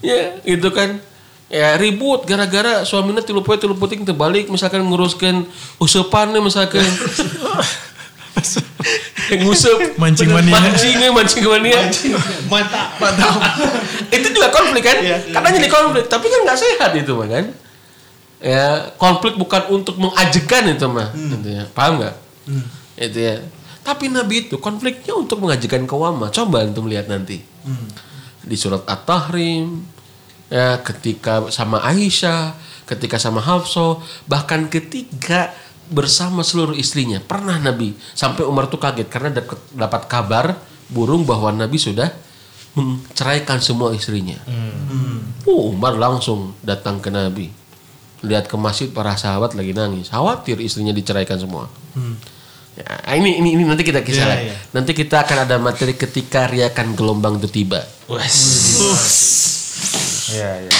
Ya 0.00 0.40
gitu 0.40 0.72
kan 0.72 1.09
ya 1.50 1.74
ribut 1.74 2.22
gara-gara 2.24 2.86
suaminya 2.86 3.18
tilu 3.20 3.42
poe 3.42 3.58
tilu 3.58 3.74
puting 3.74 4.06
terbalik 4.06 4.46
misalkan 4.46 4.86
nguruskan 4.86 5.44
usupan 5.82 6.30
nih 6.30 6.40
misalkan. 6.40 6.86
Ngusup 9.30 9.94
Mancing 9.94 10.30
mania. 10.34 10.50
mancing 10.58 10.96
eh, 10.98 11.12
mancing 11.12 11.44
mania. 11.46 11.80
Mantap. 12.50 12.98
itu 14.10 14.26
juga 14.34 14.50
konflik 14.50 14.82
kan? 14.82 14.96
Kadang 15.30 15.52
jadi 15.54 15.68
konflik 15.70 16.04
tapi 16.10 16.26
kan 16.26 16.40
nggak 16.46 16.58
sehat 16.58 16.90
itu 16.98 17.12
mah 17.14 17.28
kan? 17.30 17.44
Ya 18.40 18.90
konflik 18.98 19.36
bukan 19.38 19.70
untuk 19.70 20.00
mengajekan 20.00 20.74
itu 20.74 20.86
mah 20.90 21.14
gitu 21.14 21.48
ya. 21.50 21.62
Paham 21.70 22.02
nggak? 22.02 22.14
Itu 22.98 23.18
ya. 23.18 23.34
Tapi 23.86 24.10
nabi 24.10 24.50
itu 24.50 24.58
konfliknya 24.58 25.14
untuk 25.14 25.42
mengajekan 25.42 25.86
kewama 25.86 26.30
coba 26.34 26.66
antum 26.66 26.90
lihat 26.90 27.06
nanti. 27.06 27.42
Di 28.40 28.56
surat 28.58 28.82
at-tahrim 28.88 29.89
ya 30.50 30.82
ketika 30.82 31.46
sama 31.54 31.78
Aisyah 31.80 32.58
ketika 32.90 33.22
sama 33.22 33.38
Hafsah 33.38 34.02
bahkan 34.26 34.66
ketika 34.66 35.54
bersama 35.90 36.42
seluruh 36.42 36.74
istrinya 36.74 37.22
pernah 37.22 37.58
Nabi 37.58 37.94
sampai 38.18 38.42
Umar 38.42 38.66
tuh 38.66 38.82
kaget 38.82 39.06
karena 39.06 39.30
dapat 39.38 39.58
dapat 39.70 40.02
kabar 40.10 40.46
burung 40.90 41.22
bahwa 41.22 41.54
Nabi 41.54 41.78
sudah 41.78 42.10
menceraikan 42.74 43.58
semua 43.58 43.90
istrinya. 43.90 44.38
Oh, 45.46 45.74
Umar 45.74 45.98
langsung 45.98 46.54
datang 46.62 47.02
ke 47.02 47.10
Nabi. 47.10 47.50
Lihat 48.22 48.46
ke 48.46 48.54
masjid 48.54 48.86
para 48.86 49.16
sahabat 49.18 49.56
lagi 49.56 49.74
nangis. 49.74 50.12
Khawatir 50.12 50.60
istrinya 50.62 50.94
diceraikan 50.94 51.40
semua. 51.40 51.66
Ya, 52.78 52.86
ini, 53.18 53.42
ini 53.42 53.58
ini 53.58 53.62
nanti 53.66 53.82
kita 53.82 54.06
kisah 54.06 54.26
lagi. 54.28 54.54
iya. 54.54 54.56
Nanti 54.70 54.94
kita 54.94 55.26
akan 55.26 55.50
ada 55.50 55.56
materi 55.58 55.98
ketika 55.98 56.46
riakan 56.46 56.94
gelombang 56.94 57.42
itu 57.42 57.50
tiba. 57.50 57.82
Iya, 60.30 60.50
iya. 60.62 60.72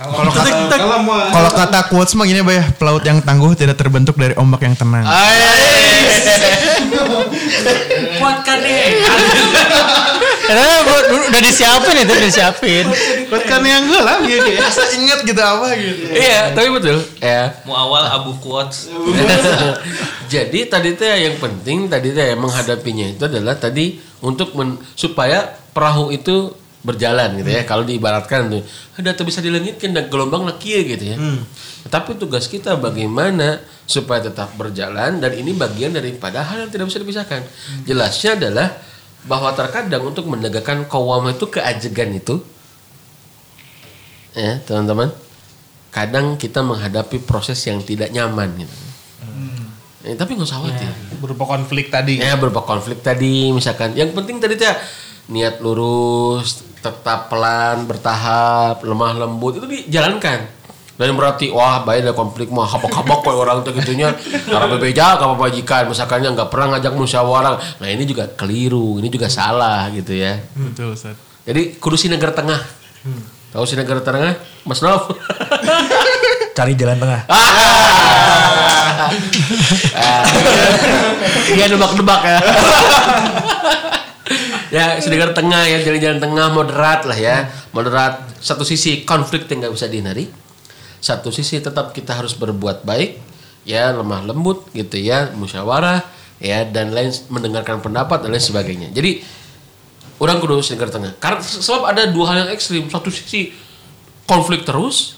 Kalau 0.00 0.32
kata 0.32 0.80
kalau 1.28 1.50
kata 1.52 1.78
quotes 1.92 2.16
mah 2.16 2.24
gini 2.24 2.40
bah 2.40 2.56
ya, 2.56 2.64
pelaut 2.72 3.04
yang 3.04 3.20
tangguh 3.20 3.52
tidak 3.52 3.76
terbentuk 3.76 4.16
dari 4.16 4.32
ombak 4.32 4.64
yang 4.64 4.72
tenang. 4.72 5.04
kuatkan 8.16 8.58
nih. 8.64 8.96
Karena 10.48 10.82
buat- 10.82 11.08
udah 11.30 11.40
disiapin 11.44 11.94
itu, 12.00 12.10
udah 12.10 12.26
disiapin. 12.26 12.84
Buat 13.28 13.44
kan 13.44 13.60
yang 13.60 13.86
gue 13.86 14.00
lah 14.00 14.16
gitu 14.24 14.48
ya. 14.48 14.60
Asa 14.64 14.88
inget 14.96 15.20
gitu 15.20 15.36
apa 15.36 15.68
gitu. 15.76 16.04
Iya, 16.10 16.56
tapi 16.56 16.68
betul. 16.72 16.96
Ya. 17.20 17.60
Mau 17.68 17.76
awal 17.76 18.08
abu 18.08 18.32
quotes. 18.40 18.88
Jadi 20.32 20.64
tadi 20.64 20.96
teh 20.96 21.28
yang 21.28 21.36
penting 21.36 21.86
tadi 21.86 22.10
teh 22.10 22.32
menghadapinya 22.34 23.04
itu 23.04 23.22
adalah 23.26 23.52
tadi 23.54 24.00
untuk 24.22 24.56
men- 24.56 24.80
supaya 24.94 25.44
perahu 25.70 26.08
itu 26.08 26.50
berjalan 26.80 27.36
gitu 27.40 27.50
ya. 27.52 27.62
Kalau 27.68 27.84
diibaratkan 27.84 28.48
tuh, 28.48 28.62
ada 28.96 29.12
tuh 29.12 29.28
bisa 29.28 29.44
dilengitkan 29.44 29.92
dan 29.92 30.08
gelombang 30.08 30.48
ya 30.60 30.80
gitu 30.84 31.04
ya. 31.04 31.16
Tapi 31.88 32.16
tugas 32.16 32.48
kita 32.48 32.76
bagaimana 32.76 33.60
supaya 33.84 34.22
tetap 34.22 34.54
berjalan 34.54 35.18
dan 35.18 35.32
ini 35.34 35.52
bagian 35.56 35.90
daripada 35.92 36.44
hal 36.44 36.68
yang 36.68 36.70
tidak 36.72 36.86
bisa 36.88 36.98
dipisahkan. 37.02 37.40
Jelasnya 37.84 38.38
adalah 38.38 38.68
bahwa 39.26 39.52
terkadang 39.52 40.08
untuk 40.08 40.24
menegakkan 40.24 40.88
kawamah 40.88 41.36
itu 41.36 41.44
keajegan 41.52 42.08
itu 42.16 42.40
ya 44.32 44.62
teman-teman 44.64 45.12
kadang 45.90 46.38
kita 46.38 46.62
menghadapi 46.62 47.20
proses 47.26 47.58
yang 47.66 47.82
tidak 47.82 48.14
nyaman 48.14 48.64
gitu. 48.64 48.76
Eh, 50.00 50.16
tapi 50.16 50.32
nggak 50.32 50.48
usah 50.48 50.64
khawatir. 50.64 50.88
Berupa 51.20 51.44
konflik 51.44 51.92
tadi. 51.92 52.24
Ya 52.24 52.32
berupa 52.40 52.64
konflik 52.64 53.04
tadi 53.04 53.52
misalkan. 53.52 53.92
Yang 53.92 54.16
penting 54.16 54.40
tadi 54.40 54.56
teh 54.56 54.72
niat 55.28 55.60
lurus, 55.60 56.64
tetap 56.80 57.28
pelan, 57.28 57.84
bertahap, 57.84 58.80
lemah 58.84 59.12
lembut 59.16 59.60
itu 59.60 59.66
dijalankan. 59.68 60.60
Dan 61.00 61.16
berarti 61.16 61.48
wah 61.48 61.80
baik 61.80 62.04
ada 62.04 62.12
konflik 62.12 62.52
mah 62.52 62.68
habak-habak 62.68 63.24
kok 63.24 63.32
orang 63.32 63.64
tuh 63.64 63.72
gitunya. 63.72 64.12
Karena 64.20 64.68
bebeja 64.68 65.16
apa 65.16 65.32
majikan 65.32 65.88
misalkan 65.88 66.20
nggak 66.20 66.52
pernah 66.52 66.76
ngajak 66.76 66.92
musyawarah. 66.92 67.56
Nah 67.80 67.88
ini 67.88 68.04
juga 68.04 68.28
keliru, 68.28 69.00
ini 69.00 69.08
juga 69.08 69.32
salah 69.32 69.88
gitu 69.96 70.12
ya. 70.12 70.36
Betul 70.52 70.92
Ustaz. 70.92 71.16
Jadi 71.48 71.80
kudu 71.80 71.96
si 71.96 72.12
negara 72.12 72.36
tengah. 72.36 72.60
Tahu 73.50 73.64
si 73.64 73.80
negara 73.80 74.04
tengah? 74.04 74.36
Mas 74.68 74.84
Nov. 74.84 75.08
Cari 76.56 76.76
jalan 76.76 77.00
tengah. 77.00 77.24
Dia 81.48 81.66
nebak-nebak 81.72 82.20
ya. 82.28 82.38
ya, 84.70 84.96
sedengar 85.02 85.34
tengah 85.36 85.66
ya, 85.66 85.82
jalan-jalan 85.84 86.18
tengah 86.22 86.46
moderat 86.54 87.04
lah 87.04 87.18
ya. 87.18 87.50
Moderat. 87.74 88.24
Satu 88.40 88.64
sisi 88.64 89.04
konflik 89.04 89.50
yang 89.50 89.66
nggak 89.66 89.74
bisa 89.74 89.86
dihindari. 89.90 90.30
Satu 91.02 91.28
sisi 91.34 91.60
tetap 91.60 91.92
kita 91.92 92.16
harus 92.16 92.32
berbuat 92.36 92.86
baik, 92.86 93.20
ya 93.68 93.92
lemah 93.92 94.24
lembut 94.24 94.68
gitu 94.72 95.00
ya, 95.00 95.32
musyawarah 95.32 96.04
ya 96.40 96.64
dan 96.64 96.92
lain 96.92 97.12
mendengarkan 97.28 97.84
pendapat 97.84 98.24
dan 98.24 98.32
lain 98.32 98.40
sebagainya. 98.40 98.88
Jadi 98.92 99.20
orang 100.20 100.40
kudu 100.40 100.60
sedengar 100.64 100.92
tengah. 100.92 101.12
Karena 101.20 101.40
sebab 101.40 101.88
ada 101.88 102.08
dua 102.08 102.32
hal 102.32 102.36
yang 102.44 102.50
ekstrim. 102.52 102.88
Satu 102.88 103.08
sisi 103.08 103.52
konflik 104.28 104.64
terus, 104.68 105.16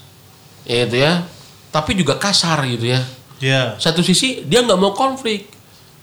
ya 0.67 0.87
itu 0.87 1.03
ya, 1.03 1.27
tapi 1.73 1.97
juga 1.97 2.21
kasar 2.21 2.63
gitu 2.69 2.93
ya 2.93 3.03
Ya. 3.43 3.75
satu 3.75 4.07
sisi 4.07 4.47
dia 4.47 4.63
nggak 4.63 4.79
mau 4.79 4.95
konflik 4.95 5.51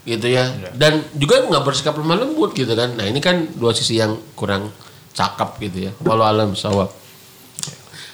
gitu 0.07 0.27
ya. 0.27 0.51
Dan 0.75 1.03
juga 1.15 1.43
nggak 1.43 1.63
bersikap 1.63 1.95
lemah 1.97 2.23
lembut 2.27 2.55
gitu 2.55 2.71
kan. 2.75 2.95
Nah 2.95 3.05
ini 3.07 3.19
kan 3.19 3.47
dua 3.55 3.75
sisi 3.75 3.99
yang 3.99 4.15
kurang 4.37 4.71
cakep 5.15 5.49
gitu 5.69 5.77
ya. 5.89 5.91
Walau 6.03 6.23
alam 6.27 6.55
sawab 6.55 6.99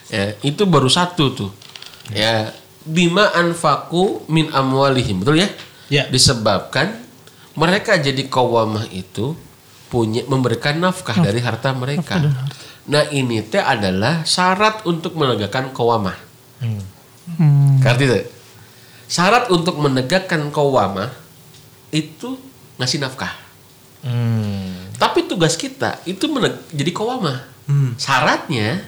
ya 0.09 0.37
itu 0.45 0.63
baru 0.65 0.89
satu 0.89 1.25
tuh. 1.33 1.51
Ya 2.13 2.53
bima 2.85 3.33
anfaku 3.33 4.25
min 4.29 4.49
amwalihim. 4.53 5.21
Betul 5.25 5.41
ya? 5.41 5.49
Ya. 5.85 6.03
disebabkan 6.09 6.97
mereka 7.53 7.97
jadi 8.01 8.25
kawamah 8.25 8.89
itu 8.89 9.37
punya 9.89 10.25
memberikan 10.25 10.81
nafkah 10.81 11.17
dari 11.21 11.41
harta 11.41 11.73
mereka. 11.77 12.17
Nah 12.85 13.05
ini 13.09 13.41
teh 13.45 13.61
adalah 13.61 14.25
syarat 14.25 14.85
untuk 14.85 15.17
menegakkan 15.17 15.73
kawamah. 15.73 16.17
Ngerti 17.81 18.03
tuh? 18.05 18.25
Syarat 19.05 19.53
untuk 19.53 19.77
menegakkan 19.77 20.49
kawamah 20.49 21.13
itu 21.95 22.35
ngasih 22.75 22.99
nafkah. 22.99 23.31
Tapi 24.99 25.25
tugas 25.25 25.55
kita 25.55 26.03
itu 26.03 26.27
meneg- 26.27 26.67
jadi 26.75 26.91
kawamah. 26.91 27.39
Syaratnya 27.95 28.83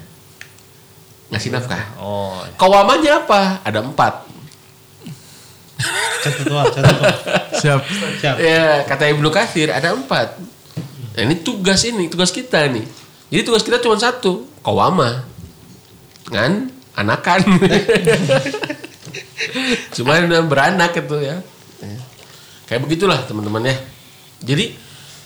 ngasih 1.31 1.49
nafkah. 1.55 1.83
Oh. 1.99 2.43
Apa? 3.23 3.63
Ada 3.63 3.79
empat. 3.79 4.27
Catat 6.21 6.45
tua. 6.45 6.63
Siap. 7.57 7.79
Siap. 8.21 8.35
Ya 8.41 8.83
kata 8.83 9.07
Ibnu 9.09 9.31
Katsir 9.31 9.71
ada 9.71 9.95
empat. 9.95 10.37
Nah, 11.17 11.25
ini 11.25 11.41
tugas 11.41 11.81
ini, 11.87 12.11
tugas 12.11 12.29
kita 12.29 12.69
nih. 12.69 12.85
Jadi 13.33 13.41
tugas 13.41 13.65
kita 13.65 13.81
cuma 13.81 13.97
satu, 13.97 14.45
kawamah. 14.61 15.25
Kan? 16.29 16.69
Anakan. 16.93 17.41
cuma 19.97 20.17
beranak 20.45 20.97
itu 20.97 21.17
ya. 21.21 21.41
Ya. 22.67 22.75
Kayak 22.75 22.81
begitulah 22.83 23.19
teman-teman 23.23 23.63
ya. 23.63 23.75
Jadi 24.43 24.75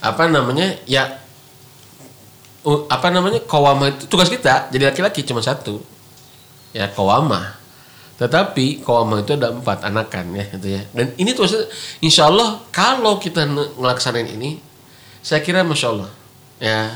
apa 0.05 0.29
namanya? 0.29 0.77
Ya 0.85 1.17
uh, 2.63 2.85
apa 2.85 3.09
namanya? 3.09 3.41
Kawamah 3.41 3.97
itu 3.97 4.05
tugas 4.05 4.29
kita. 4.29 4.69
Jadi 4.69 4.85
laki-laki 4.85 5.25
cuma 5.25 5.41
satu. 5.41 5.81
Ya 6.71 6.85
kawamah. 6.85 7.57
Tetapi 8.21 8.85
kawamah 8.85 9.25
itu 9.25 9.33
ada 9.33 9.49
empat 9.49 9.81
anakan 9.81 10.37
ya 10.37 10.45
gitu 10.53 10.67
ya. 10.69 10.81
Dan 10.93 11.17
ini 11.17 11.33
tuh 11.33 11.49
insya 12.05 12.29
Allah 12.29 12.61
kalau 12.69 13.17
kita 13.17 13.49
ngelaksanain 13.49 14.29
ini, 14.37 14.61
saya 15.25 15.41
kira 15.41 15.65
masya 15.65 15.89
Allah 15.89 16.21
ya 16.61 16.93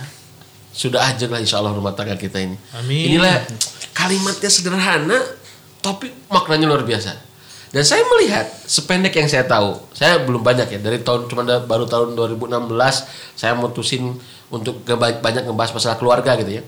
sudah 0.69 1.01
aja 1.01 1.25
lah 1.25 1.41
insya 1.41 1.57
Allah 1.57 1.73
rumah 1.73 1.97
tangga 1.97 2.13
kita 2.13 2.37
ini. 2.37 2.53
Amin. 2.77 3.17
Inilah 3.17 3.41
kalimatnya 3.97 4.51
sederhana, 4.51 5.17
tapi 5.81 6.13
maknanya 6.29 6.69
luar 6.69 6.85
biasa. 6.85 7.17
Dan 7.74 7.84
saya 7.84 8.05
melihat 8.05 8.45
sependek 8.66 9.13
yang 9.18 9.30
saya 9.30 9.43
tahu, 9.45 9.78
saya 9.91 10.22
belum 10.22 10.41
banyak 10.41 10.68
ya 10.76 10.80
dari 10.80 11.01
tahun 11.01 11.30
cuma 11.30 11.43
baru 11.43 11.86
tahun 11.89 12.13
2016 12.13 12.55
saya 13.36 13.53
mutusin 13.57 14.16
untuk 14.53 14.86
banyak 14.86 15.43
ngebahas 15.45 15.72
masalah 15.74 15.97
keluarga 15.97 16.38
gitu 16.39 16.61
ya. 16.61 16.63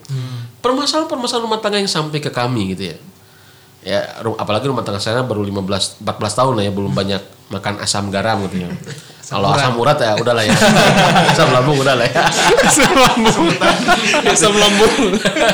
Permasalahan-permasalahan 0.60 1.46
rumah 1.46 1.60
tangga 1.62 1.80
yang 1.80 1.90
sampai 1.90 2.20
ke 2.20 2.34
kami 2.34 2.76
gitu 2.76 2.96
ya 2.96 2.98
ya 3.88 4.20
apalagi 4.36 4.68
rumah 4.68 4.84
tangga 4.84 5.00
saya 5.00 5.24
baru 5.24 5.48
15 5.48 6.04
14 6.04 6.04
tahun 6.12 6.54
lah 6.60 6.64
ya 6.68 6.72
belum 6.76 6.92
banyak 6.92 7.22
makan 7.48 7.80
asam 7.80 8.12
garam 8.12 8.44
gitu 8.50 8.68
ya. 8.68 8.70
Kalau 9.28 9.52
asam 9.52 9.76
urat 9.80 9.96
ya 10.00 10.16
udahlah 10.24 10.44
ya. 10.44 10.56
asam 11.32 11.52
lambung 11.56 11.80
udah 11.80 11.96
lah 11.96 12.08
ya. 12.08 12.24
asam 12.68 12.92
lambung. 12.96 13.48
asam 14.28 14.54
lambung. 14.56 14.96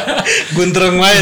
Guntreng 0.58 0.98
wae. 0.98 1.22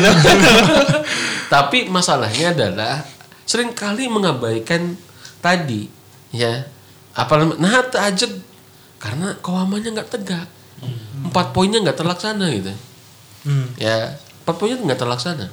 Tapi 1.52 1.92
masalahnya 1.92 2.56
adalah 2.56 3.04
sering 3.52 3.76
kali 3.76 4.08
mengabaikan 4.08 4.96
tadi 5.44 5.92
ya. 6.32 6.64
Apa 7.12 7.44
nah 7.60 7.84
tajud. 7.92 8.40
Karena 8.96 9.36
kawamannya 9.44 9.92
nggak 9.92 10.08
tegak. 10.08 10.48
Empat 11.28 11.52
poinnya 11.52 11.84
nggak 11.84 12.00
terlaksana 12.00 12.48
gitu. 12.56 12.72
Ya 13.76 14.16
empat 14.48 14.56
poinnya 14.56 14.80
nggak 14.80 15.02
terlaksana. 15.04 15.52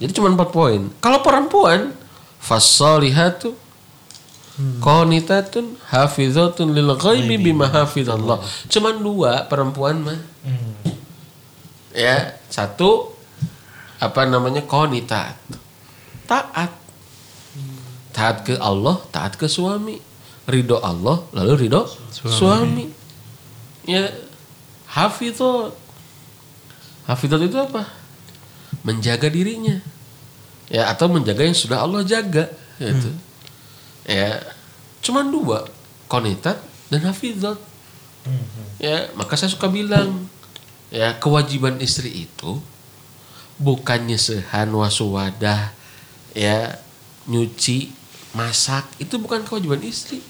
Jadi 0.00 0.16
cuma 0.16 0.32
empat 0.32 0.48
poin. 0.48 0.88
Kalau 1.04 1.20
perempuan 1.20 1.92
fasolihatu 2.40 3.52
qanitatun 4.80 5.76
hafizatun 5.92 6.72
lil 6.72 6.96
ghaibi 6.96 7.36
bima 7.36 7.68
hafizallah. 7.68 8.40
Cuman 8.72 9.04
dua 9.04 9.44
perempuan 9.44 10.00
mah. 10.00 10.20
Ya 11.92 12.40
satu 12.48 13.12
apa 14.00 14.24
namanya 14.24 14.64
konitat 14.64 15.36
taat. 16.30 16.70
Taat 18.14 18.46
ke 18.46 18.54
Allah 18.62 19.02
taat 19.10 19.34
ke 19.34 19.50
suami. 19.50 19.98
Ridho 20.46 20.78
Allah 20.78 21.26
lalu 21.30 21.66
ridho 21.66 21.86
suami, 22.10 22.90
ya 23.86 24.10
hafizat 24.90 25.70
hafizat 27.06 27.40
itu 27.46 27.58
apa? 27.58 27.86
Menjaga 28.82 29.30
dirinya. 29.30 29.78
Ya 30.70 30.90
atau 30.90 31.10
menjaga 31.10 31.42
yang 31.46 31.54
sudah 31.54 31.82
Allah 31.82 32.06
jaga 32.06 32.50
gitu 32.80 33.10
ya 34.08 34.40
cuman 35.04 35.28
dua 35.28 35.68
konitat 36.08 36.56
dan 36.88 37.00
hafizat 37.04 37.60
ya 38.80 39.12
maka 39.16 39.36
saya 39.36 39.52
suka 39.52 39.68
bilang 39.68 40.28
ya 40.88 41.16
kewajiban 41.20 41.76
istri 41.80 42.26
itu 42.28 42.60
bukannya 43.60 44.16
sehan 44.16 44.72
wasuwadah 44.72 45.72
ya 46.34 46.78
nyuci 47.26 47.90
masak 48.34 48.86
itu 49.02 49.18
bukan 49.18 49.42
kewajiban 49.42 49.82
istri 49.82 50.22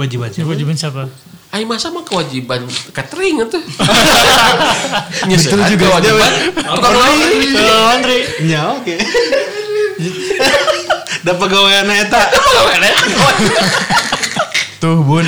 Kewajiban 0.00 0.32
siapa? 0.32 0.46
Kewajiban 0.48 0.76
siapa? 0.78 1.02
Ayo 1.50 1.66
masa 1.66 1.90
mah 1.90 2.06
kewajiban 2.06 2.62
catering 2.94 3.36
itu. 3.44 3.58
Betul 5.28 5.60
juga, 5.66 5.98
kewajiban. 5.98 6.30
Tukang 6.56 6.94
laundry. 6.94 7.36
Laundry. 7.58 8.20
Ya 8.46 8.70
oke. 8.70 8.94
Dapat 11.26 11.46
gawean 11.52 11.90
eta. 11.90 12.22
Tuh 14.80 15.04
bun. 15.04 15.26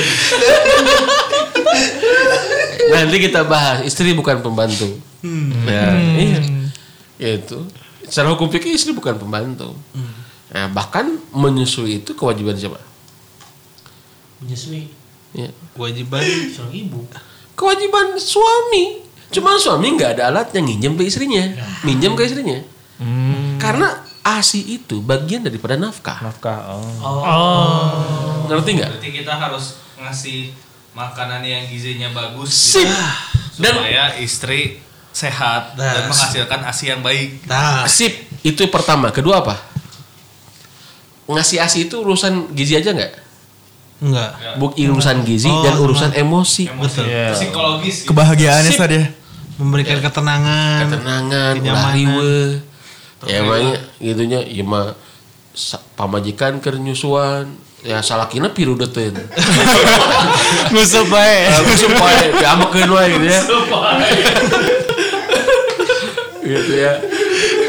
Nanti 2.97 3.17
kita 3.21 3.45
bahas 3.45 3.85
istri 3.85 4.17
bukan 4.17 4.41
pembantu. 4.41 4.89
Ya, 5.69 5.93
iya. 6.17 6.41
Itu. 7.21 7.69
Secara 8.13 8.37
hukum 8.37 8.53
fikih 8.53 8.77
istri 8.77 8.93
bukan 8.93 9.17
pembantu. 9.17 9.73
Nah, 10.53 10.69
bahkan 10.69 11.17
menyusui 11.33 12.05
itu 12.05 12.13
kewajiban 12.13 12.53
siapa? 12.53 12.77
Menyusui 14.45 15.01
Ya. 15.33 15.49
Kewajiban 15.73 16.21
seorang 16.53 16.77
ibu. 16.77 17.01
Kewajiban 17.57 18.21
suami. 18.21 19.01
Cuma 19.33 19.57
suami 19.57 19.97
nggak 19.97 20.21
ada 20.21 20.29
alat 20.29 20.53
yang 20.53 20.69
nginjem 20.69 20.93
ke 20.93 21.09
istrinya, 21.09 21.41
minjem 21.89 22.13
ke 22.13 22.29
istrinya. 22.29 22.61
Karena 23.57 24.05
asi 24.21 24.77
itu 24.77 25.01
bagian 25.01 25.41
daripada 25.41 25.81
nafkah. 25.81 26.21
Nafkah. 26.21 26.69
Oh. 27.01 28.45
Ngerti 28.45 28.77
nggak? 28.77 28.91
Berarti 28.93 29.09
kita 29.09 29.33
harus 29.41 29.81
ngasih 29.97 30.53
makanan 30.93 31.41
yang 31.41 31.65
gizinya 31.65 32.13
bagus 32.13 32.53
Sip. 32.53 32.85
gitu, 32.85 33.65
Dan 33.65 33.81
supaya 33.81 34.05
istri 34.21 34.85
sehat 35.13 35.77
dan 35.77 36.09
menghasilkan 36.09 36.61
asi 36.65 36.89
yang 36.89 37.05
baik. 37.05 37.45
Nah, 37.45 37.85
sip 37.85 38.13
itu 38.41 38.65
pertama. 38.67 39.13
Kedua 39.13 39.45
apa? 39.45 39.61
Ngasih 41.29 41.63
asi 41.63 41.87
itu 41.87 42.01
urusan 42.01 42.51
gizi 42.53 42.75
aja 42.75 42.91
nggak? 42.91 43.13
enggak. 44.03 44.59
Bukan 44.59 44.99
urusan 44.99 45.23
gizi 45.23 45.47
Oh, 45.47 45.63
dan 45.63 45.79
urusan 45.79 46.11
emosi. 46.11 46.67
Emosi, 46.67 47.01
psikologis. 47.39 48.03
gitu. 48.03 48.11
Kebahagiaannya 48.11 48.73
tadi 48.75 48.97
ya. 48.99 49.07
Memberikan 49.63 50.03
ketenangan. 50.03 50.91
ketenangan, 50.91 51.53
ulah 51.55 51.63
kenyamanan. 51.63 51.95
riwe. 51.95 52.37
Ya 53.23 53.39
makanya 53.47 53.77
gitunya 54.03 54.41
ya 54.43 54.65
mah 54.67 54.99
pamajikan 55.95 56.59
keur 56.59 56.83
nyusuan. 56.83 57.47
Ya 57.83 58.03
salakina 58.03 58.51
piru 58.51 58.75
deuten. 58.75 59.15
Ngusup 60.75 61.07
bae. 61.07 61.47
supaya 61.75 62.31
diamekeun 62.31 62.91
wae 62.91 63.07
gitu 63.15 63.27
ya. 63.27 63.41
Gitu 66.53 66.73
ya. 66.77 66.93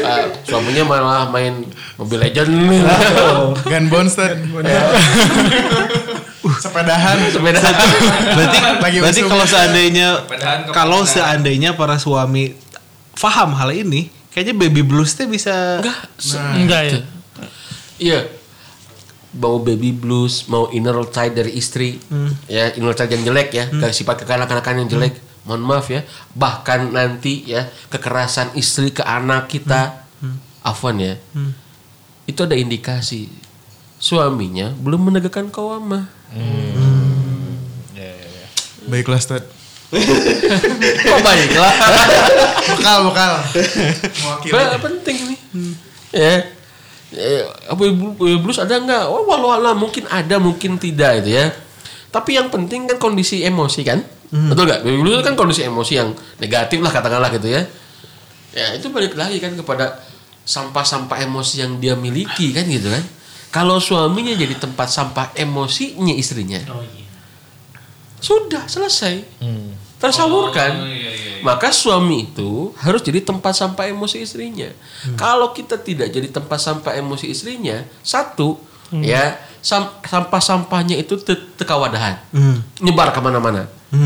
Ah, 0.04 0.28
suaminya 0.44 0.84
malah 0.84 1.32
main 1.32 1.64
Mobile 1.96 2.28
Legend 2.28 2.50
nih. 2.68 2.82
Gun 3.72 3.84
bounce 3.88 4.20
Tad. 4.20 4.36
Sepedahan. 6.44 7.16
Sepeda. 7.32 7.60
berarti 8.36 8.58
Lagi 8.80 8.96
berarti 9.00 9.22
kalau 9.24 9.46
seandainya 9.48 10.08
kalau 10.76 11.00
seandainya 11.08 11.70
para 11.72 11.96
suami 11.96 12.52
paham 13.16 13.56
hal 13.56 13.72
ini, 13.72 14.12
kayaknya 14.28 14.52
baby 14.52 14.84
blues 14.84 15.16
teh 15.16 15.24
bisa 15.24 15.80
Enggak. 15.80 15.98
Enggak 16.52 16.80
ya. 16.84 16.98
Iya. 17.96 18.20
Mau 19.34 19.58
baby 19.58 19.90
blues, 19.90 20.46
mau 20.46 20.70
inner 20.70 20.94
child 21.10 21.34
dari 21.34 21.58
istri, 21.58 21.98
ya 22.46 22.70
inner 22.78 22.94
child 22.94 23.10
yang 23.18 23.24
jelek 23.26 23.48
ya, 23.50 23.66
ke 23.66 23.90
sifat 23.90 24.22
kekanak-kanakan 24.22 24.84
yang 24.86 24.88
jelek. 24.94 25.14
Mohon 25.44 25.62
maaf 25.62 25.86
ya, 25.88 26.00
bahkan 26.32 26.88
nanti 26.88 27.44
ya 27.44 27.64
kekerasan 27.86 28.52
istri 28.54 28.90
ke 28.90 29.00
anak 29.00 29.46
kita, 29.46 30.08
afwan 30.60 30.96
ya, 30.96 31.14
itu 32.24 32.40
ada 32.40 32.52
indikasi 32.52 33.28
suaminya 33.96 34.72
belum 34.74 35.06
menegakkan 35.06 35.48
kawamah. 35.48 36.08
Baiklah 38.84 39.16
Tad. 39.18 39.44
Oh 41.06 41.20
baiklah, 41.20 41.72
Bekal 42.74 42.98
bekal. 43.06 43.32
Mewakili. 44.50 44.78
Penting 44.80 45.16
ini. 45.22 45.36
Ya. 46.10 46.50
Eh, 47.14 47.42
Baby 47.70 47.94
blu- 47.94 48.16
baby 48.18 48.38
blues 48.40 48.58
ada 48.58 48.74
nggak? 48.74 49.06
Oh, 49.06 49.22
walau 49.24 49.54
alam 49.54 49.78
mungkin 49.78 50.02
ada, 50.08 50.36
mungkin 50.36 50.76
tidak 50.76 51.22
itu 51.22 51.38
ya. 51.38 51.54
Tapi 52.10 52.34
yang 52.34 52.50
penting 52.50 52.86
kan 52.86 52.98
kondisi 52.98 53.40
emosi 53.40 53.80
kan, 53.82 54.02
betul 54.30 54.64
nggak? 54.64 54.80
Baby 54.82 54.98
blues 55.00 55.20
kan 55.20 55.34
kondisi 55.34 55.62
emosi 55.62 55.92
yang 55.94 56.12
negatif 56.38 56.78
lah 56.78 56.90
katakanlah 56.90 57.30
gitu 57.32 57.48
ya. 57.48 57.62
Ya 58.54 58.72
itu 58.72 58.86
balik 58.88 59.18
lagi 59.18 59.38
kan 59.38 59.52
kepada 59.52 59.98
sampah-sampah 60.44 61.18
emosi 61.20 61.64
yang 61.64 61.76
dia 61.78 61.94
miliki 61.94 62.52
kan 62.52 62.64
gitu 62.64 62.86
kan. 62.88 63.02
Kalau 63.48 63.78
suaminya 63.78 64.34
jadi 64.34 64.58
tempat 64.58 64.90
sampah 64.90 65.30
emosinya 65.34 66.10
istrinya, 66.10 66.58
Oh 66.66 66.82
iya. 66.82 67.06
sudah 68.18 68.66
selesai. 68.66 69.22
Tersalurkan. 69.94 70.70
Oh, 70.74 70.90
iya, 70.90 71.10
iya, 71.10 71.12
iya. 71.14 71.32
Maka 71.40 71.70
suami 71.70 72.28
itu 72.28 72.74
harus 72.76 73.00
jadi 73.00 73.22
tempat 73.22 73.54
sampah 73.54 73.88
emosi 73.88 74.20
istrinya. 74.20 74.68
Hmm. 75.06 75.16
Kalau 75.16 75.54
kita 75.54 75.78
tidak 75.78 76.10
jadi 76.10 76.28
tempat 76.28 76.58
sampah 76.58 76.92
emosi 76.94 77.30
istrinya, 77.30 77.84
satu 78.02 78.58
Hmm. 78.90 79.00
ya 79.00 79.38
sam- 79.64 79.96
sampah-sampahnya 80.02 80.98
itu 80.98 81.16
te- 81.16 81.40
Hmm. 81.56 82.60
nyebar 82.82 83.14
ke 83.14 83.20
mana-mana. 83.22 83.64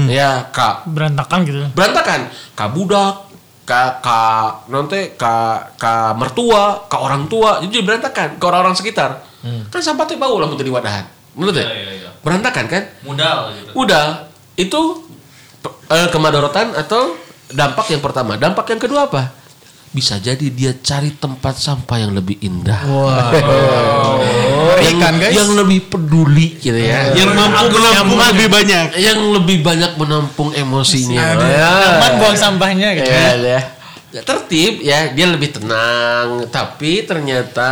Ya 0.09 0.49
kak 0.53 0.89
Berantakan 0.91 1.39
gitu. 1.49 1.65
berantakan, 1.73 2.29
kak 2.53 2.71
budak, 2.75 3.15
kak 3.65 4.01
kak 4.05 4.69
nanti 4.69 5.13
kak 5.17 5.77
kak 5.77 6.13
mertua, 6.17 6.89
kak 6.89 7.01
orang 7.01 7.25
tua, 7.29 7.61
jadi 7.65 7.85
berantakan 7.85 8.37
ke 8.37 8.45
orang-orang 8.45 8.77
sekitar. 8.77 9.25
Kan 9.73 9.81
sampah 9.81 10.05
itu 10.05 10.21
bau 10.21 10.37
lah 10.37 10.49
menjadi 10.51 10.69
wadahan, 10.69 11.05
menurut 11.33 11.57
ya? 11.57 11.65
Hmm. 11.65 11.73
Iya, 11.73 11.81
iya, 11.81 11.93
iya. 12.05 12.11
Berantakan 12.21 12.65
kan? 12.69 12.83
Modal 13.07 13.39
gitu. 13.57 13.71
Udah, 13.77 14.07
itu 14.59 14.81
eh, 15.89 16.09
kemadorotan 16.13 16.75
atau 16.77 17.17
dampak 17.49 17.89
yang 17.89 18.03
pertama. 18.05 18.37
Dampak 18.37 18.69
yang 18.69 18.81
kedua 18.83 19.09
apa? 19.09 19.33
Bisa 19.89 20.21
jadi 20.21 20.47
dia 20.53 20.77
cari 20.77 21.17
tempat 21.17 21.57
sampah 21.57 21.97
yang 21.97 22.13
lebih 22.13 22.37
indah. 22.45 22.85
yang, 24.85 25.01
Ikan, 25.01 25.15
guys. 25.17 25.33
yang 25.33 25.51
lebih 25.57 25.89
peduli 25.89 26.61
gitu 26.61 26.77
ya. 26.77 27.17
yang 27.17 27.33
mampu 27.33 27.73
menampung 27.73 28.21
lebih 28.21 28.49
banyak. 28.53 28.87
yang 29.01 29.19
lebih 29.33 29.57
banyak 29.65 29.93
menampung 29.97 30.51
emosinya. 30.53 31.41
Ya. 31.41 31.73
Aman 31.99 32.13
buang 32.21 32.37
sampahnya 32.37 32.95
gitu. 33.01 33.09
Ya, 33.09 33.33
ya. 33.37 33.61
Ya, 34.09 34.25
tertib 34.25 34.81
ya 34.81 35.13
dia 35.13 35.29
lebih 35.29 35.53
tenang 35.53 36.49
tapi 36.49 37.05
ternyata 37.05 37.69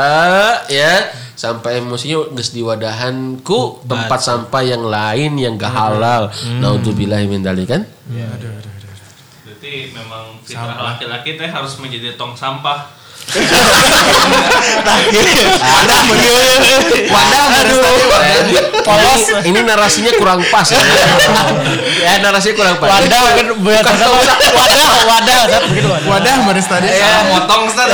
ya 0.69 1.09
sampai 1.33 1.81
emosinya 1.81 2.29
geus 2.37 2.53
di 2.53 2.61
wadahanku 2.61 3.81
tempat 3.89 4.21
sampah 4.21 4.61
yang 4.61 4.85
lain 4.85 5.41
yang 5.41 5.57
gak 5.57 5.73
halal 5.73 6.29
min 7.25 7.41
dzalik 7.41 7.73
kan 7.73 7.89
Berarti 9.49 9.97
memang 9.97 10.36
fitrah 10.47 10.79
laki-laki 10.79 11.35
teh 11.35 11.51
harus 11.51 11.75
menjadi 11.83 12.15
tong 12.15 12.39
sampah. 12.39 12.95
wadah 17.11 17.43
polos. 18.87 19.23
ini 19.43 19.67
narasinya 19.67 20.15
kurang 20.15 20.47
pas 20.47 20.63
ya, 20.71 20.79
ya 22.07 22.23
narasinya 22.23 22.55
kurang 22.55 22.79
pas. 22.79 22.87
Wadah 22.95 23.23
kan 23.35 23.47
bukan 23.59 23.83
wadah 24.55 24.89
wadah 25.11 25.59
begitu 25.67 25.89
wadah. 25.91 26.07
Wadah 26.07 26.35
Maris 26.47 26.71
tadi. 26.71 26.87
Ya. 26.87 27.27
Motong 27.35 27.67
Ustaz. 27.67 27.91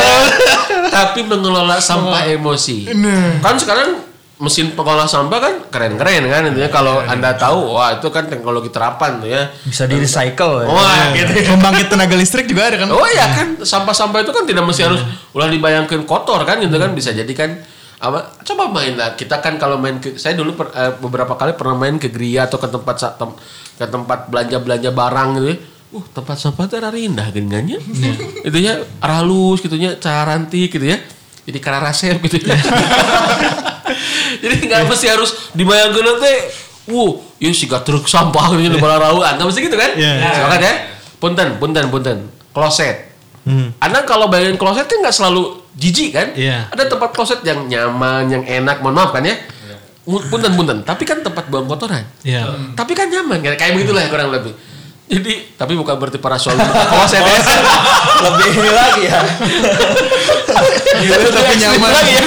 tapi 0.93 1.25
mengelola 1.25 1.81
sampah 1.81 2.29
emosi. 2.29 2.93
Kan 3.41 3.57
sekarang 3.57 4.12
mesin 4.43 4.75
pengolah 4.75 5.07
sampah 5.07 5.39
kan 5.39 5.55
keren-keren 5.71 6.27
kan 6.27 6.43
intinya. 6.51 6.67
Kalau 6.67 6.99
anda 6.99 7.31
tahu 7.39 7.79
wah 7.79 7.95
itu 7.95 8.11
kan 8.11 8.27
teknologi 8.27 8.75
terapan 8.75 9.23
tuh 9.23 9.31
ya. 9.31 9.55
Bisa 9.63 9.87
di 9.87 9.95
recycle. 10.03 10.67
ya. 10.67 10.69
wah 10.69 11.15
gitu 11.15 11.33
Pembangkit 11.55 11.87
tenaga 11.87 12.19
listrik 12.19 12.51
juga 12.51 12.75
ada 12.75 12.83
kan? 12.83 12.91
Oh 12.91 13.07
iya 13.07 13.31
kan. 13.31 13.63
Sampah-sampah 13.63 14.27
itu 14.27 14.35
kan 14.35 14.43
tidak 14.43 14.67
mesti 14.67 14.83
harus 14.83 14.99
ulah 15.31 15.47
dibayangkan 15.47 16.03
kotor 16.03 16.43
kan 16.43 16.59
gitu 16.59 16.75
kan. 16.75 16.91
Bisa 16.91 17.15
jadi 17.15 17.31
kan 17.31 17.63
apa 18.03 18.35
coba 18.43 18.67
main 18.67 18.99
lah. 18.99 19.15
Kita 19.15 19.39
kan 19.39 19.63
kalau 19.63 19.79
main 19.79 20.03
ke 20.03 20.19
saya 20.19 20.35
dulu 20.35 20.59
per- 20.59 20.75
eh, 20.75 20.91
beberapa 20.99 21.39
kali 21.39 21.55
pernah 21.55 21.79
main 21.79 22.03
ke 22.03 22.11
geria 22.11 22.51
atau 22.51 22.59
ke 22.59 22.67
tempat 22.67 22.99
tem- 22.99 23.39
ke 23.79 23.87
tempat 23.87 24.27
belanja 24.27 24.59
belanja 24.59 24.91
barang 24.91 25.29
gitu 25.39 25.47
ya. 25.55 25.57
Uh 25.93 26.05
tempat 26.11 26.41
sampah 26.41 26.67
itu 26.67 26.81
indah 27.05 27.29
gengannya 27.31 27.77
itu 28.49 28.59
ya 28.65 28.81
arah 28.97 29.21
halus 29.21 29.61
gitu 29.63 29.79
ya 29.79 29.95
carantik 30.03 30.75
gitu 30.75 30.83
ya. 30.83 30.99
Jadi 31.47 31.59
kararasep 31.63 32.19
gitu 32.27 32.43
ya 32.43 32.59
jadi 34.43 34.57
nggak 34.69 34.81
mesti 34.89 35.07
harus 35.11 35.31
dibayangkan 35.57 36.05
nanti 36.05 36.35
Wuh, 36.83 37.23
ya 37.39 37.55
sih 37.55 37.71
gak 37.71 37.87
truk 37.87 38.11
sampah 38.11 38.59
gitu 38.59 38.75
di 38.75 38.83
bawah 38.83 38.99
rauan, 38.99 39.39
nggak 39.39 39.47
mesti 39.47 39.61
gitu 39.63 39.79
kan? 39.79 39.95
Iya. 39.95 40.35
Silakan 40.35 40.59
ya. 40.59 40.75
Punten, 41.23 41.49
punten, 41.63 41.85
punten. 41.95 42.19
Kloset. 42.51 43.15
Anda 43.79 44.03
kalau 44.03 44.27
bayangin 44.27 44.59
kloset 44.59 44.91
kan 44.91 44.99
nggak 44.99 45.15
selalu 45.15 45.63
jijik 45.79 46.11
kan? 46.11 46.35
Iya. 46.35 46.67
Ada 46.75 46.91
tempat 46.91 47.15
kloset 47.15 47.39
yang 47.47 47.71
nyaman, 47.71 48.27
yang 48.27 48.43
enak, 48.43 48.83
mohon 48.83 48.99
maaf 48.99 49.15
kan 49.15 49.23
ya. 49.23 49.39
Punten, 50.03 50.59
punten. 50.59 50.83
Tapi 50.83 51.07
kan 51.07 51.23
tempat 51.23 51.47
buang 51.47 51.71
kotoran. 51.71 52.03
Iya. 52.27 52.51
Tapi 52.75 52.99
kan 52.99 53.07
nyaman, 53.07 53.39
kayak 53.39 53.63
kayak 53.63 53.73
begitulah 53.79 54.03
kurang 54.11 54.35
lebih. 54.35 54.51
Jadi, 55.07 55.55
tapi 55.55 55.79
bukan 55.79 55.95
berarti 56.03 56.19
para 56.19 56.35
suami 56.35 56.59
buka 56.67 56.83
kloset 56.91 57.23
ya. 57.23 57.39
Lebih 58.27 58.49
ini 58.59 58.71
lagi 58.75 59.03
ya. 59.07 59.21
Gitu, 60.99 61.29
tapi 61.31 61.53
nyaman. 61.63 61.91
Lagi 61.95 62.15
ya. 62.19 62.23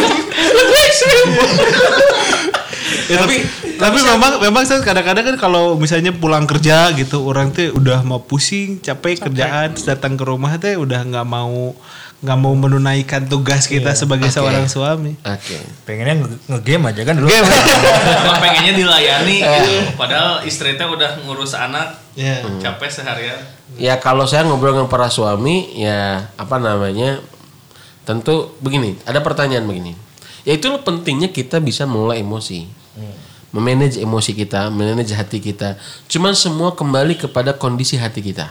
Ya, 3.05 3.21
tapi 3.21 3.37
tapi 3.75 3.97
memang 3.99 4.39
memang 4.39 4.63
saya 4.63 4.81
kadang-kadang 4.81 5.25
kan 5.25 5.37
kalau 5.39 5.75
misalnya 5.75 6.09
pulang 6.11 6.45
kerja 6.45 6.89
gitu 6.91 7.21
orang 7.21 7.49
tuh 7.49 7.69
udah 7.71 8.01
mau 8.01 8.17
pusing 8.19 8.77
capek 8.79 9.21
kerjaan 9.21 9.73
terus 9.73 9.85
datang 9.85 10.13
ke 10.13 10.23
rumah 10.23 10.55
teh 10.55 10.73
udah 10.73 11.01
nggak 11.03 11.21
mau 11.23 11.73
nggak 12.15 12.37
mau 12.39 12.53
menunaikan 12.55 13.27
tugas 13.27 13.67
kita 13.67 13.93
sebagai 13.93 14.25
Oke. 14.25 14.33
seorang 14.33 14.65
suami. 14.65 15.13
Oke. 15.19 15.61
Pengennya 15.83 16.15
nge- 16.17 16.39
nge-game 16.47 16.83
aja 16.87 17.01
kan 17.03 17.15
dulu. 17.15 17.29
Emang 17.29 18.39
pengennya 18.43 18.73
dilayani 18.73 19.37
gitu. 19.37 19.73
Padahal 19.93 20.41
istri 20.41 20.73
teh 20.73 20.87
udah 20.87 21.21
ngurus 21.21 21.53
anak 21.53 22.01
Ya. 22.15 22.41
capek 22.57 22.89
seharian. 22.89 23.37
Ya 23.75 23.99
kalau 23.99 24.23
saya 24.23 24.41
ngobrol 24.41 24.71
dengan 24.71 24.87
para 24.87 25.11
suami 25.11 25.75
ya 25.75 26.31
apa 26.33 26.57
namanya 26.57 27.19
tentu 28.01 28.55
begini 28.57 28.95
ada 29.03 29.19
pertanyaan 29.19 29.65
begini 29.65 29.93
ya 30.45 30.53
itu 30.55 30.69
pentingnya 30.85 31.33
kita 31.33 31.59
bisa 31.59 31.83
mengelola 31.83 32.15
emosi. 32.15 32.69
Memanage 33.51 33.99
emosi 33.99 34.31
kita 34.35 34.71
memanage 34.71 35.11
hati 35.11 35.43
kita. 35.43 35.75
Cuman 36.07 36.31
semua 36.37 36.71
kembali 36.77 37.19
kepada 37.19 37.51
kondisi 37.51 37.99
hati 37.99 38.23
kita. 38.23 38.47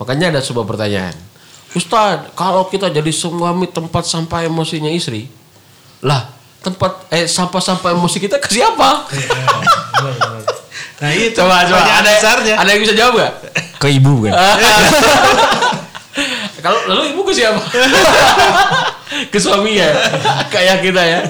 Makanya 0.00 0.32
ada 0.32 0.40
sebuah 0.40 0.64
pertanyaan. 0.64 1.12
Ustadz 1.74 2.30
kalau 2.38 2.70
kita 2.70 2.86
jadi 2.86 3.10
suami 3.10 3.66
tempat 3.66 4.06
sampah 4.06 4.46
emosinya 4.46 4.94
istri 4.94 5.26
lah 6.04 6.28
tempat 6.64 7.12
eh 7.12 7.26
sampah-sampah 7.26 7.92
emosi 7.92 8.22
kita 8.22 8.38
ke 8.38 8.48
siapa? 8.48 9.04
Nah 10.94 11.10
itu 11.10 11.34
coba 11.36 11.66
coba. 11.66 11.82
ada 11.82 12.06
besarnya. 12.06 12.54
ada 12.56 12.70
yang 12.70 12.82
bisa 12.86 12.94
jawab 12.94 13.18
gak 13.18 13.32
Ke 13.82 13.90
ibu 13.90 14.22
kan. 14.24 14.32
Kalau 16.64 16.80
lalu 16.88 17.12
ibu 17.12 17.20
ke 17.26 17.34
siapa? 17.36 17.60
ke 19.32 19.38
suaminya. 19.38 19.88
Kayak 20.48 20.80
kita 20.80 21.02
ya. 21.02 21.20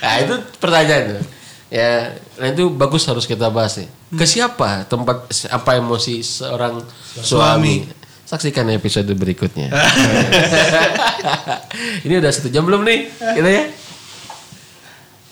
Nah, 0.00 0.14
itu 0.20 0.34
pertanyaan. 0.60 1.20
Ya, 1.72 2.14
nah 2.38 2.48
itu 2.54 2.70
bagus 2.70 3.02
harus 3.08 3.26
kita 3.26 3.50
bahas 3.50 3.74
nih. 3.80 3.88
Ke 4.14 4.24
siapa 4.28 4.86
tempat 4.86 5.26
apa 5.50 5.70
emosi 5.74 6.22
seorang 6.22 6.78
suami? 7.18 7.88
Saksikan 8.24 8.64
episode 8.72 9.10
berikutnya. 9.12 9.68
Ini 12.06 12.14
udah 12.24 12.30
satu 12.32 12.48
jam 12.48 12.64
belum 12.64 12.80
nih? 12.86 13.10
Kita 13.12 13.50
ya? 13.52 13.64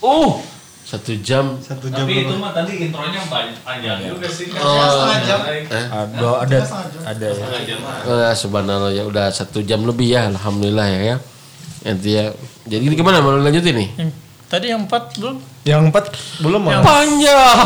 Uh, 0.03 0.43
satu 0.83 1.15
jam. 1.25 1.57
Satu 1.63 1.89
jam 1.89 2.05
Tapi 2.05 2.27
itu 2.29 2.35
mah 2.37 2.53
tadi 2.53 2.85
intronya 2.85 3.23
banyak 3.33 3.57
panjang 3.65 3.97
juga 4.13 4.29
sih. 4.29 4.53
kan. 4.53 4.61
Oh, 4.61 4.77
Setengah 4.77 5.21
jam. 5.25 5.41
Ada 5.89 6.29
ada 6.43 6.59
ada 7.07 7.25
ya. 7.25 7.33
Setengah 7.33 7.63
jam. 7.65 7.79
Eh, 8.13 8.35
subhanallah 8.37 8.93
ya 8.93 9.09
udah 9.09 9.33
satu 9.33 9.65
jam 9.65 9.81
lebih 9.89 10.13
ya, 10.13 10.29
alhamdulillah 10.29 10.85
ya 10.91 11.01
ya. 11.01 11.17
Nanti 11.83 12.09
ya. 12.13 12.31
Jadi 12.65 12.83
ini 12.83 12.95
gimana 12.95 13.19
mau 13.19 13.35
lanjutin 13.35 13.75
nih? 13.75 13.91
Yang 13.97 14.11
Tadi 14.47 14.69
yang 14.69 14.85
empat 14.85 15.17
belum? 15.17 15.41
Yang 15.65 15.81
empat 15.89 16.05
belum 16.39 16.61
mau. 16.61 16.85
Panjang. 16.85 17.57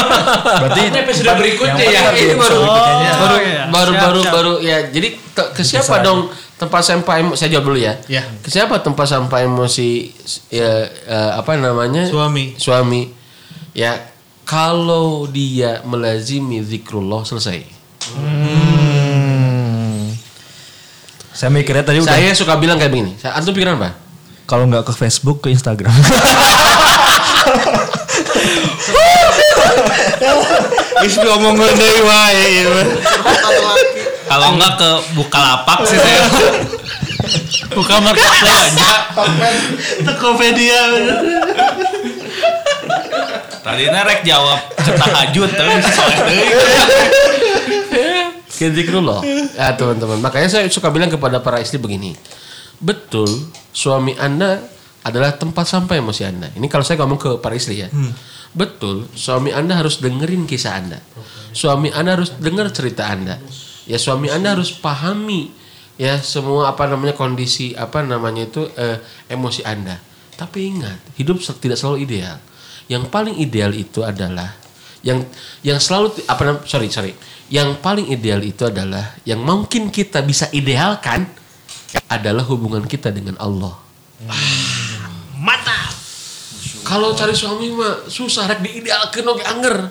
Berarti 0.60 0.80
Ini 0.84 0.98
episode 1.00 1.32
berikutnya 1.32 1.80
ya. 1.82 2.12
ini 2.12 2.36
baru 2.36 2.56
Oh, 2.60 2.76
baru 3.16 3.36
iya. 3.40 3.64
baru 3.66 3.90
Siap, 3.90 4.04
baru 4.04 4.20
siap. 4.20 4.32
baru 4.36 4.52
ya 4.60 4.76
jadi 4.86 5.08
ke, 5.32 5.42
ke 5.56 5.62
siapa 5.64 6.04
dong 6.04 6.28
tempat 6.54 6.80
sampah 6.82 7.14
emosi 7.18 7.36
saya 7.38 7.50
jawab 7.50 7.64
dulu 7.66 7.78
ya 7.78 7.96
Ya. 8.04 8.20
ke 8.36 8.48
siapa 8.48 8.76
tempat 8.78 9.08
sampah 9.08 9.40
emosi 9.42 10.12
ya 10.50 10.70
eh, 11.08 11.30
apa 11.32 11.56
namanya 11.56 12.04
Suami. 12.04 12.52
suami 12.54 13.08
ya 13.72 13.96
kalau 14.44 15.24
dia 15.24 15.80
melazimi 15.82 16.60
zikrullah 16.60 17.24
selesai 17.24 17.64
saya 21.36 21.52
mikirnya 21.52 21.84
tadi 21.84 22.00
udah 22.00 22.16
saya 22.16 22.32
suka 22.32 22.56
bilang 22.56 22.80
kayak 22.80 22.90
begini 22.90 23.12
saya 23.20 23.36
antum 23.36 23.52
pikiran 23.52 23.76
apa 23.76 24.06
kalau 24.46 24.62
nggak 24.70 24.86
ke 24.86 24.94
Facebook 24.94 25.42
ke 25.42 25.50
Instagram. 25.50 25.90
Is 31.02 31.18
ngomong 31.18 31.58
deui 31.58 32.00
wae. 32.06 32.62
Kalau 34.30 34.54
enggak 34.54 34.78
ke 34.78 34.90
Bukalapak 35.18 35.82
sih 35.90 35.98
saya. 35.98 36.30
Buka 37.74 37.98
marketplace 37.98 38.70
aja. 38.70 39.10
Tokopedia. 40.06 40.82
Tadinya 43.66 44.06
rek 44.06 44.22
jawab 44.22 44.62
tahajud 44.78 45.50
tapi 45.58 45.74
bisa 45.82 46.02
soleh 48.56 48.72
deui. 48.72 48.80
ke 48.80 48.80
zikrullah. 48.80 49.20
Ya 49.60 49.76
teman-teman. 49.76 50.18
Makanya 50.24 50.48
saya 50.48 50.64
suka 50.72 50.88
bilang 50.88 51.12
kepada 51.12 51.38
para 51.44 51.60
istri 51.60 51.76
begini. 51.76 52.16
Betul 52.80 53.28
suami 53.72 54.16
anda 54.16 54.64
adalah 55.06 55.36
tempat 55.36 55.68
sampah 55.68 55.96
emosi 56.00 56.22
anda. 56.26 56.48
Ini 56.56 56.66
kalau 56.66 56.82
saya 56.82 56.98
ngomong 57.04 57.20
ke 57.20 57.30
para 57.38 57.54
istri 57.54 57.84
ya. 57.84 57.88
Betul 58.56 59.06
suami 59.14 59.52
anda 59.52 59.76
harus 59.76 60.00
dengerin 60.00 60.48
kisah 60.48 60.80
anda. 60.80 60.98
Suami 61.52 61.92
anda 61.92 62.16
harus 62.16 62.34
dengar 62.36 62.72
cerita 62.72 63.06
anda. 63.08 63.38
Ya 63.86 64.00
suami 64.00 64.32
anda 64.32 64.56
harus 64.56 64.74
pahami 64.74 65.52
ya 65.96 66.20
semua 66.20 66.68
apa 66.68 66.84
namanya 66.84 67.16
kondisi 67.16 67.72
apa 67.72 68.04
namanya 68.04 68.44
itu 68.44 68.66
eh, 68.76 68.98
emosi 69.30 69.62
anda. 69.64 69.96
Tapi 70.36 70.68
ingat 70.74 71.00
hidup 71.16 71.40
tidak 71.40 71.80
selalu 71.80 72.04
ideal. 72.04 72.36
Yang 72.90 73.08
paling 73.08 73.40
ideal 73.40 73.72
itu 73.72 74.04
adalah 74.04 74.52
yang 75.06 75.22
yang 75.62 75.78
selalu 75.78 76.18
apa 76.26 76.66
sorry 76.66 76.90
sorry 76.90 77.14
yang 77.46 77.78
paling 77.78 78.10
ideal 78.10 78.42
itu 78.42 78.66
adalah 78.66 79.14
yang 79.22 79.38
mungkin 79.38 79.94
kita 79.94 80.18
bisa 80.26 80.50
idealkan 80.50 81.30
adalah 82.10 82.42
hubungan 82.50 82.82
kita 82.82 83.14
dengan 83.14 83.38
Allah. 83.38 83.78
Mantap. 85.38 85.94
kalau 86.86 87.14
cari 87.18 87.34
suami 87.34 87.70
mah 87.74 88.06
susah 88.06 88.46
rek 88.46 88.62
diidealkeun 88.62 89.26
oge 89.26 89.42
anger 89.42 89.90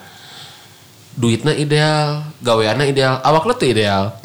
duitnya 1.16 1.52
ideal 1.56 2.24
gaweana 2.44 2.84
ideal 2.88 3.20
awak 3.24 3.48
teu 3.60 3.72
ideal. 3.72 4.16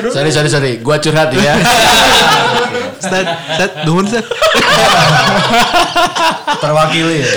Sorry 0.00 0.32
sorry 0.32 0.48
sorry. 0.48 0.72
Gua 0.80 0.96
curhat 0.96 1.28
ya 1.36 1.60
Stad, 3.00 3.26
stad, 3.56 3.70
nuhun 3.88 4.04
stad. 4.06 4.24
Terwakili 6.60 7.24
ya. 7.24 7.28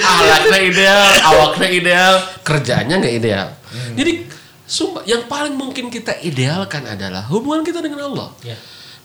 alatnya 0.00 0.58
ideal, 0.60 1.10
awaknya 1.24 1.68
ideal, 1.70 2.14
kerjanya 2.42 2.94
nggak 2.98 3.14
ideal. 3.14 3.46
Jadi 3.94 4.26
sumpah 4.66 5.02
yang 5.06 5.26
paling 5.30 5.54
mungkin 5.54 5.90
kita 5.90 6.18
idealkan 6.22 6.86
adalah 6.86 7.26
hubungan 7.30 7.62
kita 7.62 7.82
dengan 7.82 8.10
Allah. 8.10 8.28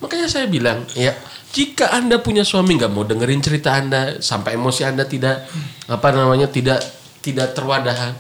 Makanya 0.01 0.27
saya 0.27 0.45
bilang 0.51 0.83
ya 0.93 1.15
jika 1.55 1.95
anda 1.95 2.19
punya 2.19 2.43
suami 2.43 2.75
nggak 2.75 2.91
mau 2.91 3.07
dengerin 3.07 3.39
cerita 3.39 3.71
anda 3.79 4.19
sampai 4.19 4.59
emosi 4.59 4.83
anda 4.83 5.07
tidak 5.07 5.47
apa 5.88 6.07
namanya 6.11 6.51
tidak 6.51 6.83
tidak 7.23 7.55
terwadahan, 7.57 8.13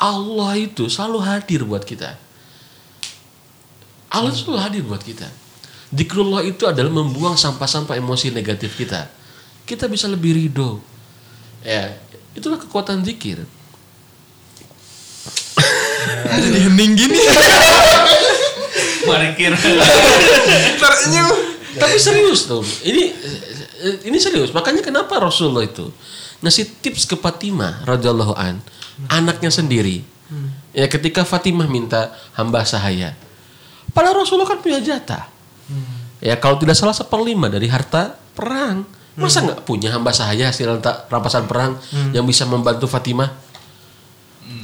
Allah 0.00 0.52
itu 0.56 0.88
selalu 0.88 1.18
hadir 1.20 1.60
buat 1.66 1.84
kita. 1.84 2.16
Allah 4.08 4.32
selalu 4.32 4.58
hadir 4.62 4.82
buat 4.86 5.02
kita. 5.02 5.28
Dikrullah 5.96 6.44
itu 6.44 6.68
adalah 6.68 6.92
membuang 6.92 7.40
sampah-sampah 7.40 7.96
emosi 7.96 8.28
negatif 8.28 8.76
kita. 8.76 9.08
Kita 9.64 9.88
bisa 9.88 10.04
lebih 10.04 10.36
ridho. 10.36 10.84
Ya, 11.64 11.96
itulah 12.36 12.60
kekuatan 12.60 13.00
zikir. 13.00 13.40
Jadi 16.44 16.58
hening 16.68 16.92
gini. 17.00 17.16
Marikir. 19.08 19.56
Tapi 21.80 21.96
serius 21.96 22.44
tuh. 22.44 22.60
Ini 22.84 23.04
ini 24.04 24.18
serius. 24.20 24.52
Makanya 24.52 24.84
kenapa 24.84 25.16
Rasulullah 25.16 25.64
itu 25.64 25.88
ngasih 26.44 26.84
tips 26.84 27.08
ke 27.08 27.16
Fatimah 27.16 27.88
radhiyallahu 27.88 28.36
an, 28.36 28.60
anaknya 29.08 29.48
sendiri. 29.48 30.04
Ya 30.76 30.84
ketika 30.92 31.24
Fatimah 31.24 31.64
minta 31.70 32.12
hamba 32.36 32.68
sahaya. 32.68 33.16
Padahal 33.96 34.28
Rasulullah 34.28 34.52
kan 34.52 34.60
punya 34.60 34.76
jatah. 34.84 35.35
Ya 36.22 36.38
kalau 36.38 36.56
tidak 36.56 36.78
salah 36.78 36.94
seperlima 36.96 37.50
dari 37.50 37.66
harta 37.66 38.16
perang. 38.34 38.86
Masa 39.16 39.40
nggak 39.40 39.64
punya 39.64 39.88
hamba 39.96 40.12
sahaya 40.12 40.52
hasil 40.52 40.76
rampasan 41.08 41.48
perang 41.48 41.80
yang 42.12 42.28
bisa 42.28 42.44
membantu 42.44 42.84
Fatimah? 42.84 43.32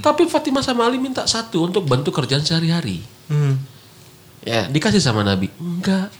Tapi 0.02 0.28
Fatimah 0.28 0.62
sama 0.62 0.86
Ali 0.86 0.98
minta 0.98 1.24
satu 1.26 1.66
untuk 1.66 1.86
bantu 1.88 2.12
kerjaan 2.14 2.44
sehari-hari. 2.44 3.02
Hmm. 3.30 3.58
Ya, 4.42 4.66
dikasih 4.66 4.98
sama 4.98 5.22
Nabi. 5.22 5.48
Enggak. 5.56 6.10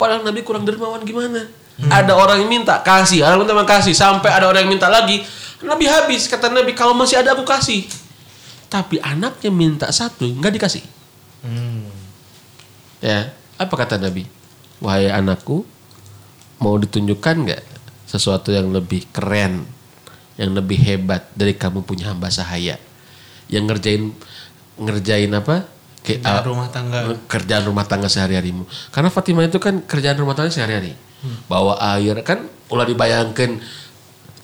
Padahal 0.00 0.24
Nabi 0.24 0.40
kurang 0.40 0.64
dermawan 0.64 1.04
gimana? 1.04 1.44
Ada 1.78 2.10
orang 2.16 2.42
yang 2.42 2.50
minta, 2.50 2.82
kasih. 2.82 3.22
Ada 3.22 3.38
orang 3.38 3.46
yang 3.46 3.62
minta 3.62 3.70
kasih. 3.78 3.94
Sampai 3.94 4.34
ada 4.34 4.50
orang 4.50 4.66
yang 4.66 4.72
minta 4.72 4.88
lagi. 4.90 5.22
Nabi 5.62 5.86
habis. 5.86 6.26
Kata 6.26 6.50
Nabi, 6.50 6.74
kalau 6.74 6.96
masih 6.96 7.22
ada 7.22 7.36
aku 7.36 7.46
kasih. 7.46 7.86
Tapi 8.66 8.98
anaknya 8.98 9.52
minta 9.52 9.86
satu, 9.92 10.26
enggak 10.26 10.58
dikasih. 10.58 10.84
Ya, 12.98 13.30
apa 13.58 13.74
kata 13.74 13.98
Nabi? 13.98 14.24
Wahai 14.78 15.10
anakku, 15.10 15.66
mau 16.58 16.74
ditunjukkan 16.74 17.34
nggak 17.44 17.62
sesuatu 18.06 18.48
yang 18.48 18.70
lebih 18.70 19.10
keren, 19.10 19.66
yang 20.38 20.54
lebih 20.54 20.78
hebat 20.78 21.26
dari 21.34 21.52
kamu 21.52 21.82
punya 21.82 22.08
hamba 22.08 22.30
sahaya, 22.30 22.78
yang 23.46 23.66
ngerjain 23.66 24.14
ngerjain 24.76 25.34
apa? 25.34 25.66
Kayak, 25.98 26.22
Kerjaan 26.22 26.38
ah, 26.38 26.46
rumah 26.46 26.68
tangga. 26.70 26.98
kerjaan 27.26 27.64
rumah 27.66 27.84
tangga 27.84 28.06
sehari-harimu. 28.06 28.64
Karena 28.88 29.10
Fatimah 29.10 29.44
itu 29.44 29.58
kan 29.58 29.82
kerjaan 29.82 30.16
rumah 30.16 30.32
tangga 30.32 30.48
sehari-hari. 30.48 30.94
Bawa 31.50 31.74
air 31.98 32.22
kan 32.22 32.46
ulah 32.70 32.86
dibayangkan 32.86 33.58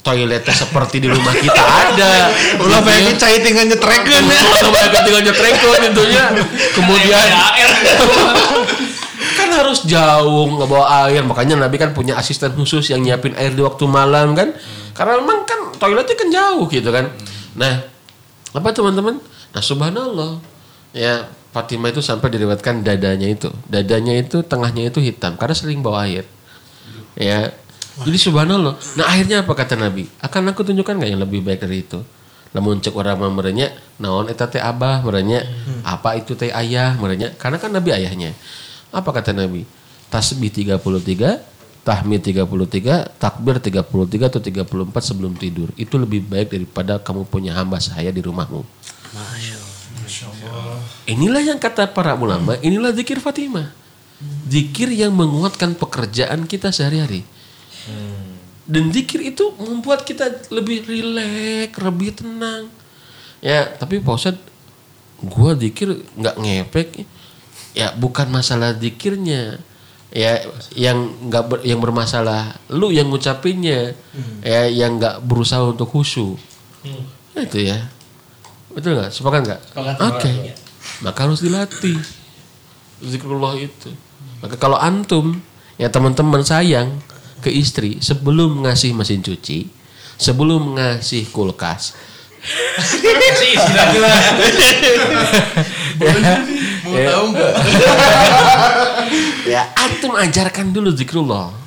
toiletnya 0.05 0.53
seperti 0.53 0.99
di 0.99 1.09
rumah 1.09 1.31
kita 1.33 1.55
ada. 1.87 2.35
Ulah 2.59 2.83
Gitu 2.83 2.85
ya. 2.85 2.85
pengen 2.85 3.15
cai 3.17 3.39
tinggal 3.41 3.65
nyetrekeun. 3.65 4.25
Ulah 4.27 4.61
banyak 4.69 5.01
tinggal 5.01 5.23
nyetrekun 5.23 5.79
tentunya. 5.81 6.23
Kemudian 6.77 7.29
harus 9.55 9.87
jauh 9.87 10.47
nggak 10.59 10.69
bawa 10.69 11.07
air. 11.07 11.23
Makanya 11.23 11.55
Nabi 11.59 11.77
kan 11.79 11.95
punya 11.95 12.19
asisten 12.19 12.53
khusus 12.55 12.91
yang 12.91 13.01
nyiapin 13.01 13.33
air 13.39 13.55
di 13.55 13.63
waktu 13.63 13.85
malam 13.87 14.35
kan? 14.35 14.53
Karena 14.93 15.21
memang 15.23 15.47
kan 15.47 15.61
toiletnya 15.79 16.17
kan 16.19 16.29
jauh 16.31 16.65
gitu 16.71 16.91
kan? 16.91 17.11
Nah 17.55 17.87
apa 18.55 18.69
teman-teman? 18.75 19.23
Nah 19.55 19.63
subhanallah. 19.63 20.43
Ya 20.95 21.31
Fatimah 21.55 21.95
itu 21.95 22.03
sampai 22.03 22.31
diriwayatkan 22.35 22.83
dadanya 22.83 23.31
itu. 23.31 23.51
Dadanya 23.71 24.15
itu 24.19 24.43
tengahnya 24.43 24.91
itu 24.91 24.99
hitam 24.99 25.39
karena 25.39 25.55
sering 25.55 25.81
bawa 25.81 26.07
air. 26.07 26.27
Ya 27.15 27.55
jadi 28.03 28.19
subhanallah. 28.19 28.75
Nah 28.99 29.05
akhirnya 29.07 29.47
apa 29.47 29.53
kata 29.55 29.79
Nabi? 29.79 30.11
Akan 30.19 30.47
aku 30.51 30.67
tunjukkan 30.67 30.99
nggak 30.99 31.11
yang 31.15 31.23
lebih 31.23 31.47
baik 31.47 31.63
dari 31.63 31.87
itu? 31.87 32.03
Namun 32.55 32.79
cek 32.79 32.95
orang 32.95 33.19
merenya 33.35 33.75
naon 33.99 34.31
eta 34.31 34.47
teh 34.47 34.63
abah 34.63 35.03
merenya 35.03 35.43
apa 35.83 36.15
itu 36.15 36.39
teh 36.39 36.55
ayah 36.55 36.95
merenya 36.99 37.35
karena 37.35 37.59
kan 37.59 37.75
Nabi 37.75 37.91
ayahnya 37.95 38.31
apa 38.95 39.11
kata 39.11 39.35
Nabi 39.35 39.67
tasbih 40.09 40.55
33 40.55 40.79
tahmid 41.85 42.21
33 42.23 43.19
takbir 43.21 43.61
33 43.61 44.31
atau 44.31 44.41
34 44.41 45.11
sebelum 45.11 45.35
tidur 45.35 45.69
itu 45.75 45.99
lebih 45.99 46.25
baik 46.25 46.55
daripada 46.55 47.03
kamu 47.03 47.27
punya 47.27 47.53
hamba 47.59 47.83
saya 47.83 48.09
di 48.15 48.23
rumahmu 48.23 48.63
Inilah 51.05 51.43
yang 51.45 51.61
kata 51.61 51.91
para 51.91 52.17
ulama, 52.17 52.57
inilah 52.61 52.93
zikir 52.93 53.21
Fatimah. 53.21 53.73
Zikir 54.49 54.89
yang 54.93 55.13
menguatkan 55.13 55.77
pekerjaan 55.77 56.49
kita 56.49 56.73
sehari-hari. 56.73 57.25
Dan 58.65 58.89
zikir 58.89 59.21
itu 59.21 59.53
membuat 59.61 60.09
kita 60.09 60.49
lebih 60.49 60.89
rileks, 60.89 61.77
lebih 61.77 62.11
tenang. 62.17 62.73
Ya, 63.45 63.69
tapi 63.77 64.01
Pak 64.01 64.17
Ustadz, 64.17 64.41
gua 65.21 65.53
zikir 65.53 66.01
nggak 66.17 66.37
ngepek. 66.41 66.89
Ya, 67.75 67.91
bukan 67.93 68.29
masalah 68.29 68.73
zikirnya. 68.73 69.59
Ya, 70.09 70.41
yang 70.73 71.11
nggak 71.27 71.43
ber- 71.45 71.63
yang 71.67 71.77
bermasalah 71.79 72.57
lu 72.71 72.89
yang 72.89 73.07
ngucapinnya. 73.07 73.93
Ya, 74.41 74.65
yang 74.65 74.97
nggak 74.97 75.21
berusaha 75.21 75.61
untuk 75.61 75.89
khusyuk. 75.89 76.37
Nah, 77.35 77.43
itu 77.43 77.65
ya. 77.65 77.89
Betul 78.71 78.95
nggak? 78.95 79.11
Sepakat 79.11 79.41
nggak? 79.43 79.61
Oke. 79.99 80.29
Maka 81.01 81.19
harus 81.21 81.39
dilatih. 81.39 81.97
Zikrullah 83.01 83.57
itu. 83.57 83.89
Maka 84.39 84.55
kalau 84.55 84.77
antum, 84.77 85.41
ya 85.75 85.89
teman-teman 85.89 86.41
sayang 86.41 86.95
ke 87.41 87.51
istri 87.51 87.99
sebelum 87.99 88.63
ngasih 88.63 88.93
mesin 88.93 89.19
cuci, 89.19 89.67
sebelum 90.15 90.75
ngasih 90.75 91.27
kulkas. 91.29 91.93
Mau 96.95 97.03
tahu 97.11 97.25
nggak? 97.35 97.55
ya 99.53 99.63
antum 99.75 100.15
ajarkan 100.15 100.71
dulu 100.71 100.95
zikrullah. 100.95 101.65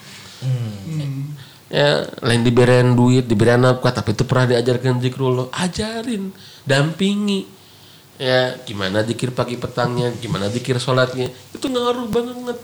Ya, 1.68 2.08
lain 2.24 2.48
diberikan 2.48 2.96
duit, 2.96 3.28
diberikan 3.28 3.60
nafkah, 3.60 3.92
tapi 3.92 4.16
itu 4.16 4.24
pernah 4.24 4.56
diajarkan 4.56 5.04
zikrullah, 5.04 5.52
ajarin, 5.52 6.32
dampingi. 6.64 7.44
Ya, 8.16 8.56
gimana 8.64 9.04
zikir 9.04 9.36
pagi 9.36 9.60
petangnya, 9.60 10.16
gimana 10.16 10.48
zikir 10.48 10.80
sholatnya, 10.80 11.28
itu 11.28 11.68
ngaruh 11.68 12.08
banget. 12.08 12.58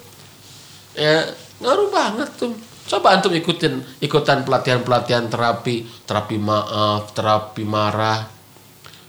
Ya, 0.95 1.35
ngaruh 1.59 1.91
banget 1.91 2.31
tuh. 2.39 2.55
Coba 2.87 3.19
antum 3.19 3.35
ikutin, 3.35 3.83
ikutan 3.99 4.47
pelatihan-pelatihan 4.47 5.27
terapi, 5.27 5.83
terapi 6.07 6.35
maaf, 6.39 7.11
terapi 7.11 7.63
marah. 7.67 8.32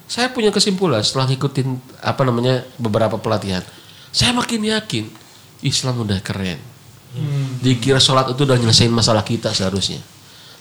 Saya 0.05 0.29
punya 0.31 0.53
kesimpulan 0.53 1.01
setelah 1.01 1.29
ngikutin 1.33 2.01
apa 2.05 2.23
namanya 2.29 2.63
beberapa 2.77 3.17
pelatihan. 3.17 3.65
Saya 4.13 4.37
makin 4.37 4.63
yakin 4.63 5.09
Islam 5.65 6.05
udah 6.05 6.21
keren. 6.21 6.61
Dikira 7.63 8.03
sholat 8.03 8.35
itu 8.35 8.43
udah 8.43 8.59
nyelesain 8.59 8.91
masalah 8.91 9.23
kita 9.25 9.55
seharusnya. 9.55 10.03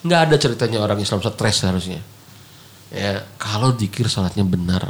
Nggak 0.05 0.21
ada 0.29 0.35
ceritanya 0.39 0.79
orang 0.79 1.01
Islam 1.01 1.19
stres 1.19 1.59
seharusnya. 1.59 1.99
Ya, 2.93 3.25
kalau 3.41 3.73
dikir 3.73 4.05
sholatnya 4.05 4.45
benar. 4.45 4.85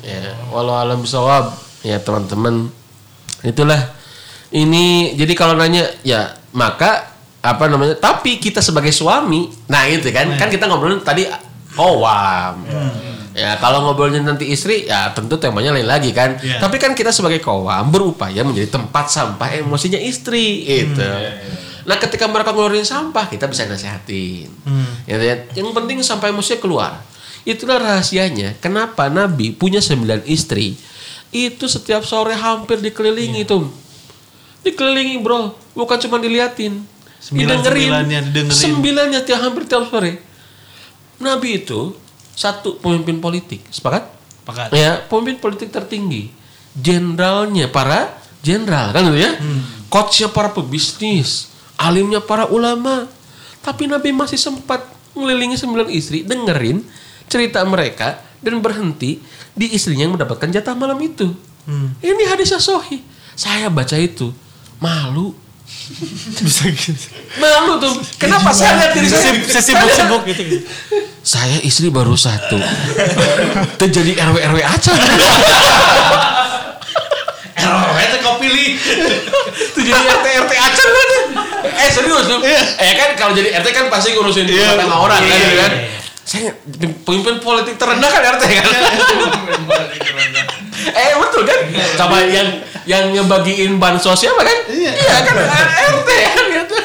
Ya, 0.00 0.34
walau 0.50 0.74
alam 0.74 1.00
bisawab. 1.00 1.54
Ya, 1.86 2.02
teman-teman. 2.02 2.68
Itulah 3.40 3.94
ini 4.52 5.14
jadi 5.16 5.32
kalau 5.38 5.54
nanya 5.56 5.86
ya 6.02 6.34
maka 6.52 7.14
apa 7.40 7.64
namanya? 7.70 7.96
Tapi 7.96 8.36
kita 8.36 8.60
sebagai 8.60 8.92
suami, 8.92 9.48
nah 9.70 9.88
itu 9.88 10.12
kan 10.12 10.36
kan 10.36 10.52
kita 10.52 10.68
ngobrolin 10.68 11.00
tadi 11.00 11.24
kowam. 11.74 12.66
Ya 13.30 13.54
kalau 13.62 13.86
ngobrolin 13.86 14.26
nanti 14.26 14.50
istri 14.50 14.90
ya 14.90 15.14
tentu 15.14 15.38
temanya 15.38 15.70
lain 15.70 15.86
lagi 15.86 16.10
kan. 16.10 16.34
Iya. 16.42 16.58
Tapi 16.58 16.76
kan 16.82 16.98
kita 16.98 17.14
sebagai 17.14 17.38
kowam 17.38 17.88
berupaya 17.94 18.42
menjadi 18.42 18.74
tempat 18.74 19.06
sampah 19.06 19.54
emosinya 19.54 19.98
istri 20.02 20.66
itu. 20.66 20.98
Nah 21.86 21.96
ketika 21.96 22.26
mereka 22.26 22.52
ngeluarin 22.52 22.84
sampah 22.84 23.30
kita 23.30 23.46
bisa 23.46 23.64
nasehatin. 23.70 24.50
Ya, 25.06 25.16
ya. 25.16 25.46
Yang 25.54 25.70
penting 25.72 26.02
sampai 26.02 26.34
emosinya 26.34 26.58
keluar. 26.58 26.92
Itulah 27.46 27.80
rahasianya. 27.80 28.58
Kenapa 28.60 29.08
Nabi 29.08 29.54
punya 29.54 29.80
sembilan 29.80 30.26
istri 30.28 30.76
itu 31.30 31.64
setiap 31.70 32.02
sore 32.02 32.34
hampir 32.34 32.82
dikelilingi 32.82 33.46
tuh. 33.46 33.64
Dikelilingi 34.60 35.22
bro, 35.24 35.56
bukan 35.72 35.96
cuma 36.04 36.20
diliatin. 36.20 36.84
Sembilan- 37.20 37.62
sembilannya 37.64 38.20
didengerin. 38.28 38.58
Sembilannya 38.58 39.20
tiap 39.24 39.40
hampir 39.40 39.64
tiap 39.64 39.88
sore. 39.88 40.29
Nabi 41.20 41.62
itu 41.62 41.94
satu 42.32 42.80
pemimpin 42.80 43.20
politik, 43.20 43.60
sepakat? 43.68 44.08
Pakat. 44.48 44.72
Ya, 44.72 45.04
pemimpin 45.06 45.36
politik 45.36 45.68
tertinggi. 45.68 46.32
Jenderalnya 46.72 47.68
para 47.68 48.16
jenderal 48.40 48.90
kan 48.96 49.04
gitu 49.12 49.20
ya. 49.20 49.36
Coachnya 49.92 50.32
para 50.32 50.48
pebisnis, 50.50 51.52
alimnya 51.76 52.24
para 52.24 52.48
ulama. 52.48 53.04
Tapi 53.60 53.84
Nabi 53.84 54.16
masih 54.16 54.40
sempat 54.40 54.88
ngelilingi 55.12 55.60
sembilan 55.60 55.92
istri, 55.92 56.24
dengerin 56.24 56.80
cerita 57.28 57.60
mereka 57.68 58.22
dan 58.40 58.58
berhenti 58.64 59.20
di 59.52 59.76
istrinya 59.76 60.08
yang 60.08 60.16
mendapatkan 60.16 60.48
jatah 60.48 60.72
malam 60.72 60.96
itu. 61.04 61.28
Ini 62.00 62.22
hadisnya 62.26 62.56
sohi. 62.56 63.04
Saya 63.36 63.68
baca 63.68 63.94
itu 64.00 64.32
malu. 64.80 65.36
Bisa 66.46 66.64
gitu. 66.70 67.06
Malu 67.38 67.82
tuh. 67.82 67.94
Kenapa 68.18 68.50
saya 68.54 68.78
lihat 68.78 68.90
diri 68.94 69.08
saya? 69.10 69.32
Saya 69.46 69.62
sibuk-sibuk 69.64 70.22
gitu. 70.28 70.66
Saya 71.20 71.58
istri 71.62 71.90
baru 71.92 72.14
satu. 72.16 72.56
Terjadi 73.80 74.16
RW 74.18 74.36
RW 74.38 74.58
aja. 74.64 74.92
Oh, 77.60 77.92
itu 77.92 78.16
kau 78.24 78.40
pilih. 78.40 78.72
Terjadi 79.76 80.00
RT 80.00 80.26
RT 80.48 80.52
aja 80.56 80.80
kan? 80.80 81.08
Eh 81.60 81.88
serius 81.92 82.24
tuh. 82.24 82.40
Eh 82.80 82.92
kan 82.96 83.12
kalau 83.20 83.36
jadi 83.36 83.52
RT 83.60 83.68
kan 83.76 83.84
pasti 83.92 84.16
ngurusin 84.16 84.48
rumah 84.48 84.80
tangga 84.80 84.96
orang 84.96 85.20
kan, 85.20 85.28
gitu 85.38 85.56
kan. 85.60 85.72
Saya 86.24 86.50
pemimpin 87.04 87.36
politik 87.44 87.76
terendah 87.76 88.08
kan 88.08 88.22
RT 88.40 88.44
kan. 88.48 88.64
eh 90.88 91.12
betul 91.20 91.42
kan? 91.44 91.58
Sama 92.00 92.24
yang 92.26 92.48
yang 92.90 93.14
ngebagiin 93.14 93.78
bansos 93.78 94.18
siapa 94.18 94.42
kan? 94.42 94.58
Iya 94.66 95.16
kan 95.22 95.34
RT 95.94 96.10
kan 96.10 96.44
gitu. 96.50 96.76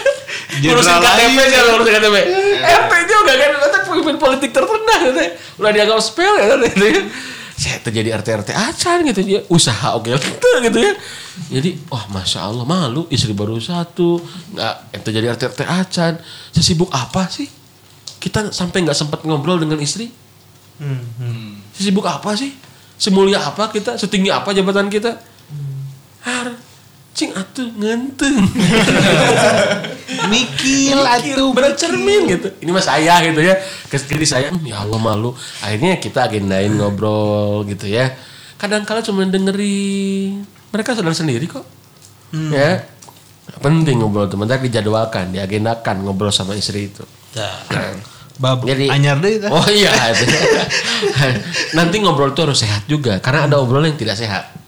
Ngurusin 0.70 1.02
KTP 1.02 1.38
sih 1.50 1.58
ngurusin 1.66 1.94
KTP. 1.98 2.16
RT 2.62 2.92
juga 3.10 3.34
kan 3.34 3.50
Ternyata 3.58 3.78
pemimpin 3.90 4.16
politik 4.22 4.50
terendah 4.54 5.00
gitu. 5.10 5.22
Udah 5.58 5.72
dianggap 5.74 5.98
spell 6.06 6.38
ya 6.38 6.62
gitu 6.62 6.86
kan. 6.94 7.06
Saya 7.56 7.80
terjadi 7.82 8.20
RT 8.22 8.28
RT 8.46 8.50
acan 8.54 8.98
gitu 9.10 9.20
dia 9.26 9.40
usaha 9.50 9.98
oke 9.98 10.14
gitu 10.14 10.78
ya. 10.78 10.94
Jadi 11.50 11.82
wah 11.90 12.06
masya 12.14 12.46
Allah 12.46 12.68
malu 12.68 13.10
istri 13.10 13.34
baru 13.34 13.58
satu 13.58 14.22
nggak 14.54 15.02
itu 15.02 15.10
jadi 15.10 15.34
RT 15.34 15.42
RT 15.58 15.62
acan. 15.66 16.14
Sesibuk 16.54 16.94
apa 16.94 17.26
sih? 17.34 17.50
Kita 18.22 18.54
sampai 18.54 18.86
nggak 18.86 18.94
sempat 18.94 19.26
ngobrol 19.26 19.58
dengan 19.58 19.82
istri. 19.82 20.14
Sesibuk 21.74 22.06
apa 22.06 22.38
sih? 22.38 22.54
Semulia 22.96 23.44
apa 23.44 23.72
kita? 23.72 24.00
Setinggi 24.00 24.32
apa 24.32 24.56
jabatan 24.56 24.88
kita? 24.88 25.35
Har, 26.26 26.58
cing 27.14 27.30
atuh 27.32 27.70
ngenteng. 27.78 28.34
Mikil 30.32 31.00
atuh 31.00 31.54
bercermin 31.54 32.26
gitu. 32.26 32.48
Ini 32.62 32.70
mah 32.74 32.82
saya 32.82 33.22
gitu 33.22 33.46
ya. 33.46 33.56
Ke 33.86 34.02
diri 34.02 34.26
saya, 34.26 34.50
"Hmm, 34.50 34.66
ya 34.66 34.82
Allah 34.82 34.98
malu. 34.98 35.38
Akhirnya 35.62 36.02
kita 36.02 36.26
agendain 36.26 36.74
ngobrol 36.74 37.62
gitu 37.70 37.86
ya. 37.86 38.10
Kadang 38.58 38.84
kala 38.84 39.06
cuma 39.06 39.22
dengerin. 39.22 40.44
Mereka 40.74 40.98
sadar 40.98 41.14
sendiri 41.14 41.46
kok. 41.46 41.64
Ya. 42.34 42.90
Penting 43.62 44.02
ngobrol 44.02 44.26
teman 44.26 44.50
tapi 44.50 44.74
dijadwalkan, 44.74 45.30
diagendakan 45.30 46.02
ngobrol 46.02 46.34
sama 46.34 46.58
istri 46.58 46.90
itu. 46.90 47.06
Bab 48.36 48.66
Jadi- 48.68 48.90
anyar 48.92 49.22
deh. 49.22 49.46
Oh 49.48 49.64
iya. 49.72 49.94
Nanti 51.78 52.02
ngobrol 52.04 52.34
tuh 52.36 52.50
harus 52.52 52.60
sehat 52.66 52.84
juga 52.90 53.22
karena 53.22 53.48
ada 53.48 53.62
obrolan 53.62 53.94
yang 53.94 54.00
tidak 54.02 54.18
sehat. 54.20 54.65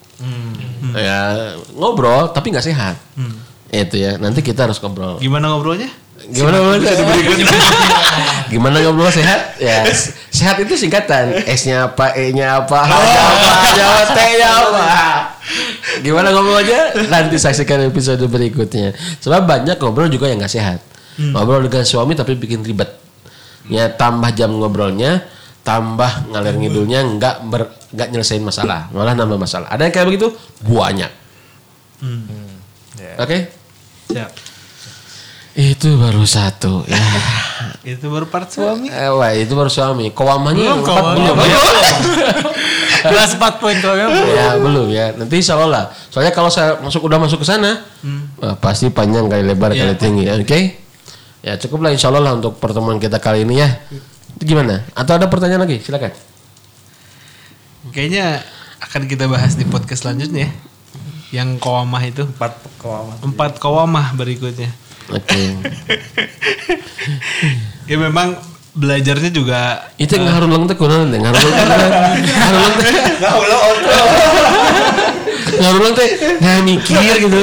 Ya 0.98 1.54
ngobrol 1.78 2.34
tapi 2.34 2.50
nggak 2.54 2.66
sehat. 2.66 2.96
Itu 3.70 3.96
ya. 4.00 4.18
Nanti 4.18 4.42
kita 4.42 4.66
harus 4.66 4.82
ngobrol. 4.82 5.22
Gimana 5.22 5.54
ngobrolnya? 5.54 5.90
Gimana 6.28 6.60
ngobrol 6.60 6.82
berikutnya? 6.82 7.46
Gimana 8.52 8.80
ngobrol 8.82 9.12
sehat? 9.14 9.60
Ya, 9.62 9.86
sehat 10.32 10.58
itu 10.58 10.74
singkatan. 10.80 11.46
S-nya 11.46 11.92
apa, 11.92 12.16
E-nya 12.16 12.64
apa, 12.64 12.80
H-nya 12.84 13.22
apa, 13.22 13.50
H-nya 13.60 13.86
apa, 13.86 14.04
T-nya 14.16 14.50
apa. 14.50 14.86
Gimana 16.02 16.28
ngobrol 16.34 16.64
aja? 16.64 16.96
Nanti 17.08 17.38
saksikan 17.38 17.86
episode 17.86 18.24
berikutnya. 18.26 18.96
Sebab 19.22 19.46
banyak 19.46 19.78
ngobrol 19.78 20.10
juga 20.10 20.32
yang 20.32 20.42
nggak 20.42 20.52
sehat. 20.52 20.80
Ngobrol 21.20 21.68
dengan 21.70 21.86
suami 21.86 22.18
tapi 22.18 22.34
bikin 22.34 22.66
ribet. 22.66 22.90
Ya 23.68 23.92
tambah 23.92 24.32
jam 24.32 24.56
ngobrolnya, 24.56 25.28
tambah 25.68 26.32
ngalir 26.32 26.56
ngidulnya 26.56 27.04
nggak 27.20 27.36
ber 27.52 27.76
nggak 27.92 28.08
nyelesain 28.16 28.40
masalah, 28.40 28.88
malah 28.96 29.12
nambah 29.12 29.36
masalah. 29.36 29.68
Ada 29.68 29.92
yang 29.92 29.94
kayak 29.94 30.08
begitu? 30.08 30.28
Banyak. 30.64 31.12
Oke? 33.20 33.38
Siap. 34.08 34.32
Itu 35.58 35.98
baru 35.98 36.22
satu 36.24 36.86
ya. 36.92 37.02
Itu 37.84 38.08
baru 38.14 38.30
part 38.30 38.48
suami. 38.48 38.88
Eh, 38.94 39.10
wah, 39.10 39.34
itu 39.34 39.58
baru 39.58 39.68
suami. 39.68 40.14
Kowamanya 40.14 40.78
Belum, 40.78 40.86
empat 40.86 41.04
belum. 41.18 41.36
ya? 41.36 41.60
Kelas 43.12 43.32
4 43.40 43.62
poin 43.62 43.76
kau 43.82 43.96
ya. 43.98 44.06
ya 44.12 44.48
belum 44.62 44.88
ya. 44.94 45.18
Nanti 45.18 45.42
insya 45.42 45.58
Allah 45.58 45.70
lah. 45.70 45.86
Soalnya 46.14 46.32
kalau 46.32 46.54
saya 46.54 46.78
masuk 46.78 47.04
udah 47.10 47.18
masuk 47.18 47.42
ke 47.42 47.48
sana, 47.48 47.84
wah, 48.38 48.56
pasti 48.62 48.88
panjang 48.94 49.26
kali 49.28 49.44
lebar 49.44 49.74
kali 49.74 49.96
tinggi. 49.98 50.30
Oke? 50.30 50.60
Ya 51.42 51.58
cukuplah 51.58 51.90
insya 51.90 52.14
Allah 52.14 52.22
lah 52.22 52.34
untuk 52.38 52.56
pertemuan 52.62 53.02
kita 53.02 53.18
kali 53.18 53.42
ini 53.44 53.60
ya. 53.60 53.70
Itu 54.36 54.44
gimana? 54.44 54.84
Atau 54.92 55.16
ada 55.16 55.32
pertanyaan 55.32 55.64
lagi? 55.64 55.80
Silakan. 55.80 56.12
Kayaknya 57.96 58.44
akan 58.84 59.08
kita 59.08 59.32
bahas 59.32 59.56
di 59.56 59.64
podcast 59.64 60.04
selanjutnya. 60.04 60.52
ya. 60.52 61.42
Yang 61.42 61.64
kawamah 61.64 62.04
itu. 62.04 62.24
Empat 62.28 62.54
kawamah. 62.80 63.16
Empat 63.24 63.52
kawamah 63.64 64.06
berikutnya. 64.20 64.72
Oke. 65.16 65.40
Ya 67.88 67.96
memang 67.96 68.36
belajarnya 68.76 69.32
juga 69.32 69.88
Itu 69.96 70.20
yang 70.20 70.28
ngaruh 70.28 70.68
teh 70.68 70.76
kunaon 70.76 71.08
teh? 71.08 71.24
Ngaruh 71.24 71.40
teh. 71.40 71.54
Ngaruh 72.36 72.72
teh. 72.84 72.92
Ngaruh 75.58 75.92
teh 75.94 76.10
nggak 76.42 76.60
mikir 76.64 76.98
gitu. 77.24 77.40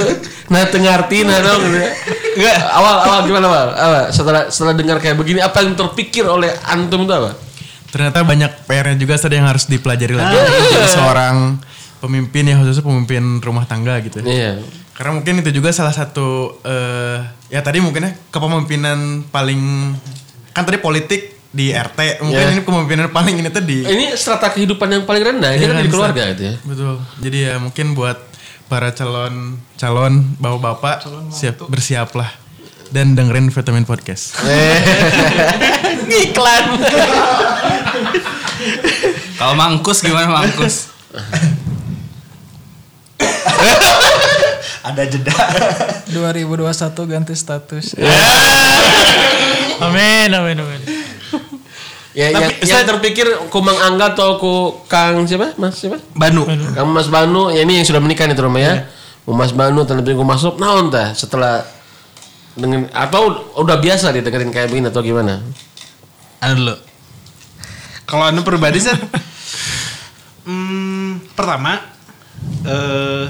Nah 0.52 0.68
tengarti 0.68 1.24
nah 1.24 1.40
no, 1.40 1.56
gitu. 1.56 1.78
Enggak, 2.34 2.58
awal 2.74 2.94
awal 3.06 3.18
gimana 3.24 3.46
awal? 3.48 3.68
Awal 3.72 4.02
setelah 4.12 4.42
setelah 4.52 4.74
dengar 4.76 4.98
kayak 5.00 5.16
begini 5.16 5.40
apa 5.40 5.64
yang 5.64 5.72
terpikir 5.78 6.26
oleh 6.28 6.52
antum 6.68 7.08
itu 7.08 7.14
apa? 7.14 7.32
Ternyata 7.94 8.26
banyak 8.26 8.66
PR-nya 8.66 8.96
juga 8.98 9.14
tadi 9.14 9.38
yang 9.38 9.46
harus 9.46 9.70
dipelajari 9.70 10.14
lagi. 10.18 10.34
Jadi 10.34 10.88
seorang 10.92 11.62
pemimpin 12.02 12.44
ya 12.50 12.58
khususnya 12.60 12.84
pemimpin 12.84 13.38
rumah 13.40 13.64
tangga 13.64 13.96
gitu. 14.02 14.20
Iya. 14.20 14.60
Karena 14.94 15.18
mungkin 15.18 15.42
itu 15.42 15.50
juga 15.50 15.74
salah 15.74 15.94
satu 15.94 16.58
eh 16.62 17.18
ya 17.50 17.62
tadi 17.62 17.78
mungkinnya 17.82 18.14
kepemimpinan 18.34 19.26
paling 19.30 19.94
kan 20.54 20.62
tadi 20.66 20.78
politik 20.78 21.33
di 21.54 21.70
RT 21.70 22.18
mungkin 22.18 22.34
Ya. 22.36 22.50
ini 22.50 22.60
kepemimpinan 22.60 23.08
paling 23.08 23.38
ini 23.38 23.46
tadi 23.46 23.86
Ini 23.86 24.18
strata 24.18 24.50
kehidupan 24.50 24.90
yang 24.90 25.04
paling 25.06 25.22
rendah, 25.22 25.54
ini 25.54 25.62
Iya 25.62 25.70
kan 25.70 25.76
di 25.78 25.88
keluarga 25.88 26.22
gitu 26.34 26.42
ya. 26.44 26.54
Betul. 26.60 26.94
Jadi 27.22 27.38
ya 27.40 27.54
mungkin 27.56 27.94
buat 27.94 28.18
para 28.66 28.90
calon 28.90 29.54
calon 29.76 30.34
bapak-bapak 30.36 31.06
siap 31.30 31.62
bersiaplah 31.64 32.26
dan 32.90 33.14
dengerin 33.14 33.50
vitamin 33.50 33.84
podcast. 33.84 34.34
Iklan. 36.24 36.64
Kalau 39.34 39.54
mangkus 39.54 39.98
gimana 40.00 40.30
mangkus? 40.32 40.90
Ada 44.84 45.02
jeda. 45.06 45.32
2021 46.10 46.70
ganti 47.08 47.32
status. 47.32 47.96
amin, 49.80 50.28
amin, 50.30 50.56
amin. 50.56 50.80
Ya, 52.14 52.30
yang, 52.30 52.46
yang 52.62 52.86
terpikir 52.86 53.26
Kumang 53.50 53.74
Angga 53.74 54.14
atau 54.14 54.38
ku 54.38 54.54
Kang 54.86 55.26
siapa? 55.26 55.58
Mas 55.58 55.82
siapa? 55.82 55.98
Banu. 56.14 56.46
Kang 56.46 56.94
Mas 56.94 57.10
Banu, 57.10 57.50
ya 57.50 57.66
ini 57.66 57.82
yang 57.82 57.86
sudah 57.86 57.98
menikah 57.98 58.30
nih 58.30 58.38
rumah 58.38 58.62
ya. 58.62 58.74
Mas 59.26 59.50
Banu 59.50 59.82
terlebih 59.82 60.14
ku 60.14 60.22
masuk 60.22 60.62
naon 60.62 60.94
tah 60.94 61.10
setelah 61.10 61.66
dengan 62.54 62.86
atau 62.94 63.50
udah 63.58 63.82
biasa 63.82 64.14
didengerin 64.14 64.54
kayak 64.54 64.70
begini 64.70 64.94
atau 64.94 65.02
gimana? 65.02 65.42
Anu 66.38 66.54
dulu. 66.62 66.76
Kalau 68.06 68.24
anu 68.30 68.46
pribadi 68.46 68.78
sih, 68.78 68.94
hmm, 70.46 71.34
pertama 71.34 71.82
eh, 72.62 73.26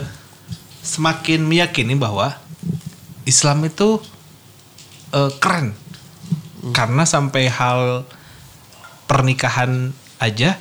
semakin 0.84 1.40
meyakini 1.40 1.96
bahwa 1.96 2.36
Islam 3.24 3.64
itu 3.64 3.96
eh, 5.16 5.32
keren 5.40 5.72
karena 6.76 7.08
sampai 7.08 7.48
hal 7.48 8.04
pernikahan 9.14 9.94
aja 10.18 10.58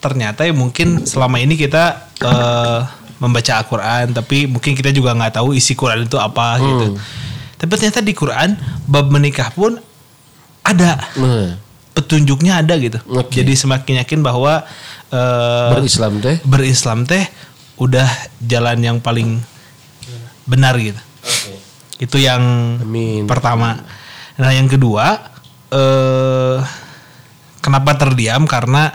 ternyata 0.00 0.48
ya 0.48 0.56
mungkin 0.56 1.04
selama 1.04 1.36
ini 1.36 1.60
kita 1.60 2.08
eh, 2.24 2.80
membaca 3.20 3.52
Al-Quran 3.60 4.16
tapi 4.16 4.48
mungkin 4.48 4.72
kita 4.72 4.88
juga 4.92 5.12
nggak 5.12 5.40
tahu 5.40 5.52
isi 5.52 5.76
Quran 5.76 6.08
itu 6.08 6.16
apa 6.16 6.56
gitu. 6.60 6.96
Tapi 7.60 7.70
ternyata 7.80 8.00
di 8.04 8.12
Quran 8.16 8.56
bab 8.88 9.08
menikah 9.08 9.48
pun 9.52 9.76
ada 10.64 11.00
Nah, 11.16 11.56
petunjuknya 11.96 12.60
ada 12.64 12.76
gitu. 12.80 13.00
Oke. 13.08 13.40
Jadi 13.40 13.52
semakin 13.56 14.00
yakin 14.04 14.20
bahwa 14.24 14.64
eh, 15.12 15.70
berislam 15.76 16.20
teh. 16.20 16.36
berislam 16.44 17.04
teh 17.04 17.24
udah 17.80 18.08
jalan 18.44 18.80
yang 18.80 18.96
paling 19.00 19.40
benar 20.44 20.76
gitu. 20.76 21.00
Itu 21.96 22.20
yang 22.20 22.42
Amin. 22.84 23.24
pertama. 23.24 23.80
Nah 24.36 24.50
yang 24.52 24.68
kedua 24.68 25.32
eh 25.72 26.58
kenapa 27.64 27.96
terdiam 27.96 28.44
karena 28.44 28.92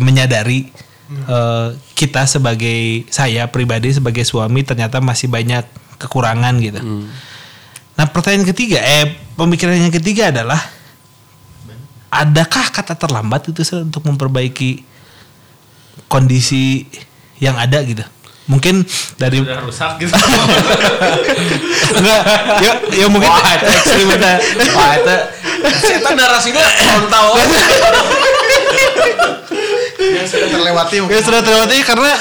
menyadari 0.00 0.72
eh, 1.12 1.68
kita 1.92 2.24
sebagai 2.24 3.04
saya 3.12 3.44
pribadi 3.52 3.92
sebagai 3.92 4.24
suami 4.24 4.64
ternyata 4.64 5.04
masih 5.04 5.28
banyak 5.28 5.68
kekurangan 6.00 6.56
gitu. 6.64 6.80
Nah 7.96 8.06
pertanyaan 8.08 8.48
ketiga, 8.48 8.80
eh 8.80 9.20
pemikiran 9.36 9.76
yang 9.76 9.92
ketiga 9.92 10.32
adalah 10.32 10.60
adakah 12.08 12.72
kata 12.72 12.96
terlambat 12.96 13.52
itu 13.52 13.60
Sir, 13.64 13.84
untuk 13.84 14.04
memperbaiki 14.08 14.84
kondisi 16.08 16.88
yang 17.40 17.56
ada 17.60 17.80
gitu? 17.84 18.04
Mungkin 18.46 18.86
dari 19.18 19.42
Udah 19.42 19.58
rusak 19.58 19.98
gitu. 19.98 20.14
enggak 21.98 22.20
ya, 22.62 22.72
ya 22.94 23.06
mungkin 23.10 23.26
Wah, 23.26 23.52
itu 23.58 23.66
ekstrim 23.74 24.06
itu. 24.06 24.32
Wah, 24.70 24.92
itu 24.94 25.16
setan 25.82 26.14
narasinya 26.16 26.62
frontal. 26.62 27.26
Yang 29.96 30.26
sudah 30.28 30.48
terlewati 30.52 30.96
Ya 31.08 31.20
sudah 31.24 31.40
terlewati 31.42 31.76
karena 31.82 32.12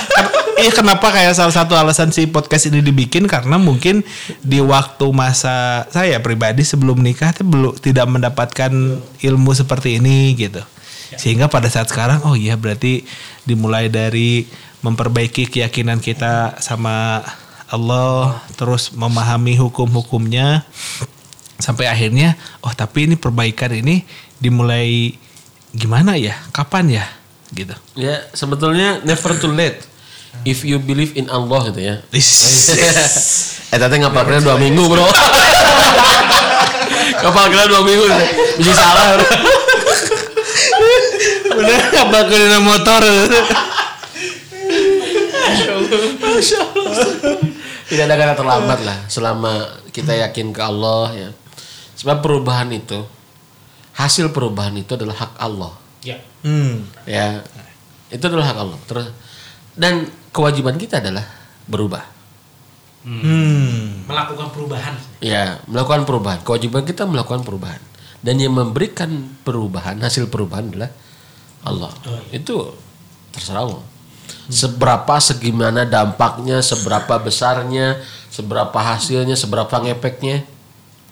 iya 0.60 0.72
kenapa 0.72 1.12
kayak 1.12 1.36
salah 1.36 1.52
satu 1.52 1.76
alasan 1.76 2.16
si 2.16 2.26
podcast 2.28 2.72
ini 2.72 2.80
dibikin 2.80 3.28
karena 3.28 3.60
mungkin 3.60 4.02
di 4.42 4.64
waktu 4.64 5.06
masa 5.12 5.88
saya 5.92 6.20
pribadi 6.24 6.64
sebelum 6.64 7.04
nikah 7.04 7.36
tuh 7.36 7.46
belum 7.46 7.74
tidak 7.80 8.08
mendapatkan 8.08 8.72
ilmu 9.22 9.52
seperti 9.52 10.00
ini 10.00 10.34
gitu. 10.40 10.64
Sehingga 11.16 11.48
pada 11.48 11.72
saat 11.72 11.88
sekarang 11.88 12.24
oh 12.28 12.36
iya 12.36 12.60
berarti 12.60 13.08
dimulai 13.48 13.88
dari 13.88 14.48
memperbaiki 14.84 15.50
keyakinan 15.50 15.98
kita 15.98 16.60
sama 16.62 17.26
Allah 17.66 18.46
terus 18.54 18.94
memahami 18.94 19.58
hukum-hukumnya 19.58 20.62
sampai 21.58 21.88
akhirnya 21.88 22.36
oh 22.64 22.74
tapi 22.76 23.08
ini 23.08 23.16
perbaikan 23.16 23.72
ini 23.72 24.04
dimulai 24.40 25.16
gimana 25.76 26.16
ya? 26.20 26.36
Kapan 26.52 27.04
ya? 27.04 27.06
gitu. 27.54 27.76
Ya, 27.94 28.26
sebetulnya 28.34 29.04
never 29.06 29.32
too 29.38 29.54
late. 29.54 29.80
If 30.44 30.68
you 30.68 30.84
believe 30.84 31.16
in 31.16 31.32
Allah 31.32 31.72
gitu 31.72 31.80
ya. 31.80 31.96
eh 33.74 33.80
tadi 33.80 33.96
ngapalnya 34.04 34.44
dua 34.44 34.60
minggu 34.60 34.84
bro. 34.84 35.00
ngapalnya 37.24 37.66
dua 37.72 37.82
minggu. 37.88 38.04
Bisa 38.60 38.74
salah. 38.76 39.16
bro. 39.16 39.28
Bener 41.56 41.80
apa 41.88 42.20
kena 42.28 42.60
motor? 42.60 43.02
Tidak 47.86 48.04
ada 48.04 48.16
kata 48.20 48.34
terlambat 48.36 48.80
lah 48.84 48.98
selama 49.08 49.80
kita 49.96 50.20
yakin 50.20 50.52
ke 50.52 50.60
Allah 50.60 51.16
ya. 51.16 51.30
Sebab 52.06 52.22
perubahan 52.22 52.70
itu 52.70 53.02
hasil 53.98 54.30
perubahan 54.30 54.78
itu 54.78 54.94
adalah 54.94 55.26
hak 55.26 55.34
Allah. 55.42 55.74
Hmm. 56.46 56.86
Ya. 57.10 57.42
Itu 58.14 58.30
adalah 58.30 58.54
hak 58.54 58.58
Allah. 58.62 58.80
Terus 58.86 59.10
dan 59.74 60.06
kewajiban 60.30 60.78
kita 60.78 61.02
adalah 61.02 61.26
berubah. 61.66 62.06
Hmm. 63.10 64.06
Melakukan 64.06 64.54
perubahan. 64.54 64.94
Ya, 65.18 65.58
melakukan 65.66 66.06
perubahan. 66.06 66.40
Kewajiban 66.46 66.86
kita 66.86 67.10
melakukan 67.10 67.42
perubahan. 67.42 67.82
Dan 68.22 68.38
yang 68.38 68.54
memberikan 68.54 69.10
perubahan, 69.42 69.98
hasil 70.02 70.30
perubahan 70.30 70.70
adalah 70.70 70.94
Allah. 71.66 71.90
Itu 72.30 72.74
terserah 73.34 73.66
Allah. 73.66 73.82
Seberapa 74.46 75.18
segimana 75.22 75.86
dampaknya, 75.86 76.62
seberapa 76.62 77.18
besarnya, 77.18 78.02
seberapa 78.30 78.78
hasilnya, 78.78 79.34
seberapa 79.34 79.74
ngepeknya 79.74 80.46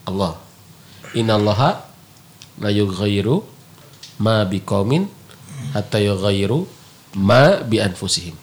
Allah. 0.06 0.38
Innallaha 1.14 1.86
la 2.62 2.70
yughayyiru 2.70 3.42
ma 4.22 4.46
biqaumin 4.46 5.06
hatta 5.74 6.02
yughayyiru 6.02 6.66
ma 7.18 7.62
bi 7.62 7.78
anfusihim. 7.82 8.34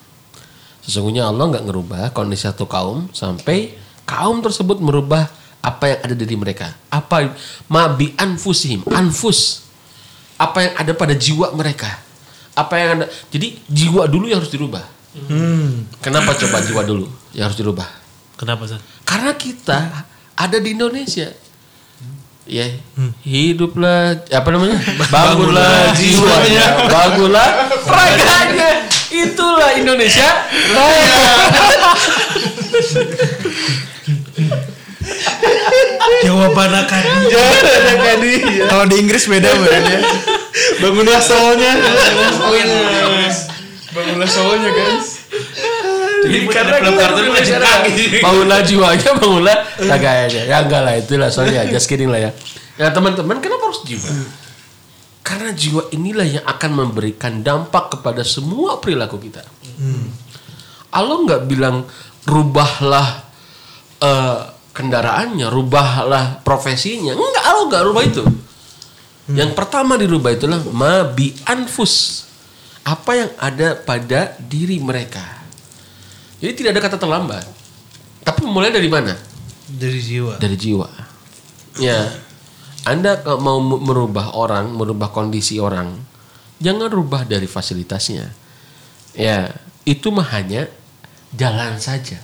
Sesungguhnya 0.80 1.26
Allah 1.28 1.50
nggak 1.50 1.64
ngerubah 1.66 2.02
kondisi 2.16 2.46
satu 2.46 2.64
kaum 2.64 3.10
sampai 3.12 3.74
kaum 4.06 4.42
tersebut 4.42 4.80
merubah 4.82 5.28
apa 5.60 5.84
yang 5.92 6.00
ada 6.08 6.14
dari 6.16 6.36
mereka. 6.38 6.72
Apa 6.88 7.36
ma 7.68 7.90
bi 7.92 8.14
anfusihim, 8.16 8.86
anfus. 8.90 9.68
Apa 10.40 10.64
yang 10.64 10.74
ada 10.80 10.92
pada 10.96 11.12
jiwa 11.12 11.52
mereka. 11.52 12.00
Apa 12.56 12.74
yang 12.80 12.88
ada. 12.96 13.06
Jadi 13.28 13.60
jiwa 13.68 14.08
dulu 14.08 14.26
yang 14.30 14.40
harus 14.40 14.50
dirubah. 14.50 14.82
Kenapa 16.00 16.32
coba 16.38 16.62
jiwa 16.64 16.86
dulu 16.86 17.06
yang 17.36 17.50
harus 17.50 17.58
dirubah? 17.58 17.86
Kenapa 18.40 18.64
San? 18.64 18.80
Karena 19.04 19.36
kita 19.36 20.06
ada 20.38 20.56
di 20.56 20.72
Indonesia. 20.72 21.28
Ya, 22.50 22.66
hiduplah 23.22 24.26
apa 24.26 24.48
namanya? 24.50 24.74
Bangunlah 25.14 25.94
jiwanya, 25.94 26.90
bangunlah 26.90 27.70
raganya. 27.86 28.90
Itulah 29.06 29.78
Indonesia. 29.78 30.50
Jawaban 36.20 36.70
akan 36.74 37.02
Kalau 38.66 38.84
di 38.86 38.96
Inggris 38.98 39.24
beda 39.26 39.50
berarti 39.56 39.92
ya. 39.94 40.00
bangunlah 40.82 41.20
soalnya. 41.22 41.72
Bangunlah 43.90 44.30
soalnya 44.30 44.70
guys. 44.74 45.22
Jadi 46.20 46.38
karena 46.52 46.76
kita 46.84 47.04
di 47.16 47.20
Indonesia, 47.24 47.56
bangunlah 48.20 48.60
jiwanya, 48.64 49.10
bangunlah 49.20 49.56
raganya. 49.88 50.42
Ya 50.44 50.56
enggak 50.60 50.82
lah, 50.84 50.94
itulah 51.00 51.28
soalnya 51.32 51.64
just 51.68 51.88
kidding 51.88 52.12
lah 52.12 52.20
ya. 52.20 52.30
Ya 52.76 52.88
teman-teman, 52.92 53.40
kenapa 53.40 53.68
harus 53.68 53.80
jiwa? 53.84 54.08
Karena 55.20 55.52
jiwa 55.52 55.92
inilah 55.92 56.26
yang 56.26 56.44
akan 56.48 56.70
memberikan 56.72 57.44
dampak 57.44 57.96
kepada 57.96 58.24
semua 58.24 58.80
perilaku 58.80 59.20
kita. 59.20 59.44
Allah 60.90 61.16
nggak 61.22 61.42
bilang 61.46 61.84
rubahlah 62.26 63.24
eh, 64.00 64.40
kendaraannya, 64.72 65.46
rubahlah 65.48 66.44
profesinya. 66.44 67.16
Enggak, 67.16 67.44
Allah 67.44 67.64
nggak 67.68 67.84
rubah 67.84 68.04
itu. 68.04 68.24
Yang 69.30 69.52
pertama 69.54 69.94
dirubah 69.94 70.34
itulah 70.34 70.58
ma 70.74 71.06
bi 71.06 71.30
anfus. 71.46 72.26
Apa 72.82 73.12
yang 73.14 73.30
ada 73.38 73.78
pada 73.78 74.34
diri 74.40 74.82
mereka. 74.82 75.39
Jadi 76.40 76.52
tidak 76.56 76.70
ada 76.76 76.82
kata 76.88 76.96
terlambat. 76.96 77.44
Tapi 78.24 78.40
mulai 78.48 78.72
dari 78.72 78.88
mana? 78.88 79.12
Dari 79.70 80.00
jiwa. 80.00 80.40
Dari 80.40 80.56
jiwa. 80.56 80.88
Ya. 81.78 82.08
Anda 82.88 83.20
kalau 83.20 83.40
mau 83.44 83.58
merubah 83.60 84.32
orang, 84.34 84.72
merubah 84.72 85.12
kondisi 85.12 85.60
orang, 85.60 86.00
jangan 86.58 86.88
rubah 86.88 87.28
dari 87.28 87.44
fasilitasnya. 87.44 88.32
Ya, 89.12 89.52
itu 89.84 90.08
mah 90.08 90.24
hanya 90.32 90.64
jalan 91.36 91.76
saja. 91.76 92.16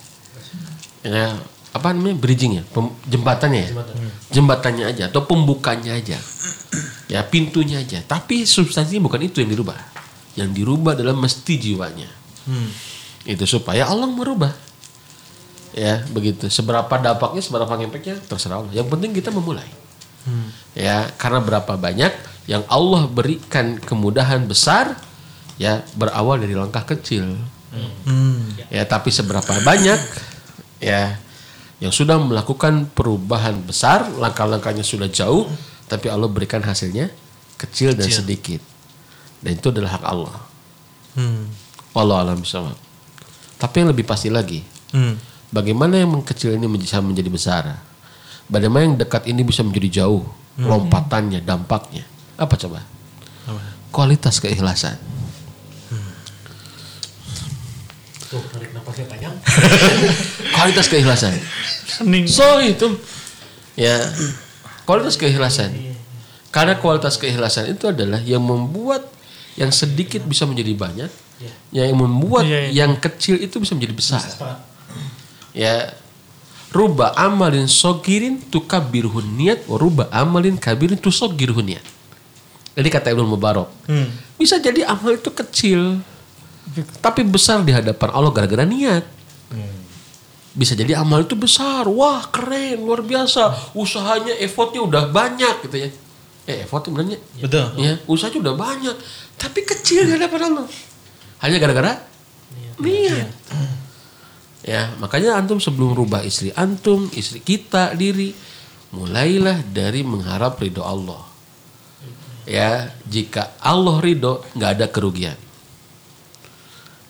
Ya, 1.04 1.36
apa 1.76 1.92
namanya 1.92 2.16
bridging 2.16 2.56
ya, 2.56 2.64
Pem- 2.72 2.96
jembatannya 3.04 3.62
ya, 3.68 3.70
jembatannya 4.32 4.84
aja 4.90 5.12
atau 5.12 5.28
pembukanya 5.28 5.92
aja, 5.94 6.16
ya 7.06 7.20
pintunya 7.22 7.84
aja. 7.84 8.00
Tapi 8.00 8.48
substansinya 8.48 9.04
bukan 9.04 9.28
itu 9.28 9.44
yang 9.44 9.52
dirubah. 9.52 9.76
Yang 10.40 10.50
dirubah 10.56 10.96
adalah 10.96 11.14
mesti 11.14 11.54
jiwanya. 11.60 12.08
Itu 13.26 13.44
supaya 13.44 13.90
Allah 13.90 14.06
merubah. 14.06 14.54
Ya, 15.76 16.06
begitu. 16.08 16.48
Seberapa 16.48 16.88
dampaknya, 16.96 17.42
seberapa 17.44 17.68
impactnya 17.76 18.16
terserah 18.24 18.64
Allah. 18.64 18.72
Yang 18.72 18.88
penting 18.96 19.10
kita 19.12 19.34
memulai. 19.34 19.68
Ya, 20.72 21.10
karena 21.18 21.38
berapa 21.38 21.78
banyak 21.78 22.10
yang 22.46 22.62
Allah 22.66 23.06
berikan 23.06 23.78
kemudahan 23.78 24.42
besar 24.46 24.98
ya 25.58 25.82
berawal 25.94 26.38
dari 26.38 26.54
langkah 26.54 26.82
kecil. 26.86 27.36
Ya, 28.72 28.88
tapi 28.88 29.10
seberapa 29.12 29.52
banyak 29.62 30.00
ya 30.80 31.18
yang 31.76 31.92
sudah 31.92 32.16
melakukan 32.16 32.88
perubahan 32.96 33.60
besar, 33.60 34.08
langkah-langkahnya 34.16 34.80
sudah 34.80 35.12
jauh, 35.12 35.44
tapi 35.92 36.08
Allah 36.08 36.30
berikan 36.30 36.64
hasilnya 36.64 37.12
kecil 37.60 37.92
dan 37.92 38.08
sedikit. 38.08 38.64
Dan 39.44 39.60
itu 39.60 39.68
adalah 39.68 40.00
hak 40.00 40.04
Allah. 40.08 40.36
Allah 41.92 42.16
alam 42.24 42.40
bisawab. 42.40 42.85
Tapi 43.56 43.74
yang 43.80 43.88
lebih 43.88 44.04
pasti 44.04 44.28
lagi, 44.28 44.60
bagaimana 45.48 45.96
yang 45.96 46.12
kecil 46.20 46.52
ini 46.52 46.68
bisa 46.68 47.00
menjadi 47.00 47.30
besar? 47.32 47.64
Bagaimana 48.46 48.82
yang 48.84 48.96
dekat 48.96 49.26
ini 49.26 49.42
bisa 49.42 49.64
menjadi 49.64 50.04
jauh? 50.04 50.22
Lompatannya, 50.56 51.40
dampaknya. 51.40 52.04
Apa 52.36 52.56
coba? 52.56 52.80
Kualitas 53.90 54.38
keikhlasan. 54.38 54.96
Kualitas 60.56 60.86
keikhlasan. 60.86 61.32
So 62.26 62.60
itu 62.60 62.98
ya 63.74 63.94
kualitas 64.84 65.16
keikhlasan. 65.16 65.72
Karena 66.50 66.76
kualitas 66.76 67.16
keikhlasan 67.16 67.72
itu 67.72 67.86
adalah 67.86 68.20
yang 68.20 68.40
membuat 68.40 69.04
yang 69.56 69.72
sedikit 69.72 70.24
bisa 70.24 70.44
menjadi 70.44 70.72
banyak, 70.72 71.10
yang 71.72 71.92
membuat 71.96 72.44
yang 72.72 72.96
kecil 72.96 73.36
itu 73.36 73.60
bisa 73.60 73.76
menjadi 73.76 73.94
besar. 73.94 74.22
Ya, 75.56 75.92
ruba 76.72 77.16
amalin 77.16 77.64
sogirin 77.68 78.40
tukabirhun 78.52 79.24
niat, 79.36 79.64
ruba 79.68 80.08
amalin 80.12 80.56
kabirin 80.56 81.00
tusogirhun 81.00 81.64
niat. 81.64 81.84
Jadi 82.76 82.88
kata 82.92 83.08
Ibnu 83.16 83.24
Mubarak, 83.24 83.72
bisa 84.36 84.60
jadi 84.60 84.84
amal 84.84 85.16
itu 85.16 85.32
kecil, 85.32 86.04
tapi 87.00 87.24
besar 87.24 87.64
di 87.64 87.72
hadapan 87.72 88.08
Allah 88.12 88.32
gara-gara 88.32 88.68
niat. 88.68 89.04
Bisa 90.56 90.72
jadi 90.72 90.96
amal 90.96 91.24
itu 91.24 91.36
besar, 91.36 91.84
wah 91.84 92.24
keren, 92.32 92.80
luar 92.80 93.04
biasa, 93.04 93.72
usahanya, 93.76 94.36
effortnya 94.40 94.80
udah 94.84 95.04
banyak 95.12 95.68
gitu 95.68 95.76
ya. 95.84 95.88
Eh, 96.48 96.64
effortnya 96.64 96.96
benernya 96.96 97.18
Betul. 97.40 97.66
Ya, 97.76 97.92
usahanya 98.08 98.40
udah 98.40 98.54
banyak, 98.56 98.96
tapi 99.36 99.64
kecil 99.64 100.08
di 100.08 100.16
hadapan 100.16 100.52
Allah. 100.52 100.64
Hanya 101.40 101.56
gara-gara 101.60 101.92
niat. 102.80 103.32
Ya, 104.66 104.90
makanya 104.98 105.38
antum 105.38 105.62
sebelum 105.62 105.94
rubah 105.94 106.26
istri 106.26 106.50
antum, 106.58 107.06
istri 107.14 107.38
kita, 107.38 107.94
diri, 107.94 108.34
mulailah 108.90 109.62
dari 109.62 110.02
mengharap 110.02 110.58
ridho 110.58 110.82
Allah. 110.82 111.22
Ya, 112.46 112.90
jika 113.06 113.54
Allah 113.62 114.02
ridho, 114.02 114.42
nggak 114.58 114.70
ada 114.74 114.86
kerugian. 114.90 115.38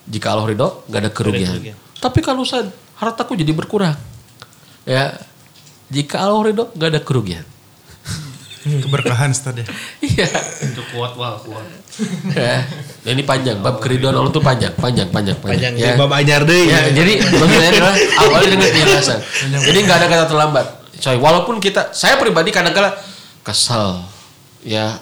Jika 0.05 0.37
Allah 0.37 0.47
ridho, 0.53 0.69
nggak 0.85 1.01
ada 1.01 1.13
kerugian. 1.13 1.57
kerugian. 1.57 1.77
Tapi 1.97 2.21
kalau 2.21 2.45
saya 2.45 2.69
hartaku 3.01 3.33
jadi 3.41 3.57
berkurang, 3.57 3.97
ya, 4.85 5.17
jika 5.89 6.29
Allah 6.29 6.53
ridho, 6.53 6.65
nggak 6.77 6.91
ada 6.93 7.01
kerugian. 7.01 7.45
Keberkahan 8.67 9.31
Ustaz 9.31 9.55
ya. 9.55 9.65
Iya. 10.03 10.27
Itu 10.67 10.83
kuat 10.91 11.15
wah 11.15 11.39
kuat. 11.39 11.63
ya. 12.35 12.67
Ini 13.07 13.23
panjang, 13.23 13.63
bab 13.63 13.79
keriduan 13.79 14.19
Allah 14.19 14.35
tuh 14.35 14.43
panjang, 14.43 14.75
panjang, 14.75 15.07
panjang, 15.15 15.39
panjang. 15.39 15.73
Panjang 15.73 15.75
ya. 15.79 15.95
ya. 15.95 16.01
bab 16.01 16.11
anyar 16.11 16.43
deui. 16.43 16.67
Ya, 16.67 16.91
jadi 16.91 17.23
maksudnya 17.23 17.71
adalah 17.71 17.95
awalnya 18.27 18.49
dengan 18.59 18.69
keikhlasan. 18.75 19.19
Jadi 19.63 19.79
nggak 19.87 19.97
ada 20.03 20.07
kata 20.11 20.25
terlambat. 20.27 20.67
Coy, 20.97 21.17
walaupun 21.21 21.63
kita, 21.63 21.93
saya 21.95 22.19
pribadi 22.19 22.51
kadang-kala 22.51 22.97
kesel, 23.47 24.03
ya. 24.65 24.99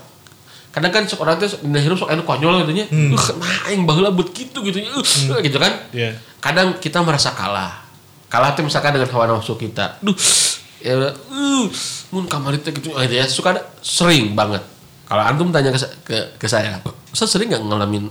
Kadang 0.74 0.90
kan 0.90 1.06
sok 1.06 1.22
orang 1.22 1.38
tuh 1.38 1.54
dina 1.62 1.78
hirup 1.78 1.94
sok 1.94 2.10
anu 2.10 2.26
konyol 2.26 2.66
gitu 2.66 2.74
nya. 2.74 2.90
Uh, 2.90 3.14
nah 3.38 3.70
aing 3.70 3.86
baheula 3.86 4.10
buat 4.10 4.34
gitu 4.34 4.58
gitu 4.58 4.82
nya. 4.82 4.90
Uh, 4.90 5.38
gitu 5.38 5.62
kan. 5.62 5.70
Iya. 5.94 6.18
Kadang 6.42 6.82
kita 6.82 6.98
merasa 6.98 7.30
kalah. 7.30 7.86
Kalah 8.26 8.58
tuh 8.58 8.66
misalkan 8.66 8.90
dengan 8.90 9.06
hawa 9.14 9.38
nafsu 9.38 9.54
kita. 9.54 10.02
Duh, 10.02 10.18
ya 10.84 11.16
uh, 11.16 11.64
mun 12.12 12.28
kamari 12.28 12.60
teh 12.60 12.76
gitu 12.76 12.92
gitu 12.92 13.14
ya. 13.16 13.24
Suka 13.24 13.56
ada 13.56 13.64
sering 13.80 14.36
banget. 14.36 14.60
Kalau 15.08 15.22
antum 15.24 15.48
tanya 15.52 15.72
ke, 15.72 15.80
ke, 16.04 16.16
ke 16.40 16.46
saya, 16.48 16.80
saya 17.12 17.28
sering 17.28 17.52
nggak 17.52 17.64
ngalamin 17.64 18.08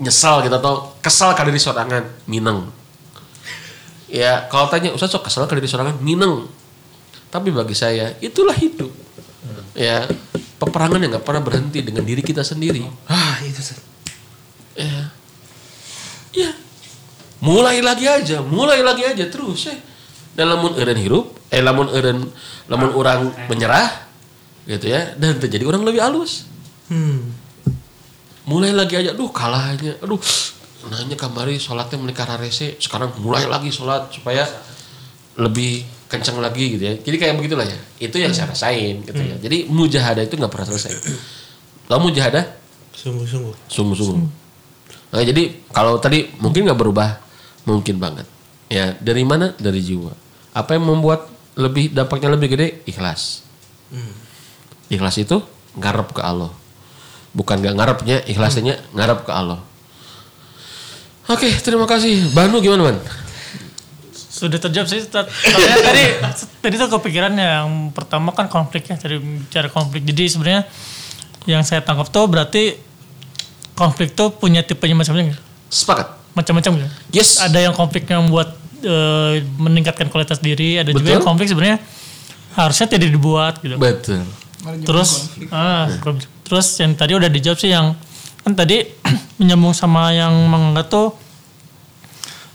nyesal 0.00 0.44
gitu 0.44 0.56
atau 0.56 0.96
kesal 1.04 1.32
kali 1.36 1.52
di 1.52 1.60
sorangan, 1.60 2.04
mineng. 2.28 2.68
Ya, 4.06 4.44
kalau 4.52 4.68
tanya, 4.70 4.92
Ustaz 4.92 5.12
sok 5.12 5.28
kesal 5.28 5.48
kali 5.48 5.64
di 5.64 5.68
sorangan, 5.68 5.96
mineng. 6.00 6.48
Tapi 7.32 7.50
bagi 7.52 7.72
saya, 7.76 8.14
itulah 8.20 8.54
hidup. 8.56 8.92
Ya, 9.76 10.08
peperangan 10.56 11.00
yang 11.00 11.16
nggak 11.16 11.26
pernah 11.26 11.42
berhenti 11.44 11.84
dengan 11.84 12.04
diri 12.04 12.20
kita 12.24 12.40
sendiri. 12.44 12.84
Ah, 13.08 13.40
itu. 13.44 13.60
Ya. 14.76 15.12
Ya. 16.36 16.50
Mulai 17.40 17.84
lagi 17.84 18.08
aja, 18.08 18.40
mulai 18.40 18.80
lagi 18.80 19.04
aja 19.04 19.24
terus 19.28 19.68
ya. 19.68 19.76
Dan 20.36 20.52
lamun 20.52 20.76
eureun 20.76 21.00
hirup, 21.00 21.32
eh 21.48 21.64
lamun 21.64 21.88
eureun 21.88 22.20
lamun 22.68 22.92
orang 22.92 23.32
menyerah 23.48 23.88
gitu 24.68 24.90
ya 24.90 25.16
dan 25.16 25.40
terjadi 25.40 25.64
orang 25.64 25.80
lebih 25.86 26.04
halus. 26.04 26.44
Mulai 28.46 28.70
lagi 28.76 28.94
aja, 29.00 29.10
aduh 29.16 29.32
kalahnya, 29.32 29.98
aduh 29.98 30.20
nanya 30.86 31.18
kamari 31.18 31.58
sholatnya 31.58 31.98
menikah 31.98 32.28
rarese, 32.30 32.78
sekarang 32.78 33.10
mulai 33.18 33.42
lagi 33.48 33.74
sholat 33.74 34.06
supaya 34.12 34.46
lebih 35.34 35.82
kencang 36.06 36.38
lagi 36.38 36.78
gitu 36.78 36.84
ya. 36.86 36.94
Jadi 36.94 37.16
kayak 37.18 37.34
begitulah 37.34 37.66
ya. 37.66 37.78
Itu 37.98 38.22
yang 38.22 38.30
saya 38.30 38.54
rasain 38.54 39.02
gitu 39.02 39.18
ya. 39.18 39.34
Jadi 39.42 39.66
mujahadah 39.66 40.22
itu 40.22 40.38
nggak 40.38 40.52
pernah 40.52 40.66
selesai. 40.70 40.92
Kalau 41.90 42.00
mujahadah 42.06 42.44
Sungguh-sungguh. 42.96 43.54
sungguh-sungguh. 43.68 44.30
Nah, 45.12 45.22
jadi 45.22 45.62
kalau 45.70 46.00
tadi 46.00 46.32
mungkin 46.40 46.64
nggak 46.66 46.80
berubah, 46.80 47.20
mungkin 47.68 48.00
banget. 48.00 48.26
Ya 48.66 48.96
dari 48.98 49.22
mana? 49.22 49.54
Dari 49.54 49.78
jiwa. 49.84 50.25
Apa 50.56 50.80
yang 50.80 50.88
membuat 50.88 51.28
lebih 51.52 51.92
dampaknya 51.92 52.32
lebih 52.32 52.56
gede? 52.56 52.80
Ikhlas. 52.88 53.44
Ikhlas 54.88 55.20
itu 55.20 55.44
ngarep 55.76 56.16
ke 56.16 56.24
Allah. 56.24 56.48
Bukan 57.36 57.60
gak 57.60 57.76
ngarepnya, 57.76 58.24
ikhlasnya 58.24 58.80
ngarep 58.96 59.28
ke 59.28 59.32
Allah. 59.36 59.60
Oke, 61.28 61.52
terima 61.60 61.84
kasih. 61.84 62.32
Banu 62.32 62.64
gimana, 62.64 62.88
Ban? 62.88 62.96
Sudah 64.14 64.56
terjawab 64.56 64.88
sih. 64.88 65.04
Soalnya 65.04 65.80
tadi 65.84 66.04
tadi 66.60 66.74
tuh 66.76 66.88
kepikiran 66.92 67.32
yang 67.36 67.92
pertama 67.92 68.32
kan 68.32 68.48
konfliknya 68.48 68.96
dari 68.96 69.20
bicara 69.20 69.68
konflik. 69.68 70.04
Jadi 70.04 70.24
sebenarnya 70.28 70.62
yang 71.48 71.64
saya 71.64 71.80
tangkap 71.84 72.08
tuh 72.08 72.24
berarti 72.28 72.76
konflik 73.76 74.12
tuh 74.12 74.32
punya 74.32 74.60
tipenya 74.60 74.96
macam-macam. 74.96 75.36
Sepakat. 75.68 76.08
Macam-macam 76.36 76.70
gitu. 76.80 76.88
Yes. 77.16 77.40
Ada 77.40 77.64
yang 77.64 77.74
konflik 77.76 78.04
yang 78.08 78.28
membuat 78.28 78.56
eh, 78.82 79.44
meningkatkan 79.56 80.08
kualitas 80.12 80.40
diri, 80.40 80.80
ada 80.80 80.90
juga 80.92 81.06
Betul. 81.06 81.14
yang 81.16 81.24
konflik 81.24 81.48
sebenarnya 81.48 81.78
harusnya 82.56 82.86
tidak 82.88 83.08
dibuat 83.12 83.54
gitu. 83.60 83.76
Betul. 83.76 84.24
Terus 84.82 85.30
ah, 85.52 85.86
konflik. 86.00 86.26
terus 86.42 86.66
yang 86.80 86.92
tadi 86.96 87.12
udah 87.14 87.30
dijawab 87.30 87.58
sih 87.60 87.70
yang 87.70 87.94
kan 88.42 88.52
tadi 88.56 88.88
menyambung 89.38 89.76
sama 89.76 90.10
yang 90.16 90.32
menganggap 90.48 90.86
tuh 90.88 91.08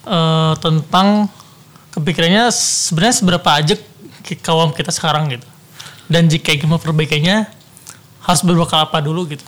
eh, 0.10 0.54
tentang 0.60 1.30
kepikirannya 1.92 2.50
sebenarnya 2.50 3.16
seberapa 3.16 3.50
aja 3.52 3.76
kawan 4.42 4.74
kita 4.74 4.92
sekarang 4.92 5.32
gitu. 5.38 5.48
Dan 6.12 6.28
jika 6.28 6.52
ingin 6.52 6.68
memperbaikinya 6.76 7.48
harus 8.22 8.42
berbekal 8.44 8.84
apa 8.84 9.00
dulu 9.00 9.32
gitu. 9.32 9.44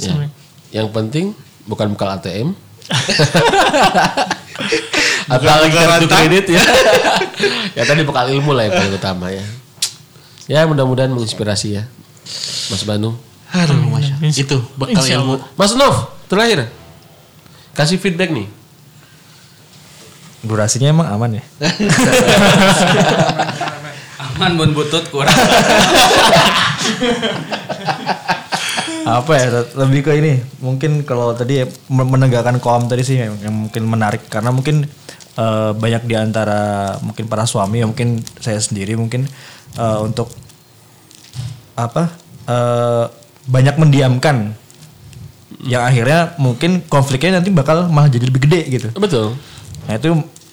Ya. 0.00 0.28
Yang 0.72 0.88
penting 0.92 1.24
bukan 1.68 1.92
bekal 1.92 2.16
ATM. 2.16 2.56
Atau 5.32 5.46
kartu 5.46 6.06
kredit 6.08 6.46
ya. 6.56 6.62
ya 7.78 7.82
tadi 7.86 8.02
bekal 8.02 8.26
ilmu 8.32 8.52
lah 8.56 8.66
yang 8.66 8.74
paling 8.74 8.94
utama 8.96 9.26
ya. 9.30 9.44
Ya 10.48 10.64
mudah-mudahan 10.64 11.12
menginspirasi 11.12 11.78
ya. 11.78 11.84
Mas 12.72 12.82
Banu. 12.84 13.16
Aduh, 13.52 13.76
Masya. 13.88 14.20
Itu 14.24 14.60
bekal 14.76 15.04
Insya 15.04 15.20
ilmu. 15.20 15.40
Mas 15.56 15.72
Nov, 15.76 16.12
terakhir. 16.28 16.68
Kasih 17.76 18.00
feedback 18.00 18.32
nih. 18.34 18.48
Durasinya 20.42 20.88
emang 20.90 21.08
aman 21.10 21.38
ya? 21.38 21.44
Aman 24.38 24.54
bun 24.54 24.70
butut 24.70 25.02
kurang. 25.10 25.34
Apa 29.08 29.32
ya 29.38 29.46
lebih 29.78 30.00
ke 30.04 30.12
ini. 30.18 30.42
Mungkin 30.60 31.02
kalau 31.08 31.32
tadi 31.32 31.64
men- 31.88 32.10
menegakkan 32.10 32.60
kaum 32.60 32.84
tadi 32.90 33.02
sih 33.06 33.16
yang, 33.16 33.34
yang 33.40 33.54
mungkin 33.54 33.82
menarik. 33.88 34.28
Karena 34.28 34.52
mungkin 34.52 34.84
eh, 35.38 35.70
banyak 35.72 36.02
di 36.04 36.14
antara 36.18 36.94
mungkin 37.00 37.24
para 37.30 37.48
suami 37.48 37.80
ya 37.80 37.86
mungkin 37.88 38.20
saya 38.42 38.60
sendiri 38.60 38.98
mungkin 38.98 39.24
eh, 39.78 39.98
untuk 40.02 40.28
apa 41.78 42.12
eh, 42.48 43.04
banyak 43.48 43.76
mendiamkan. 43.80 44.52
Yang 45.58 45.82
akhirnya 45.90 46.20
mungkin 46.38 46.86
konfliknya 46.86 47.42
nanti 47.42 47.50
bakal 47.50 47.90
malah 47.90 48.06
jadi 48.06 48.30
lebih 48.30 48.46
gede 48.46 48.60
gitu. 48.68 48.88
Betul. 48.94 49.34
nah 49.88 49.96
itu 49.96 50.12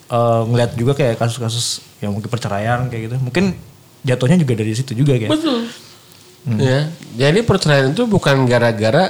eh, 0.09 0.41
ngeliat 0.47 0.71
juga 0.79 0.95
kayak 0.95 1.19
kasus-kasus 1.19 1.83
yang 1.99 2.15
mungkin 2.15 2.31
perceraian 2.31 2.87
kayak 2.87 3.11
gitu. 3.11 3.15
Mungkin 3.19 3.53
jatuhnya 4.05 4.37
juga 4.37 4.53
dari 4.53 4.71
situ 4.77 4.93
juga 4.93 5.17
kayak. 5.17 5.33
Betul. 5.33 5.65
Ya, 6.45 6.93
jadi 7.17 7.41
perceraian 7.41 7.89
itu 7.89 8.05
bukan 8.05 8.45
gara-gara 8.45 9.09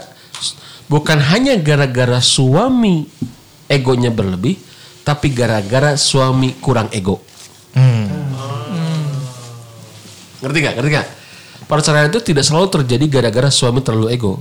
bukan 0.87 1.19
hanya 1.19 1.59
gara-gara 1.59 2.23
suami 2.23 3.11
egonya 3.67 4.07
berlebih, 4.07 4.55
tapi 5.03 5.35
gara-gara 5.35 5.99
suami 5.99 6.55
kurang 6.63 6.87
ego. 6.95 7.19
Hmm. 7.75 8.07
Ngerti 10.39 10.57
gak? 10.63 10.73
Ngerti 10.79 10.89
gak? 10.95 11.07
Perceraian 11.65 12.07
itu 12.07 12.23
tidak 12.23 12.47
selalu 12.47 12.67
terjadi 12.71 13.05
gara-gara 13.19 13.51
suami 13.51 13.83
terlalu 13.83 14.15
ego. 14.15 14.33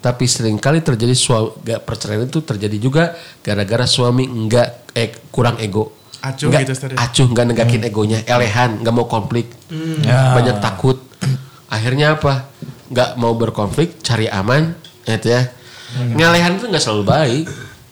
Tapi 0.00 0.24
sering 0.24 0.56
kali 0.56 0.80
terjadi 0.80 1.12
suami, 1.12 1.52
perceraian 1.84 2.24
itu 2.24 2.40
terjadi 2.40 2.76
juga 2.80 3.12
gara-gara 3.44 3.84
suami 3.84 4.24
enggak 4.26 4.88
eh, 4.96 5.12
kurang 5.28 5.60
ego. 5.60 5.92
Acuh 6.22 6.48
Nggak- 6.48 6.62
gitu, 6.72 6.72
ya? 6.88 6.96
Acuh 7.02 7.26
nggak 7.28 7.46
negakin 7.52 7.82
egonya, 7.82 8.18
elehan, 8.24 8.78
nggak 8.80 8.94
mau 8.94 9.10
konflik, 9.10 9.50
banyak 10.08 10.56
takut. 10.62 11.11
Akhirnya 11.72 12.20
apa? 12.20 12.52
Nggak 12.92 13.10
mau 13.16 13.32
berkonflik, 13.32 14.04
cari 14.04 14.28
aman, 14.28 14.76
gitu 15.08 15.32
ya. 15.32 15.48
Ngelehan 15.92 16.60
itu 16.60 16.68
nggak 16.68 16.84
selalu 16.84 17.04
baik, 17.08 17.44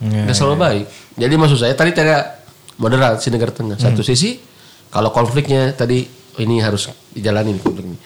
nggak 0.05 0.37
selalu 0.37 0.57
baik. 0.61 0.85
Jadi 1.17 1.35
maksud 1.41 1.59
saya 1.61 1.73
tadi 1.73 1.97
tidak 1.97 2.45
moderat 2.77 3.21
si 3.21 3.33
negara 3.33 3.53
tengah. 3.53 3.81
Satu 3.81 4.01
sisi 4.05 4.41
kalau 4.89 5.13
konfliknya 5.13 5.73
tadi 5.77 6.05
ini 6.41 6.61
harus 6.61 6.89
dijalani 7.13 7.57
nih 7.57 7.63
konflik 7.63 7.87
ini. 7.89 7.99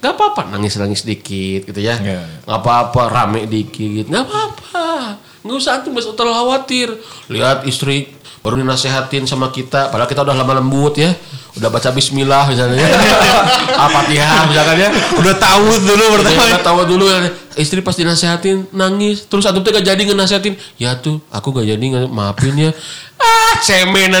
Gak 0.00 0.16
apa-apa 0.16 0.48
nangis-nangis 0.48 1.04
dikit 1.04 1.68
gitu 1.68 1.80
ya. 1.80 2.00
Iya, 2.00 2.24
Gak 2.48 2.58
apa-apa 2.64 3.12
rame 3.12 3.44
dikit. 3.44 4.08
Gak 4.08 4.24
apa-apa. 4.24 5.20
Nggak 5.44 5.56
usah 5.56 5.72
antum 5.80 5.92
nggak 5.92 6.04
usah 6.08 6.16
terlalu 6.16 6.36
khawatir. 6.40 6.88
Lihat 7.28 7.68
istri 7.68 8.08
baru 8.40 8.60
dinasehatin 8.64 9.28
sama 9.28 9.52
kita. 9.52 9.92
Padahal 9.92 10.08
kita 10.08 10.24
udah 10.24 10.36
lama 10.36 10.56
lembut 10.56 10.96
ya. 10.96 11.12
Udah 11.58 11.66
baca 11.66 11.90
bismillah 11.90 12.46
misalnya. 12.46 12.86
Al-Fatihah 13.82 14.46
misalkan 14.46 14.76
ya. 14.78 14.88
Udah 15.18 15.34
tahu 15.34 15.66
dulu 15.82 16.04
pertama. 16.18 16.42
Udah 16.46 16.62
tahu 16.62 16.78
dulu 16.86 17.04
ya. 17.10 17.18
Istri 17.58 17.82
pas 17.82 17.98
dinasehatin 17.98 18.70
nangis. 18.70 19.26
Terus 19.26 19.42
antum 19.50 19.66
tuh 19.66 19.74
gak 19.74 19.82
jadi 19.82 19.98
ngenasehatin. 19.98 20.54
Ya 20.78 20.94
tuh 20.94 21.18
aku 21.34 21.50
gak 21.50 21.66
jadi 21.66 21.86
maafin 22.06 22.54
ya. 22.54 22.70
Ah 23.18 23.58
cemen 23.58 24.14
ya. 24.14 24.20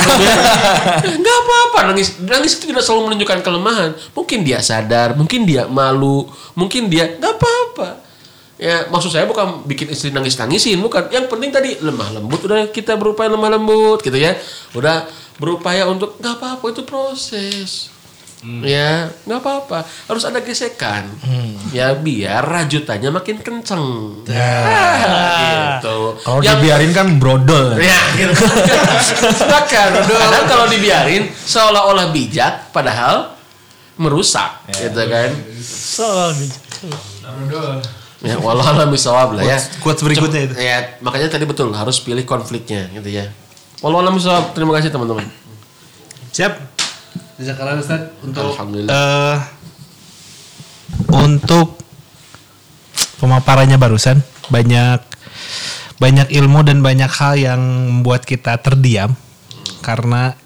Gak 1.22 1.38
apa-apa 1.46 1.94
nangis. 1.94 2.18
Nangis 2.18 2.58
itu 2.58 2.74
tidak 2.74 2.82
selalu 2.82 3.14
menunjukkan 3.14 3.38
kelemahan. 3.46 3.90
Mungkin 4.10 4.42
dia 4.42 4.58
sadar. 4.58 5.14
Mungkin 5.14 5.46
dia 5.46 5.70
malu. 5.70 6.26
Mungkin 6.58 6.90
dia 6.90 7.14
gak 7.14 7.38
apa-apa. 7.38 7.88
Ya 8.60 8.84
maksud 8.92 9.14
saya 9.14 9.24
bukan 9.24 9.64
bikin 9.70 9.88
istri 9.94 10.10
nangis-nangisin. 10.10 10.82
Bukan. 10.82 11.14
Yang 11.14 11.30
penting 11.30 11.54
tadi 11.54 11.78
lemah 11.78 12.18
lembut. 12.18 12.42
Udah 12.42 12.66
kita 12.74 12.98
berupaya 12.98 13.30
lemah 13.30 13.54
lembut 13.54 14.02
gitu 14.02 14.18
ya. 14.18 14.34
Udah 14.74 15.06
berupaya 15.40 15.88
untuk 15.88 16.20
gak 16.20 16.36
apa-apa 16.36 16.64
itu 16.68 16.82
proses. 16.84 17.88
Ya, 18.64 19.12
nggak 19.28 19.36
apa-apa. 19.36 19.84
Harus 20.08 20.24
ada 20.24 20.40
gesekan. 20.40 21.12
Ya 21.72 21.92
biar 21.92 22.40
rajutannya 22.40 23.12
makin 23.12 23.36
kenceng. 23.36 23.84
Ah, 24.32 25.76
gitu. 25.76 26.16
kalau 26.24 26.40
Yang- 26.40 26.56
dibiarin 26.56 26.92
kan 26.96 27.06
brodol 27.20 27.76
Ya, 27.80 28.00
gitu. 28.16 28.32
Kadang 30.08 30.46
kalau 30.52 30.66
dibiarin 30.72 31.28
seolah-olah 31.36 32.08
bijak, 32.16 32.72
padahal 32.72 33.36
merusak, 34.00 34.64
gitu 34.72 35.02
kan? 35.04 35.30
Soal 35.60 36.32
bijak. 36.32 37.84
Ya, 38.20 38.36
walau 38.40 38.64
alam 38.64 38.88
bisawab 38.88 39.36
lah 39.36 39.44
ya. 39.44 39.56
Quotes 39.84 40.00
berikutnya 40.00 40.48
itu. 40.48 40.54
Ya, 40.56 40.96
makanya 41.04 41.28
tadi 41.28 41.44
betul 41.44 41.72
harus 41.72 42.00
pilih 42.00 42.24
konfliknya, 42.24 42.88
gitu 42.92 43.20
ya. 43.20 43.28
Walau 43.80 44.04
alam. 44.04 44.16
Terima 44.52 44.76
kasih 44.76 44.92
teman-teman. 44.92 45.24
Siap. 46.36 46.52
Jazakallah 47.40 47.80
Ustaz 47.80 48.12
untuk 48.20 48.52
Alhamdulillah. 48.52 48.92
eh, 48.92 49.36
untuk 51.16 51.80
pemaparannya 53.16 53.80
barusan 53.80 54.20
banyak 54.52 55.00
banyak 55.96 56.28
ilmu 56.28 56.60
dan 56.60 56.84
banyak 56.84 57.08
hal 57.08 57.40
yang 57.40 57.60
membuat 57.60 58.28
kita 58.28 58.60
terdiam 58.60 59.16
karena 59.80 60.36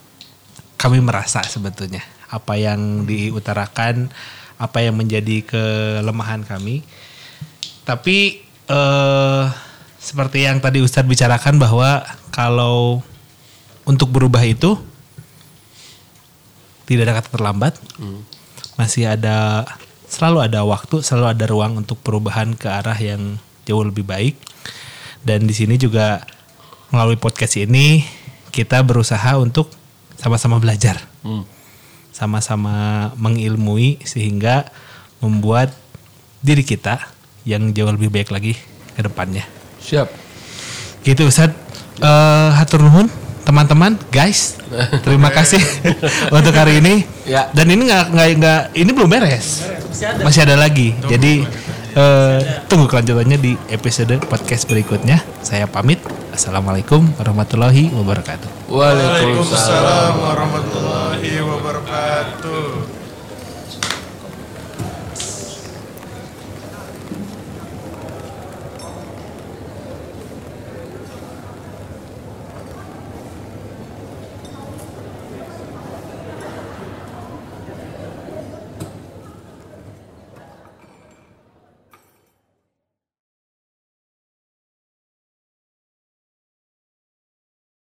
kami 0.79 1.03
merasa 1.03 1.43
sebetulnya 1.43 2.07
apa 2.31 2.55
yang 2.55 3.03
diutarakan 3.03 4.15
apa 4.55 4.79
yang 4.79 4.95
menjadi 4.95 5.43
kelemahan 5.43 6.47
kami 6.47 6.87
tapi 7.83 8.47
eh, 8.71 9.45
seperti 9.99 10.47
yang 10.47 10.63
tadi 10.63 10.79
Ustadz 10.79 11.11
bicarakan 11.11 11.59
bahwa 11.59 12.07
kalau 12.31 13.03
untuk 13.85 14.09
berubah 14.13 14.45
itu 14.45 14.77
tidak 16.85 17.03
ada 17.09 17.15
kata 17.21 17.29
terlambat. 17.33 17.75
Masih 18.77 19.09
ada 19.09 19.65
selalu 20.09 20.45
ada 20.45 20.61
waktu, 20.67 21.01
selalu 21.01 21.27
ada 21.33 21.45
ruang 21.49 21.81
untuk 21.81 22.01
perubahan 22.05 22.53
ke 22.53 22.69
arah 22.69 22.97
yang 22.97 23.41
jauh 23.65 23.85
lebih 23.85 24.05
baik. 24.05 24.37
Dan 25.25 25.49
di 25.49 25.57
sini 25.57 25.81
juga 25.81 26.21
melalui 26.93 27.17
podcast 27.17 27.57
ini 27.57 28.05
kita 28.53 28.85
berusaha 28.85 29.41
untuk 29.41 29.73
sama-sama 30.21 30.61
belajar. 30.61 31.01
Sama-sama 32.13 33.11
mengilmui 33.17 34.05
sehingga 34.05 34.69
membuat 35.25 35.73
diri 36.45 36.61
kita 36.61 37.01
yang 37.49 37.73
jauh 37.73 37.89
lebih 37.89 38.13
baik 38.13 38.29
lagi 38.29 38.55
ke 38.95 39.01
depannya. 39.01 39.49
Siap. 39.81 40.09
Gitu 41.01 41.25
Ustaz. 41.25 41.53
Eh 42.05 42.51
hatur 42.53 42.85
nuhun 42.85 43.09
teman-teman, 43.45 44.01
guys. 44.09 44.57
Terima 45.05 45.31
kasih 45.37 45.61
untuk 46.37 46.55
hari 46.57 46.81
ini. 46.81 47.05
Ya. 47.29 47.53
Dan 47.53 47.71
ini 47.71 47.87
nggak 47.89 48.05
nggak 48.11 48.29
nggak 48.41 48.61
ini 48.75 48.91
belum 48.91 49.09
beres. 49.09 49.69
Masih 50.25 50.49
ada 50.49 50.57
lagi. 50.59 50.97
Jadi 51.07 51.45
eh, 51.95 52.39
tunggu 52.67 52.91
kelanjutannya 52.91 53.39
di 53.39 53.53
episode 53.71 54.19
podcast 54.27 54.67
berikutnya. 54.67 55.23
Saya 55.45 55.69
pamit. 55.69 56.01
Assalamualaikum 56.35 57.15
warahmatullahi 57.15 57.95
wabarakatuh. 57.95 58.67
Waalaikumsalam 58.67 60.19
warahmatullahi 60.19 61.39
wabarakatuh. 61.39 62.94